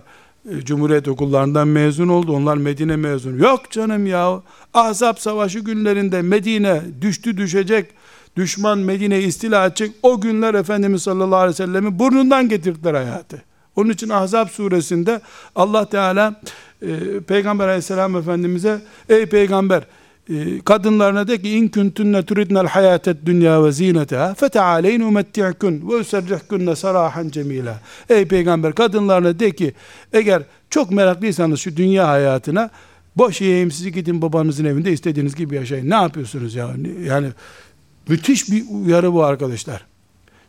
e, 0.52 0.62
Cumhuriyet 0.62 1.08
okullarından 1.08 1.68
mezun 1.68 2.08
oldu. 2.08 2.34
Onlar 2.34 2.58
Medine 2.58 2.96
mezunu. 2.96 3.38
Yok 3.38 3.72
canım 3.72 4.08
ya. 4.08 4.42
Ahzab 4.74 5.18
savaşı 5.18 5.60
günlerinde 5.60 6.22
Medine 6.22 6.82
düştü 7.02 7.38
düşecek. 7.38 7.86
Düşman 8.36 8.80
Medine 8.80 9.22
istila 9.22 9.66
edecek. 9.66 9.92
O 10.04 10.22
günler 10.22 10.54
Efendimiz 10.54 11.02
sallallahu 11.02 11.36
aleyhi 11.36 11.54
ve 11.54 11.66
sellem'i 11.66 12.00
burnundan 12.00 12.50
getirdiler 12.50 12.94
hayatı. 12.94 13.44
Onun 13.76 13.90
için 13.90 14.10
Ahzab 14.10 14.48
suresinde 14.48 15.22
Allah 15.56 15.90
Teala 15.90 16.42
e, 16.82 17.20
Peygamber 17.28 17.68
aleyhisselam 17.68 18.16
efendimize 18.16 18.82
ey 19.10 19.26
peygamber 19.26 19.84
e, 20.30 20.62
kadınlarına 20.66 21.28
de 21.28 21.42
ki 21.42 21.50
in 21.50 21.68
kuntunne 21.68 22.24
turidnel 22.26 22.68
hayatet 22.68 23.26
dünya 23.26 23.66
ve 23.66 23.72
zineteha 23.72 24.34
fetealeyn 24.34 25.02
umetti'kun 25.02 25.90
ve 25.90 25.96
userrihkunne 25.96 26.76
sarahan 26.76 27.30
cemila 27.30 27.80
ey 28.10 28.26
peygamber 28.26 28.74
kadınlarına 28.74 29.40
de 29.40 29.52
ki 29.52 29.74
eğer 30.14 30.44
çok 30.70 30.92
meraklıysanız 30.92 31.60
şu 31.60 31.78
dünya 31.78 32.08
hayatına 32.08 32.70
boş 33.16 33.42
yiyeyim 33.42 33.72
sizi 33.72 33.92
gidin 33.92 34.22
babanızın 34.22 34.66
evinde 34.66 34.92
istediğiniz 34.92 35.36
gibi 35.36 35.56
yaşayın. 35.56 35.90
Ne 35.90 35.96
yapıyorsunuz 35.96 36.56
ya? 36.56 36.70
Yani 37.04 37.28
müthiş 38.08 38.52
bir 38.52 38.64
uyarı 38.86 39.14
bu 39.14 39.24
arkadaşlar 39.24 39.89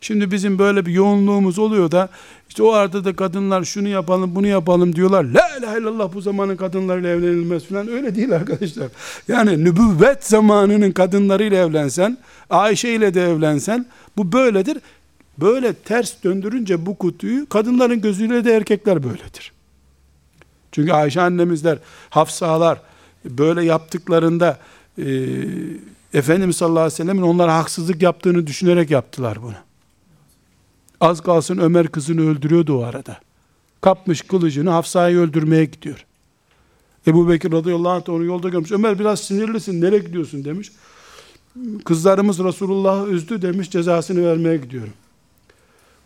Şimdi 0.01 0.31
bizim 0.31 0.59
böyle 0.59 0.85
bir 0.85 0.91
yoğunluğumuz 0.91 1.59
oluyor 1.59 1.91
da 1.91 2.09
işte 2.49 2.63
o 2.63 2.71
arada 2.71 3.05
da 3.05 3.15
kadınlar 3.15 3.63
şunu 3.63 3.87
yapalım 3.87 4.35
bunu 4.35 4.47
yapalım 4.47 4.95
diyorlar. 4.95 5.23
La 5.23 5.57
ilahe 5.59 5.79
illallah 5.79 6.13
bu 6.13 6.21
zamanın 6.21 6.55
kadınlarıyla 6.55 7.09
evlenilmez 7.09 7.65
falan 7.65 7.87
öyle 7.87 8.15
değil 8.15 8.35
arkadaşlar. 8.35 8.87
Yani 9.27 9.63
nübüvvet 9.63 10.25
zamanının 10.25 10.91
kadınlarıyla 10.91 11.57
evlensen, 11.57 12.17
Ayşe 12.49 12.89
ile 12.89 13.13
de 13.13 13.23
evlensen 13.23 13.85
bu 14.17 14.31
böyledir. 14.31 14.77
Böyle 15.37 15.73
ters 15.73 16.23
döndürünce 16.23 16.85
bu 16.85 16.97
kutuyu 16.97 17.49
kadınların 17.49 18.01
gözüyle 18.01 18.45
de 18.45 18.53
erkekler 18.53 19.03
böyledir. 19.03 19.51
Çünkü 20.71 20.91
Ayşe 20.91 21.21
annemizler, 21.21 21.77
Hafsalar 22.09 22.81
böyle 23.25 23.63
yaptıklarında 23.63 24.57
e, 24.97 25.05
Efendimiz 26.13 26.55
sallallahu 26.55 26.79
aleyhi 26.79 26.93
ve 26.93 26.97
sellem'in 26.97 27.21
onlara 27.21 27.55
haksızlık 27.55 28.01
yaptığını 28.01 28.47
düşünerek 28.47 28.91
yaptılar 28.91 29.43
bunu. 29.43 29.70
Az 31.01 31.21
kalsın 31.21 31.57
Ömer 31.57 31.87
kızını 31.87 32.29
öldürüyordu 32.29 32.79
o 32.79 32.83
arada. 32.83 33.19
Kapmış 33.81 34.21
kılıcını 34.21 34.69
Hafsa'yı 34.69 35.17
öldürmeye 35.17 35.65
gidiyor. 35.65 36.05
Ebu 37.07 37.29
Bekir 37.29 37.51
radıyallahu 37.51 37.91
anh 37.91 38.09
onu 38.09 38.23
yolda 38.23 38.49
görmüş. 38.49 38.71
Ömer 38.71 38.99
biraz 38.99 39.19
sinirlisin 39.19 39.81
nereye 39.81 39.99
gidiyorsun 39.99 40.45
demiş. 40.45 40.71
Kızlarımız 41.85 42.39
Resulullah'ı 42.39 43.09
üzdü 43.09 43.41
demiş 43.41 43.69
cezasını 43.69 44.25
vermeye 44.27 44.57
gidiyorum. 44.57 44.93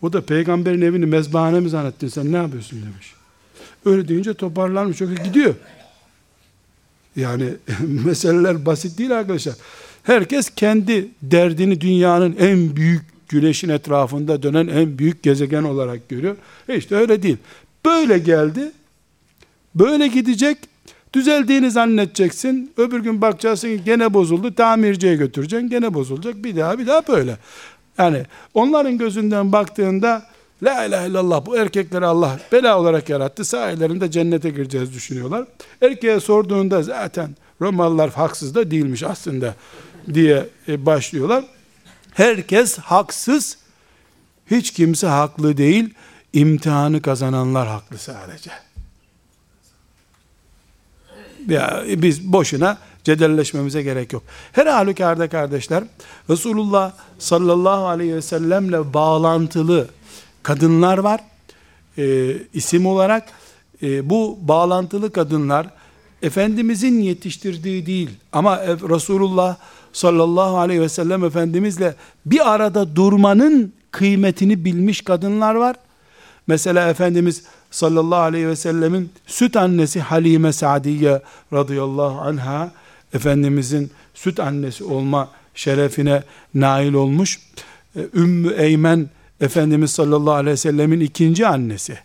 O 0.02 0.14
da 0.14 0.22
peygamberin 0.22 0.82
evini 0.82 1.06
mezbahane 1.06 1.60
mi 1.60 1.70
zannettin 1.70 2.08
sen 2.08 2.32
ne 2.32 2.38
yapıyorsun 2.38 2.82
demiş. 2.82 3.14
Öyle 3.86 4.08
deyince 4.08 4.34
toparlanmış. 4.34 4.98
Çünkü 4.98 5.24
gidiyor. 5.24 5.56
Yani 7.16 7.50
meseleler 8.06 8.66
basit 8.66 8.98
değil 8.98 9.18
arkadaşlar. 9.18 9.56
Herkes 10.04 10.50
kendi 10.50 11.08
derdini 11.22 11.82
dünyanın 11.82 12.36
en 12.40 12.76
büyük 12.76 13.15
güneşin 13.30 13.70
etrafında 13.70 14.44
dönen 14.44 14.68
en 14.68 14.98
büyük 14.98 15.24
gezegen 15.24 15.64
olarak 15.64 16.10
görüyor. 16.10 16.36
E 16.70 16.78
işte 16.78 16.96
öyle 16.96 17.24
değil. 17.24 17.38
Böyle 17.86 18.18
geldi. 18.18 18.72
Böyle 19.76 20.08
gidecek. 20.08 20.58
Düzeldiğini 21.14 21.72
zannedeceksin. 21.72 22.72
Öbür 22.78 23.00
gün 23.00 23.22
bakacaksın 23.22 23.68
ki 23.68 23.82
gene 23.86 24.14
bozuldu. 24.14 24.56
Tamirciye 24.56 25.16
götüreceksin. 25.16 25.70
Gene 25.70 25.94
bozulacak. 25.94 26.44
Bir 26.44 26.56
daha 26.56 26.80
bir 26.80 26.88
daha 26.88 27.08
böyle. 27.08 27.38
Yani 27.98 28.24
onların 28.54 28.98
gözünden 28.98 29.52
baktığında 29.52 30.26
La 30.64 30.86
ilahe 30.86 31.08
illallah 31.08 31.46
bu 31.46 31.58
erkekleri 31.58 32.06
Allah 32.06 32.40
bela 32.52 32.80
olarak 32.80 33.10
yarattı. 33.10 33.46
Sahilerinde 33.46 34.12
cennete 34.12 34.50
gireceğiz 34.50 34.94
düşünüyorlar. 34.94 35.46
Erkeğe 35.82 36.20
sorduğunda 36.20 36.84
zaten 36.84 37.36
Romalılar 37.62 38.10
haksız 38.10 38.56
da 38.56 38.72
değilmiş 38.72 39.04
aslında 39.04 39.56
diye 40.14 40.48
e, 40.68 40.86
başlıyorlar. 40.86 41.44
Herkes 42.16 42.78
haksız, 42.78 43.58
hiç 44.52 44.72
kimse 44.74 45.08
haklı 45.08 45.58
değil, 45.58 45.94
imtihanı 46.34 47.02
kazananlar 47.02 47.68
haklı 47.68 47.98
sadece. 47.98 48.52
Ya, 51.48 51.84
biz 51.88 52.34
boşuna 52.34 52.78
cedelleşmemize 53.04 53.82
gerek 53.82 54.14
yok. 54.14 54.24
Her 54.52 54.66
halükarda 54.66 55.30
kardeşler, 55.30 55.84
Resulullah 56.30 56.92
sallallahu 57.20 57.88
aleyhi 57.88 58.16
ve 58.16 58.22
sellemle 58.22 58.94
bağlantılı 58.94 59.88
kadınlar 60.44 60.98
var. 60.98 61.22
E, 61.98 62.34
isim 62.54 62.86
olarak 62.86 63.30
e, 63.82 64.10
bu 64.10 64.38
bağlantılı 64.42 65.12
kadınlar 65.12 65.68
Efendimizin 66.22 67.00
yetiştirdiği 67.00 67.86
değil 67.86 68.10
ama 68.32 68.60
Resulullah 68.68 69.58
sallallahu 69.96 70.58
aleyhi 70.58 70.82
ve 70.82 70.90
sellem 70.90 71.24
Efendimizle 71.24 71.96
bir 72.26 72.54
arada 72.54 72.96
durmanın 72.96 73.74
kıymetini 73.92 74.66
bilmiş 74.66 75.02
kadınlar 75.02 75.56
var. 75.56 75.76
Mesela 76.48 76.90
Efendimiz 76.90 77.44
sallallahu 77.72 78.20
aleyhi 78.20 78.48
ve 78.48 78.56
sellemin 78.56 79.10
süt 79.28 79.56
annesi 79.58 80.00
Halime 80.00 80.54
Sa'diye 80.54 81.22
radıyallahu 81.54 82.22
anha 82.22 82.72
Efendimizin 83.14 83.92
süt 84.14 84.40
annesi 84.40 84.84
olma 84.84 85.30
şerefine 85.56 86.24
nail 86.54 86.94
olmuş. 86.94 87.40
Ee, 87.96 88.00
Ümmü 88.14 88.54
Eymen 88.54 89.10
Efendimiz 89.42 89.92
sallallahu 89.92 90.34
aleyhi 90.34 90.54
ve 90.54 90.58
sellemin 90.58 91.00
ikinci 91.00 91.48
annesi. 91.48 91.98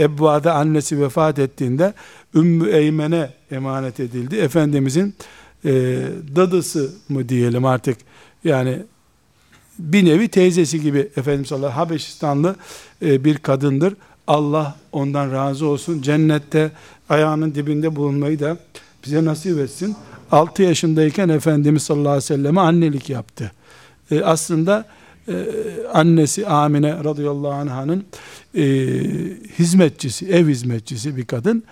Ebba'da 0.00 0.54
annesi 0.54 1.00
vefat 1.00 1.38
ettiğinde 1.38 1.94
Ümmü 2.34 2.70
Eymen'e 2.70 3.30
emanet 3.50 4.00
edildi. 4.00 4.36
Efendimizin 4.36 5.14
e, 5.64 5.70
dadısı 6.36 6.92
mı 7.08 7.28
diyelim 7.28 7.64
artık 7.64 7.98
yani 8.44 8.82
bir 9.78 10.04
nevi 10.04 10.28
teyzesi 10.28 10.82
gibi 10.82 10.98
Efendimiz 11.16 11.48
sallallahu 11.48 11.76
Habeşistanlı 11.76 12.56
e, 13.02 13.24
bir 13.24 13.38
kadındır. 13.38 13.94
Allah 14.26 14.76
ondan 14.92 15.32
razı 15.32 15.66
olsun. 15.66 16.02
Cennette 16.02 16.70
ayağının 17.08 17.54
dibinde 17.54 17.96
bulunmayı 17.96 18.40
da 18.40 18.56
bize 19.04 19.24
nasip 19.24 19.58
etsin. 19.58 19.96
6 20.30 20.62
yaşındayken 20.62 21.28
Efendimiz 21.28 21.82
sallallahu 21.82 22.08
aleyhi 22.08 22.24
ve 22.24 22.26
selleme 22.26 22.60
annelik 22.60 23.10
yaptı. 23.10 23.52
E, 24.10 24.20
aslında 24.20 24.84
e, 25.28 25.46
annesi 25.92 26.46
Amine 26.46 27.04
radıyallahu 27.04 27.52
anh'ın 27.52 28.04
e, 28.54 28.64
hizmetçisi, 29.58 30.26
ev 30.26 30.48
hizmetçisi 30.48 31.16
bir 31.16 31.24
kadın. 31.24 31.62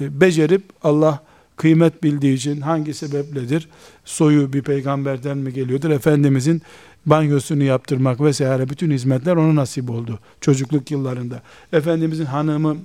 E, 0.00 0.20
becerip 0.20 0.62
Allah 0.82 1.22
kıymet 1.62 2.02
bildiği 2.02 2.34
için 2.34 2.60
hangi 2.60 2.94
sebepledir? 2.94 3.68
Soyu 4.04 4.52
bir 4.52 4.62
peygamberden 4.62 5.38
mi 5.38 5.52
geliyordur? 5.52 5.90
Efendimizin 5.90 6.62
banyosunu 7.06 7.62
yaptırmak 7.62 8.20
vesaire 8.20 8.68
bütün 8.68 8.90
hizmetler 8.90 9.36
ona 9.36 9.54
nasip 9.54 9.90
oldu 9.90 10.18
çocukluk 10.40 10.90
yıllarında. 10.90 11.42
Efendimizin 11.72 12.24
hanımı 12.24 12.76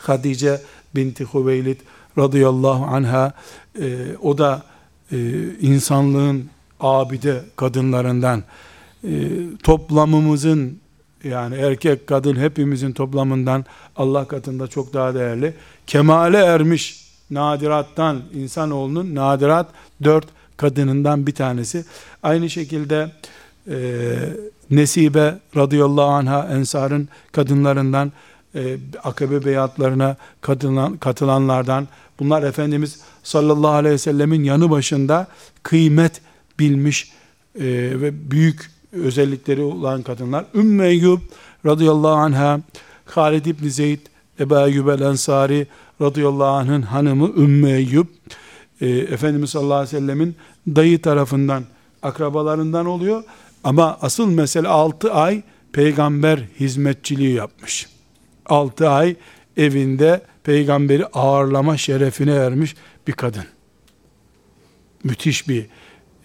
Hadice 0.00 0.60
binti 0.94 1.26
Hüveylid 1.34 1.80
radıyallahu 2.18 2.84
anha 2.84 3.32
e, 3.80 3.96
o 4.22 4.38
da 4.38 4.62
e, 5.12 5.18
insanlığın 5.60 6.44
abide 6.80 7.44
kadınlarından 7.56 8.42
e, 9.04 9.10
toplamımızın 9.62 10.78
yani 11.24 11.54
erkek 11.54 12.06
kadın 12.06 12.36
hepimizin 12.36 12.92
toplamından 12.92 13.64
Allah 13.96 14.28
katında 14.28 14.68
çok 14.68 14.94
daha 14.94 15.14
değerli 15.14 15.54
kemale 15.86 16.38
ermiş 16.38 17.05
nadirattan 17.30 18.22
insanoğlunun 18.34 19.14
nadirat 19.14 19.66
dört 20.04 20.26
kadınından 20.56 21.26
bir 21.26 21.34
tanesi 21.34 21.84
aynı 22.22 22.50
şekilde 22.50 23.12
e, 23.70 23.76
Nesibe 24.70 25.38
radıyallahu 25.56 26.10
anha 26.10 26.48
ensarın 26.52 27.08
kadınlarından 27.32 28.12
e, 28.54 28.76
akabe 29.04 29.44
beyatlarına 29.44 30.16
katılan, 30.40 30.96
katılanlardan 30.96 31.88
bunlar 32.20 32.42
Efendimiz 32.42 33.00
sallallahu 33.22 33.70
aleyhi 33.70 33.94
ve 33.94 33.98
sellemin 33.98 34.44
yanı 34.44 34.70
başında 34.70 35.26
kıymet 35.62 36.20
bilmiş 36.58 37.12
e, 37.54 37.64
ve 38.00 38.30
büyük 38.30 38.70
özellikleri 38.92 39.62
olan 39.62 40.02
kadınlar. 40.02 40.44
Ümmü 40.54 40.86
Eyyub 40.86 41.20
radıyallahu 41.66 42.14
anha 42.14 42.60
Halid 43.04 43.44
İbni 43.46 43.70
Zeyd 43.70 44.00
Ebu 44.40 44.58
Eyyub 44.58 44.88
el 44.88 45.00
Ensari 45.00 45.66
radıyallahu 46.00 46.44
anh'ın 46.44 46.82
hanımı 46.82 47.28
Ümmü 47.36 47.70
Eyyub 47.70 48.06
e, 48.80 48.88
Efendimiz 48.88 49.50
sallallahu 49.50 49.74
aleyhi 49.74 49.96
ve 49.96 50.00
sellemin 50.00 50.36
dayı 50.68 51.02
tarafından 51.02 51.64
akrabalarından 52.02 52.86
oluyor 52.86 53.24
ama 53.64 53.98
asıl 54.00 54.26
mesele 54.26 54.68
6 54.68 55.12
ay 55.12 55.42
peygamber 55.72 56.38
hizmetçiliği 56.60 57.34
yapmış. 57.34 57.86
6 58.46 58.88
ay 58.88 59.16
evinde 59.56 60.20
peygamberi 60.44 61.06
ağırlama 61.06 61.76
şerefine 61.76 62.34
ermiş 62.34 62.74
bir 63.06 63.12
kadın. 63.12 63.44
Müthiş 65.04 65.48
bir 65.48 65.66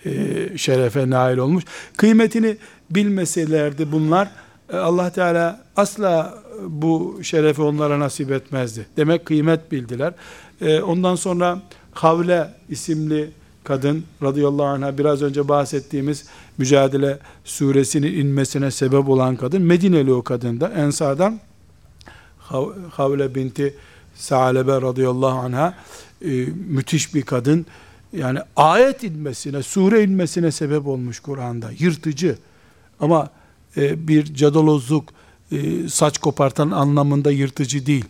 e, 0.06 0.58
şerefe 0.58 1.10
nail 1.10 1.38
olmuş. 1.38 1.64
Kıymetini 1.98 2.58
bilmeselerdi 2.90 3.92
bunlar 3.92 4.32
e, 4.74 4.78
Allah 4.78 5.10
Teala 5.10 5.64
asla 5.76 6.44
bu 6.68 7.20
şerefi 7.24 7.62
onlara 7.62 8.00
nasip 8.00 8.32
etmezdi. 8.32 8.86
Demek 8.98 9.26
kıymet 9.26 9.72
bildiler. 9.72 10.14
E, 10.62 10.82
ondan 10.82 11.16
sonra 11.16 11.62
Havle 11.94 12.50
isimli 12.70 13.32
kadın 13.64 14.04
radıyallahu 14.24 14.66
anh'a 14.66 14.98
biraz 14.98 15.22
önce 15.22 15.48
bahsettiğimiz 15.48 16.26
mücadele 16.58 17.20
suresinin 17.46 18.14
inmesine 18.14 18.72
sebep 18.72 19.10
olan 19.10 19.36
kadın 19.36 19.62
Medineli 19.62 20.14
o 20.14 20.24
kadın 20.24 20.60
da 20.60 20.70
Ensar'dan 20.70 21.40
Havle 22.92 23.36
binti 23.36 23.76
Sa'lebe 24.16 24.82
radıyallahu 24.82 25.40
anh'a 25.40 25.74
e, 26.22 26.30
müthiş 26.68 27.16
bir 27.16 27.22
kadın 27.22 27.66
yani 28.14 28.40
ayet 28.56 29.04
inmesine, 29.04 29.64
sure 29.64 30.04
inmesine 30.04 30.52
sebep 30.52 30.88
olmuş 30.88 31.20
Kur'an'da. 31.20 31.72
Yırtıcı 31.80 32.38
ama 33.00 33.30
e, 33.78 34.08
bir 34.08 34.34
cadalozluk, 34.34 35.10
e, 35.52 35.90
saç 35.90 36.18
kopartan 36.18 36.72
anlamında 36.72 37.32
yırtıcı 37.32 37.86
değil. 37.86 38.06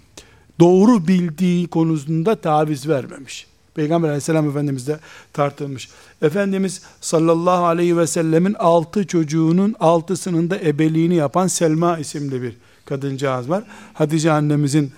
Doğru 0.59 1.07
bildiği 1.07 1.67
konusunda 1.67 2.35
taviz 2.35 2.87
vermemiş. 2.87 3.47
Peygamber 3.75 4.07
aleyhisselam 4.07 4.49
Efendimiz 4.49 4.87
de 4.87 4.99
tartılmış. 5.33 5.89
Efendimiz 6.21 6.81
sallallahu 7.01 7.65
aleyhi 7.65 7.97
ve 7.97 8.07
sellemin 8.07 8.53
altı 8.53 9.07
çocuğunun 9.07 9.75
altısının 9.79 10.49
da 10.49 10.59
ebeliğini 10.59 11.15
yapan 11.15 11.47
Selma 11.47 11.97
isimli 11.97 12.41
bir 12.41 12.57
kadıncağız 12.85 13.49
var. 13.49 13.63
Hatice 13.93 14.31
annemizin 14.31 14.91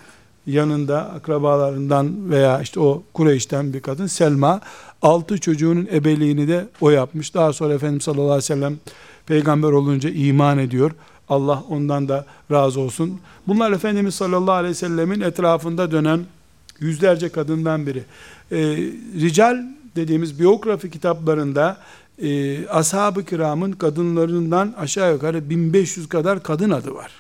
yanında 0.47 1.11
akrabalarından 1.11 2.29
veya 2.29 2.61
işte 2.61 2.79
o 2.79 3.03
Kureyş'ten 3.13 3.73
bir 3.73 3.79
kadın 3.79 4.07
Selma 4.07 4.61
altı 5.01 5.37
çocuğunun 5.37 5.87
ebeliğini 5.93 6.47
de 6.47 6.67
o 6.81 6.89
yapmış. 6.89 7.33
Daha 7.33 7.53
sonra 7.53 7.73
Efendimiz 7.73 8.03
sallallahu 8.03 8.25
aleyhi 8.25 8.37
ve 8.37 8.41
sellem 8.41 8.77
peygamber 9.25 9.71
olunca 9.71 10.09
iman 10.09 10.57
ediyor. 10.57 10.91
Allah 11.33 11.63
ondan 11.69 12.07
da 12.09 12.25
razı 12.51 12.79
olsun. 12.79 13.19
Bunlar 13.47 13.71
Efendimiz 13.71 14.15
sallallahu 14.15 14.55
aleyhi 14.55 14.71
ve 14.71 14.77
sellemin 14.77 15.21
etrafında 15.21 15.91
dönen 15.91 16.19
yüzlerce 16.79 17.29
kadından 17.29 17.87
biri. 17.87 18.03
Ee, 18.51 18.57
rical 19.21 19.57
dediğimiz 19.95 20.39
biyografi 20.39 20.91
kitaplarında 20.91 21.77
e, 22.21 22.67
ashab-ı 22.67 23.25
kiramın 23.25 23.71
kadınlarından 23.71 24.73
aşağı 24.77 25.13
yukarı 25.13 25.49
1500 25.49 26.09
kadar 26.09 26.43
kadın 26.43 26.69
adı 26.69 26.95
var. 26.95 27.11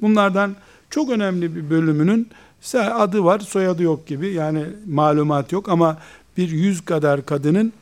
Bunlardan 0.00 0.56
çok 0.90 1.10
önemli 1.10 1.56
bir 1.56 1.70
bölümünün 1.70 2.28
adı 2.74 3.24
var, 3.24 3.40
soyadı 3.40 3.82
yok 3.82 4.06
gibi. 4.06 4.32
Yani 4.32 4.64
malumat 4.86 5.52
yok 5.52 5.68
ama 5.68 5.98
bir 6.36 6.50
yüz 6.50 6.84
kadar 6.84 7.26
kadının 7.26 7.72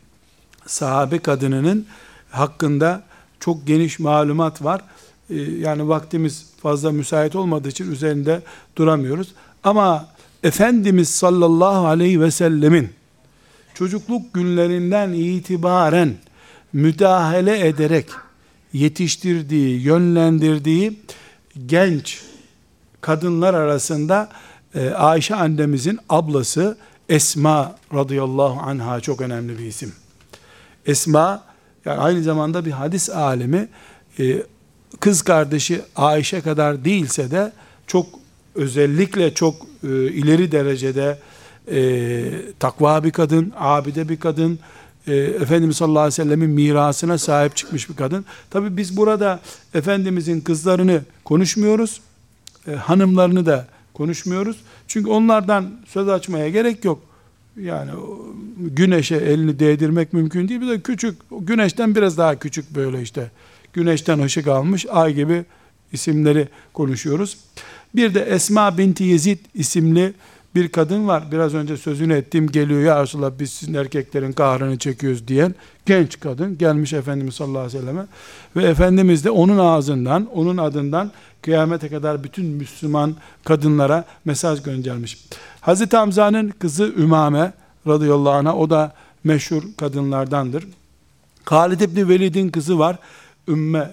sahabe 0.66 1.18
kadınının 1.18 1.86
hakkında 2.30 3.02
çok 3.40 3.66
geniş 3.66 3.98
malumat 3.98 4.64
var. 4.64 4.80
Ee, 5.30 5.36
yani 5.36 5.88
vaktimiz 5.88 6.46
fazla 6.62 6.92
müsait 6.92 7.36
olmadığı 7.36 7.68
için 7.68 7.92
üzerinde 7.92 8.42
duramıyoruz. 8.76 9.28
Ama 9.64 10.08
Efendimiz 10.42 11.08
sallallahu 11.08 11.86
aleyhi 11.86 12.20
ve 12.20 12.30
sellemin 12.30 12.88
çocukluk 13.74 14.34
günlerinden 14.34 15.12
itibaren 15.12 16.14
müdahale 16.72 17.68
ederek 17.68 18.06
yetiştirdiği, 18.72 19.82
yönlendirdiği 19.82 21.00
genç 21.66 22.22
kadınlar 23.00 23.54
arasında 23.54 24.28
e, 24.74 24.90
Ayşe 24.90 25.34
annemizin 25.34 25.98
ablası 26.08 26.78
Esma 27.08 27.76
radıyallahu 27.94 28.60
anha 28.60 29.00
çok 29.00 29.20
önemli 29.20 29.58
bir 29.58 29.64
isim. 29.64 29.92
Esma 30.86 31.44
yani 31.84 31.98
aynı 31.98 32.22
zamanda 32.22 32.64
bir 32.64 32.70
hadis 32.70 33.10
alimi 33.10 33.68
e, 34.18 34.42
kız 35.00 35.22
kardeşi 35.22 35.80
Ayşe 35.96 36.40
kadar 36.40 36.84
değilse 36.84 37.30
de 37.30 37.52
çok 37.86 38.06
özellikle 38.54 39.34
çok 39.34 39.54
e, 39.84 39.88
ileri 39.88 40.52
derecede 40.52 41.18
e, 41.70 42.22
takva 42.58 43.04
bir 43.04 43.10
kadın, 43.10 43.52
abide 43.56 44.08
bir 44.08 44.20
kadın, 44.20 44.58
e, 45.06 45.14
Efendimiz 45.16 45.76
sallallahu 45.76 46.00
aleyhi 46.00 46.20
ve 46.20 46.24
sellemin 46.24 46.50
mirasına 46.50 47.18
sahip 47.18 47.56
çıkmış 47.56 47.90
bir 47.90 47.96
kadın. 47.96 48.24
Tabi 48.50 48.76
biz 48.76 48.96
burada 48.96 49.40
Efendimizin 49.74 50.40
kızlarını 50.40 51.02
konuşmuyoruz, 51.24 52.00
e, 52.68 52.72
hanımlarını 52.72 53.46
da 53.46 53.66
konuşmuyoruz. 53.94 54.56
Çünkü 54.88 55.10
onlardan 55.10 55.70
söz 55.86 56.08
açmaya 56.08 56.48
gerek 56.48 56.84
yok. 56.84 57.02
Yani 57.56 57.90
güneşe 58.58 59.16
elini 59.16 59.58
değdirmek 59.58 60.12
mümkün 60.12 60.48
değil. 60.48 60.60
Bir 60.60 60.68
de 60.68 60.80
küçük, 60.80 61.16
güneşten 61.40 61.94
biraz 61.94 62.18
daha 62.18 62.38
küçük 62.38 62.74
böyle 62.74 63.02
işte. 63.02 63.30
Güneşten 63.72 64.22
ışık 64.22 64.48
almış 64.48 64.86
ay 64.90 65.14
gibi 65.14 65.44
isimleri 65.92 66.48
konuşuyoruz. 66.72 67.38
Bir 67.94 68.14
de 68.14 68.20
Esma 68.20 68.78
binti 68.78 69.04
Yezid 69.04 69.38
isimli 69.54 70.12
bir 70.54 70.68
kadın 70.68 71.08
var. 71.08 71.22
Biraz 71.32 71.54
önce 71.54 71.76
sözünü 71.76 72.14
ettiğim 72.14 72.46
geliyor 72.46 72.80
ya 72.80 73.02
Resulallah 73.02 73.32
biz 73.38 73.50
sizin 73.50 73.74
erkeklerin 73.74 74.32
kahrını 74.32 74.78
çekiyoruz 74.78 75.28
diyen 75.28 75.54
genç 75.86 76.20
kadın 76.20 76.58
gelmiş 76.58 76.92
Efendimiz 76.92 77.34
sallallahu 77.34 77.58
aleyhi 77.58 77.76
ve 77.76 77.80
selleme 77.80 78.06
ve 78.56 78.64
Efendimiz 78.64 79.24
de 79.24 79.30
onun 79.30 79.58
ağzından, 79.58 80.28
onun 80.34 80.56
adından 80.56 81.12
kıyamete 81.42 81.88
kadar 81.88 82.24
bütün 82.24 82.46
Müslüman 82.46 83.14
kadınlara 83.44 84.04
mesaj 84.24 84.62
göndermiş. 84.62 85.18
Hazreti 85.60 85.96
Hamza'nın 85.96 86.48
kızı 86.48 86.92
Ümame 86.98 87.52
radıyallahu 87.86 88.34
anh'a 88.34 88.56
o 88.56 88.70
da 88.70 88.92
meşhur 89.24 89.62
kadınlardandır. 89.76 90.66
Halid 91.44 91.80
İbni 91.80 92.08
Velid'in 92.08 92.48
kızı 92.48 92.78
var. 92.78 92.98
Ümme 93.50 93.90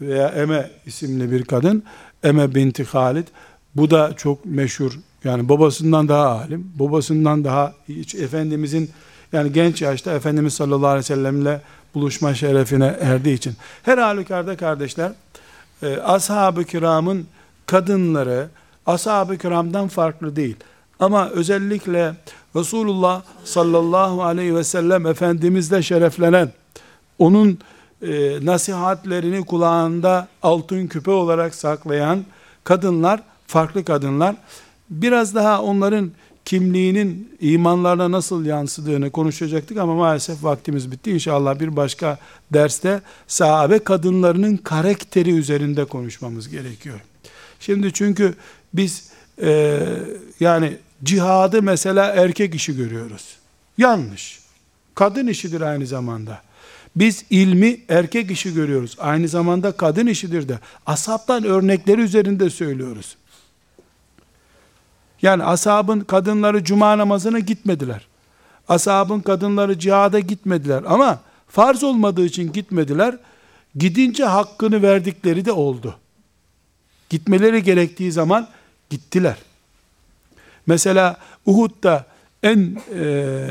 veya 0.00 0.28
Eme 0.28 0.70
isimli 0.86 1.32
bir 1.32 1.44
kadın. 1.44 1.82
Eme 2.22 2.54
binti 2.54 2.84
Halid. 2.84 3.26
Bu 3.74 3.90
da 3.90 4.12
çok 4.16 4.46
meşhur. 4.46 4.92
Yani 5.24 5.48
babasından 5.48 6.08
daha 6.08 6.28
alim, 6.28 6.72
babasından 6.78 7.44
daha 7.44 7.74
hiç 7.88 8.14
Efendimizin 8.14 8.90
yani 9.32 9.52
genç 9.52 9.82
yaşta 9.82 10.12
Efendimiz 10.12 10.54
sallallahu 10.54 10.86
aleyhi 10.86 11.04
ve 11.04 11.14
sellemle 11.14 11.60
buluşma 11.94 12.34
şerefine 12.34 12.96
erdiği 13.00 13.34
için. 13.34 13.52
Her 13.82 13.98
halükarda 13.98 14.56
kardeşler, 14.56 15.12
e, 15.82 15.96
ashab-ı 15.96 16.64
kiramın 16.64 17.26
kadınları 17.66 18.48
ashab-ı 18.86 19.38
kiramdan 19.38 19.88
farklı 19.88 20.36
değil. 20.36 20.56
Ama 21.00 21.30
özellikle 21.30 22.14
Resulullah 22.56 23.22
sallallahu 23.44 24.22
aleyhi 24.22 24.54
ve 24.54 24.64
sellem 24.64 25.06
Efendimizle 25.06 25.82
şereflenen, 25.82 26.52
onun 27.18 27.58
e, 28.02 28.38
nasihatlerini 28.46 29.44
kulağında 29.44 30.28
altın 30.42 30.86
küpe 30.86 31.10
olarak 31.10 31.54
saklayan 31.54 32.24
kadınlar, 32.64 33.20
farklı 33.46 33.84
kadınlar, 33.84 34.36
biraz 34.90 35.34
daha 35.34 35.62
onların 35.62 36.12
kimliğinin 36.44 37.36
imanlarına 37.40 38.10
nasıl 38.10 38.44
yansıdığını 38.44 39.10
konuşacaktık 39.10 39.78
ama 39.78 39.94
maalesef 39.94 40.44
vaktimiz 40.44 40.92
bitti. 40.92 41.10
İnşallah 41.10 41.60
bir 41.60 41.76
başka 41.76 42.18
derste 42.52 43.00
sahabe 43.26 43.78
kadınlarının 43.78 44.56
karakteri 44.56 45.30
üzerinde 45.30 45.84
konuşmamız 45.84 46.48
gerekiyor. 46.48 47.00
Şimdi 47.60 47.92
çünkü 47.92 48.34
biz 48.74 49.10
e, 49.42 49.80
yani 50.40 50.76
cihadı 51.04 51.62
mesela 51.62 52.06
erkek 52.06 52.54
işi 52.54 52.76
görüyoruz. 52.76 53.36
Yanlış. 53.78 54.40
Kadın 54.94 55.26
işidir 55.26 55.60
aynı 55.60 55.86
zamanda. 55.86 56.42
Biz 56.96 57.24
ilmi 57.30 57.80
erkek 57.88 58.30
işi 58.30 58.54
görüyoruz. 58.54 58.96
Aynı 58.98 59.28
zamanda 59.28 59.72
kadın 59.72 60.06
işidir 60.06 60.48
de. 60.48 60.58
Asaptan 60.86 61.44
örnekleri 61.44 62.00
üzerinde 62.00 62.50
söylüyoruz. 62.50 63.16
Yani 65.22 65.44
ashabın 65.44 66.00
kadınları 66.00 66.64
cuma 66.64 66.98
namazına 66.98 67.38
gitmediler. 67.38 68.06
Ashabın 68.68 69.20
kadınları 69.20 69.78
cihada 69.78 70.20
gitmediler 70.20 70.82
ama 70.86 71.20
farz 71.48 71.84
olmadığı 71.84 72.24
için 72.24 72.52
gitmediler. 72.52 73.18
Gidince 73.76 74.24
hakkını 74.24 74.82
verdikleri 74.82 75.44
de 75.44 75.52
oldu. 75.52 75.96
Gitmeleri 77.10 77.62
gerektiği 77.62 78.12
zaman 78.12 78.48
gittiler. 78.90 79.36
Mesela 80.66 81.16
Uhud'da 81.46 82.06
en 82.42 82.78
e, 82.94 83.48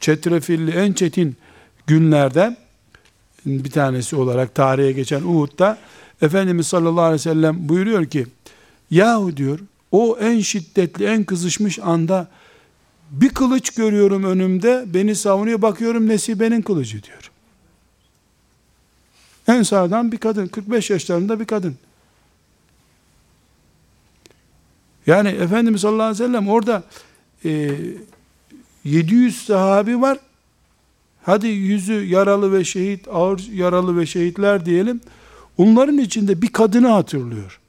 çetrefilli, 0.00 0.70
en 0.70 0.92
çetin 0.92 1.36
günlerde 1.86 2.56
bir 3.46 3.70
tanesi 3.70 4.16
olarak 4.16 4.54
tarihe 4.54 4.92
geçen 4.92 5.22
Uhud'da 5.22 5.78
Efendimiz 6.22 6.66
sallallahu 6.66 7.04
aleyhi 7.04 7.14
ve 7.14 7.18
sellem 7.18 7.68
buyuruyor 7.68 8.06
ki 8.06 8.26
yahu 8.90 9.36
diyor 9.36 9.58
o 9.92 10.18
en 10.20 10.40
şiddetli, 10.40 11.04
en 11.04 11.24
kızışmış 11.24 11.78
anda 11.78 12.28
bir 13.10 13.28
kılıç 13.28 13.70
görüyorum 13.70 14.24
önümde, 14.24 14.84
beni 14.86 15.14
savunuyor, 15.14 15.62
bakıyorum 15.62 16.08
Nesibe'nin 16.08 16.62
kılıcı 16.62 17.02
diyor. 17.02 17.30
En 19.48 19.62
sağdan 19.62 20.12
bir 20.12 20.18
kadın, 20.18 20.46
45 20.46 20.90
yaşlarında 20.90 21.40
bir 21.40 21.44
kadın. 21.44 21.76
Yani 25.06 25.28
Efendimiz 25.28 25.80
sallallahu 25.80 26.02
aleyhi 26.02 26.22
ve 26.22 26.26
sellem 26.26 26.48
orada 26.48 26.82
e, 27.44 27.70
700 28.84 29.46
sahabi 29.46 30.00
var. 30.00 30.18
Hadi 31.26 31.46
yüzü 31.46 32.04
yaralı 32.04 32.52
ve 32.52 32.64
şehit, 32.64 33.08
ağır 33.08 33.52
yaralı 33.52 33.98
ve 33.98 34.06
şehitler 34.06 34.66
diyelim. 34.66 35.00
Onların 35.58 35.98
içinde 35.98 36.42
bir 36.42 36.48
kadını 36.48 36.88
hatırlıyor. 36.88 37.60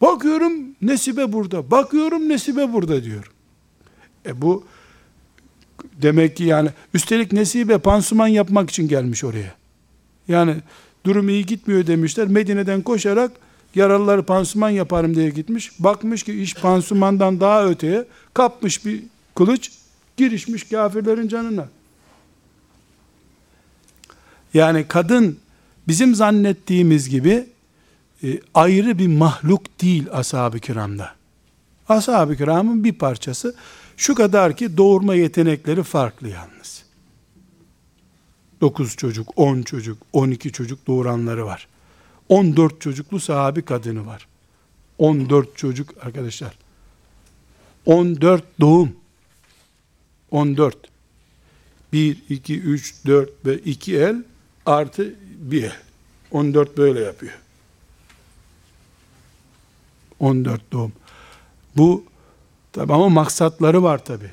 Bakıyorum 0.00 0.52
Nesibe 0.82 1.32
burada. 1.32 1.70
Bakıyorum 1.70 2.28
Nesibe 2.28 2.72
burada 2.72 3.04
diyor. 3.04 3.30
E 4.26 4.42
bu 4.42 4.64
demek 6.02 6.36
ki 6.36 6.44
yani 6.44 6.70
üstelik 6.94 7.32
Nesibe 7.32 7.78
pansuman 7.78 8.28
yapmak 8.28 8.70
için 8.70 8.88
gelmiş 8.88 9.24
oraya. 9.24 9.54
Yani 10.28 10.56
durum 11.06 11.28
iyi 11.28 11.46
gitmiyor 11.46 11.86
demişler. 11.86 12.28
Medine'den 12.28 12.82
koşarak 12.82 13.32
yaralıları 13.74 14.22
pansuman 14.22 14.70
yaparım 14.70 15.14
diye 15.14 15.30
gitmiş. 15.30 15.72
Bakmış 15.78 16.22
ki 16.22 16.42
iş 16.42 16.54
pansumandan 16.54 17.40
daha 17.40 17.66
öteye 17.66 18.04
kapmış 18.34 18.86
bir 18.86 19.02
kılıç 19.34 19.72
girişmiş 20.16 20.64
kafirlerin 20.64 21.28
canına. 21.28 21.68
Yani 24.54 24.88
kadın 24.88 25.38
bizim 25.88 26.14
zannettiğimiz 26.14 27.08
gibi 27.08 27.46
e, 28.24 28.40
ayrı 28.54 28.98
bir 28.98 29.06
mahluk 29.06 29.80
değil 29.80 30.06
ashab-ı 30.12 30.58
kiramda. 30.58 31.14
Ashab-ı 31.88 32.36
kiramın 32.36 32.84
bir 32.84 32.92
parçası. 32.92 33.54
Şu 33.96 34.14
kadar 34.14 34.56
ki 34.56 34.76
doğurma 34.76 35.14
yetenekleri 35.14 35.82
farklı 35.82 36.28
yalnız. 36.28 36.82
9 38.60 38.96
çocuk, 38.96 39.28
10 39.36 39.62
çocuk, 39.62 39.98
12 40.12 40.52
çocuk 40.52 40.86
doğuranları 40.86 41.46
var. 41.46 41.68
14 42.28 42.80
çocuklu 42.80 43.20
sahabi 43.20 43.62
kadını 43.62 44.06
var. 44.06 44.28
14 44.98 45.56
çocuk 45.56 45.94
arkadaşlar. 46.00 46.58
14 47.86 48.44
doğum. 48.60 48.96
14. 50.30 50.76
1, 51.92 52.22
2, 52.28 52.60
3, 52.60 52.94
4 53.06 53.46
ve 53.46 53.58
2 53.58 53.96
el 53.96 54.22
artı 54.68 55.14
bir 55.38 55.62
el. 55.62 55.72
14 56.30 56.78
böyle 56.78 57.00
yapıyor. 57.00 57.32
14 60.20 60.72
doğum. 60.72 60.92
Bu 61.76 62.04
tabi 62.72 62.92
ama 62.92 63.08
maksatları 63.08 63.82
var 63.82 64.04
tabi. 64.04 64.30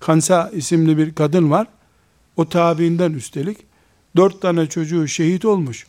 Hansa 0.00 0.50
isimli 0.54 0.98
bir 0.98 1.14
kadın 1.14 1.50
var. 1.50 1.66
O 2.36 2.48
tabiinden 2.48 3.12
üstelik 3.12 3.58
dört 4.16 4.42
tane 4.42 4.66
çocuğu 4.66 5.08
şehit 5.08 5.44
olmuş. 5.44 5.86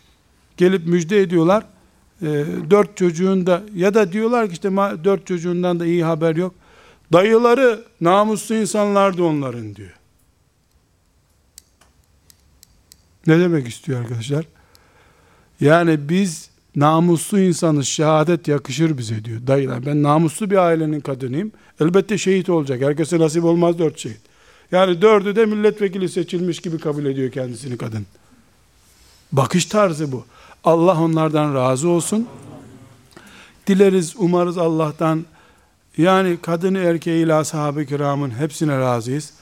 Gelip 0.57 0.88
müjde 0.88 1.22
ediyorlar. 1.22 1.64
E, 2.22 2.28
dört 2.70 2.97
çocuğun 2.97 3.45
da 3.45 3.64
ya 3.76 3.93
da 3.93 4.12
diyorlar 4.12 4.47
ki 4.47 4.53
işte 4.53 4.70
dört 5.03 5.28
çocuğundan 5.28 5.80
da 5.80 5.86
iyi 5.86 6.03
haber 6.03 6.36
yok. 6.36 6.55
Dayıları 7.14 7.84
namuslu 8.01 8.55
insanlardı 8.55 9.24
onların 9.24 9.76
diyor. 9.76 9.99
Ne 13.30 13.40
demek 13.40 13.68
istiyor 13.68 14.02
arkadaşlar? 14.02 14.46
Yani 15.62 16.10
biz 16.10 16.50
namuslu 16.76 17.40
insanız, 17.40 17.88
şehadet 17.88 18.48
yakışır 18.48 18.98
bize 18.98 19.26
diyor. 19.26 19.48
Dayılar 19.48 19.86
ben 19.86 20.04
namuslu 20.04 20.50
bir 20.50 20.58
ailenin 20.58 21.00
kadınıyım. 21.00 21.52
Elbette 21.82 22.18
şehit 22.18 22.50
olacak. 22.50 22.82
Herkese 22.82 23.20
nasip 23.20 23.44
olmaz 23.44 23.80
dört 23.80 24.00
şehit. 24.00 24.22
Yani 24.72 25.02
dördü 25.02 25.36
de 25.36 25.46
milletvekili 25.46 26.10
seçilmiş 26.10 26.60
gibi 26.60 26.78
kabul 26.80 27.06
ediyor 27.06 27.32
kendisini 27.32 27.78
kadın. 27.78 28.06
Bakış 29.32 29.66
tarzı 29.66 30.12
bu. 30.12 30.26
Allah 30.64 31.02
onlardan 31.02 31.56
razı 31.56 31.90
olsun. 31.90 32.28
Dileriz, 33.68 34.16
umarız 34.18 34.58
Allah'tan 34.58 35.26
yani 35.98 36.38
kadını 36.42 36.80
erkeğiyle 36.80 37.34
ashab-ı 37.34 37.86
kiramın 37.86 38.30
hepsine 38.30 38.78
razıyız. 38.78 39.34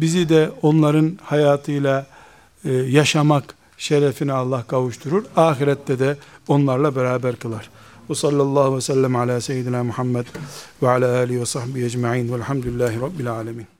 Bizi 0.00 0.28
de 0.28 0.50
onların 0.62 1.18
hayatıyla 1.22 2.13
yaşamak 2.70 3.54
şerefine 3.78 4.32
Allah 4.32 4.64
kavuşturur. 4.68 5.24
Ahirette 5.36 5.98
de 5.98 6.16
onlarla 6.48 6.96
beraber 6.96 7.36
kılar. 7.36 7.70
Ve 8.10 8.14
sallallahu 8.14 8.76
ve 8.76 8.80
sellem 8.80 9.16
ala 9.16 9.40
seyyidina 9.40 9.84
Muhammed 9.84 10.26
ve 10.82 10.88
ala 10.88 11.18
alihi 11.18 11.40
ve 11.40 11.46
sahbihi 11.46 11.84
ecma'in 11.84 12.32
velhamdülillahi 12.32 13.00
rabbil 13.00 13.30
alemin. 13.30 13.73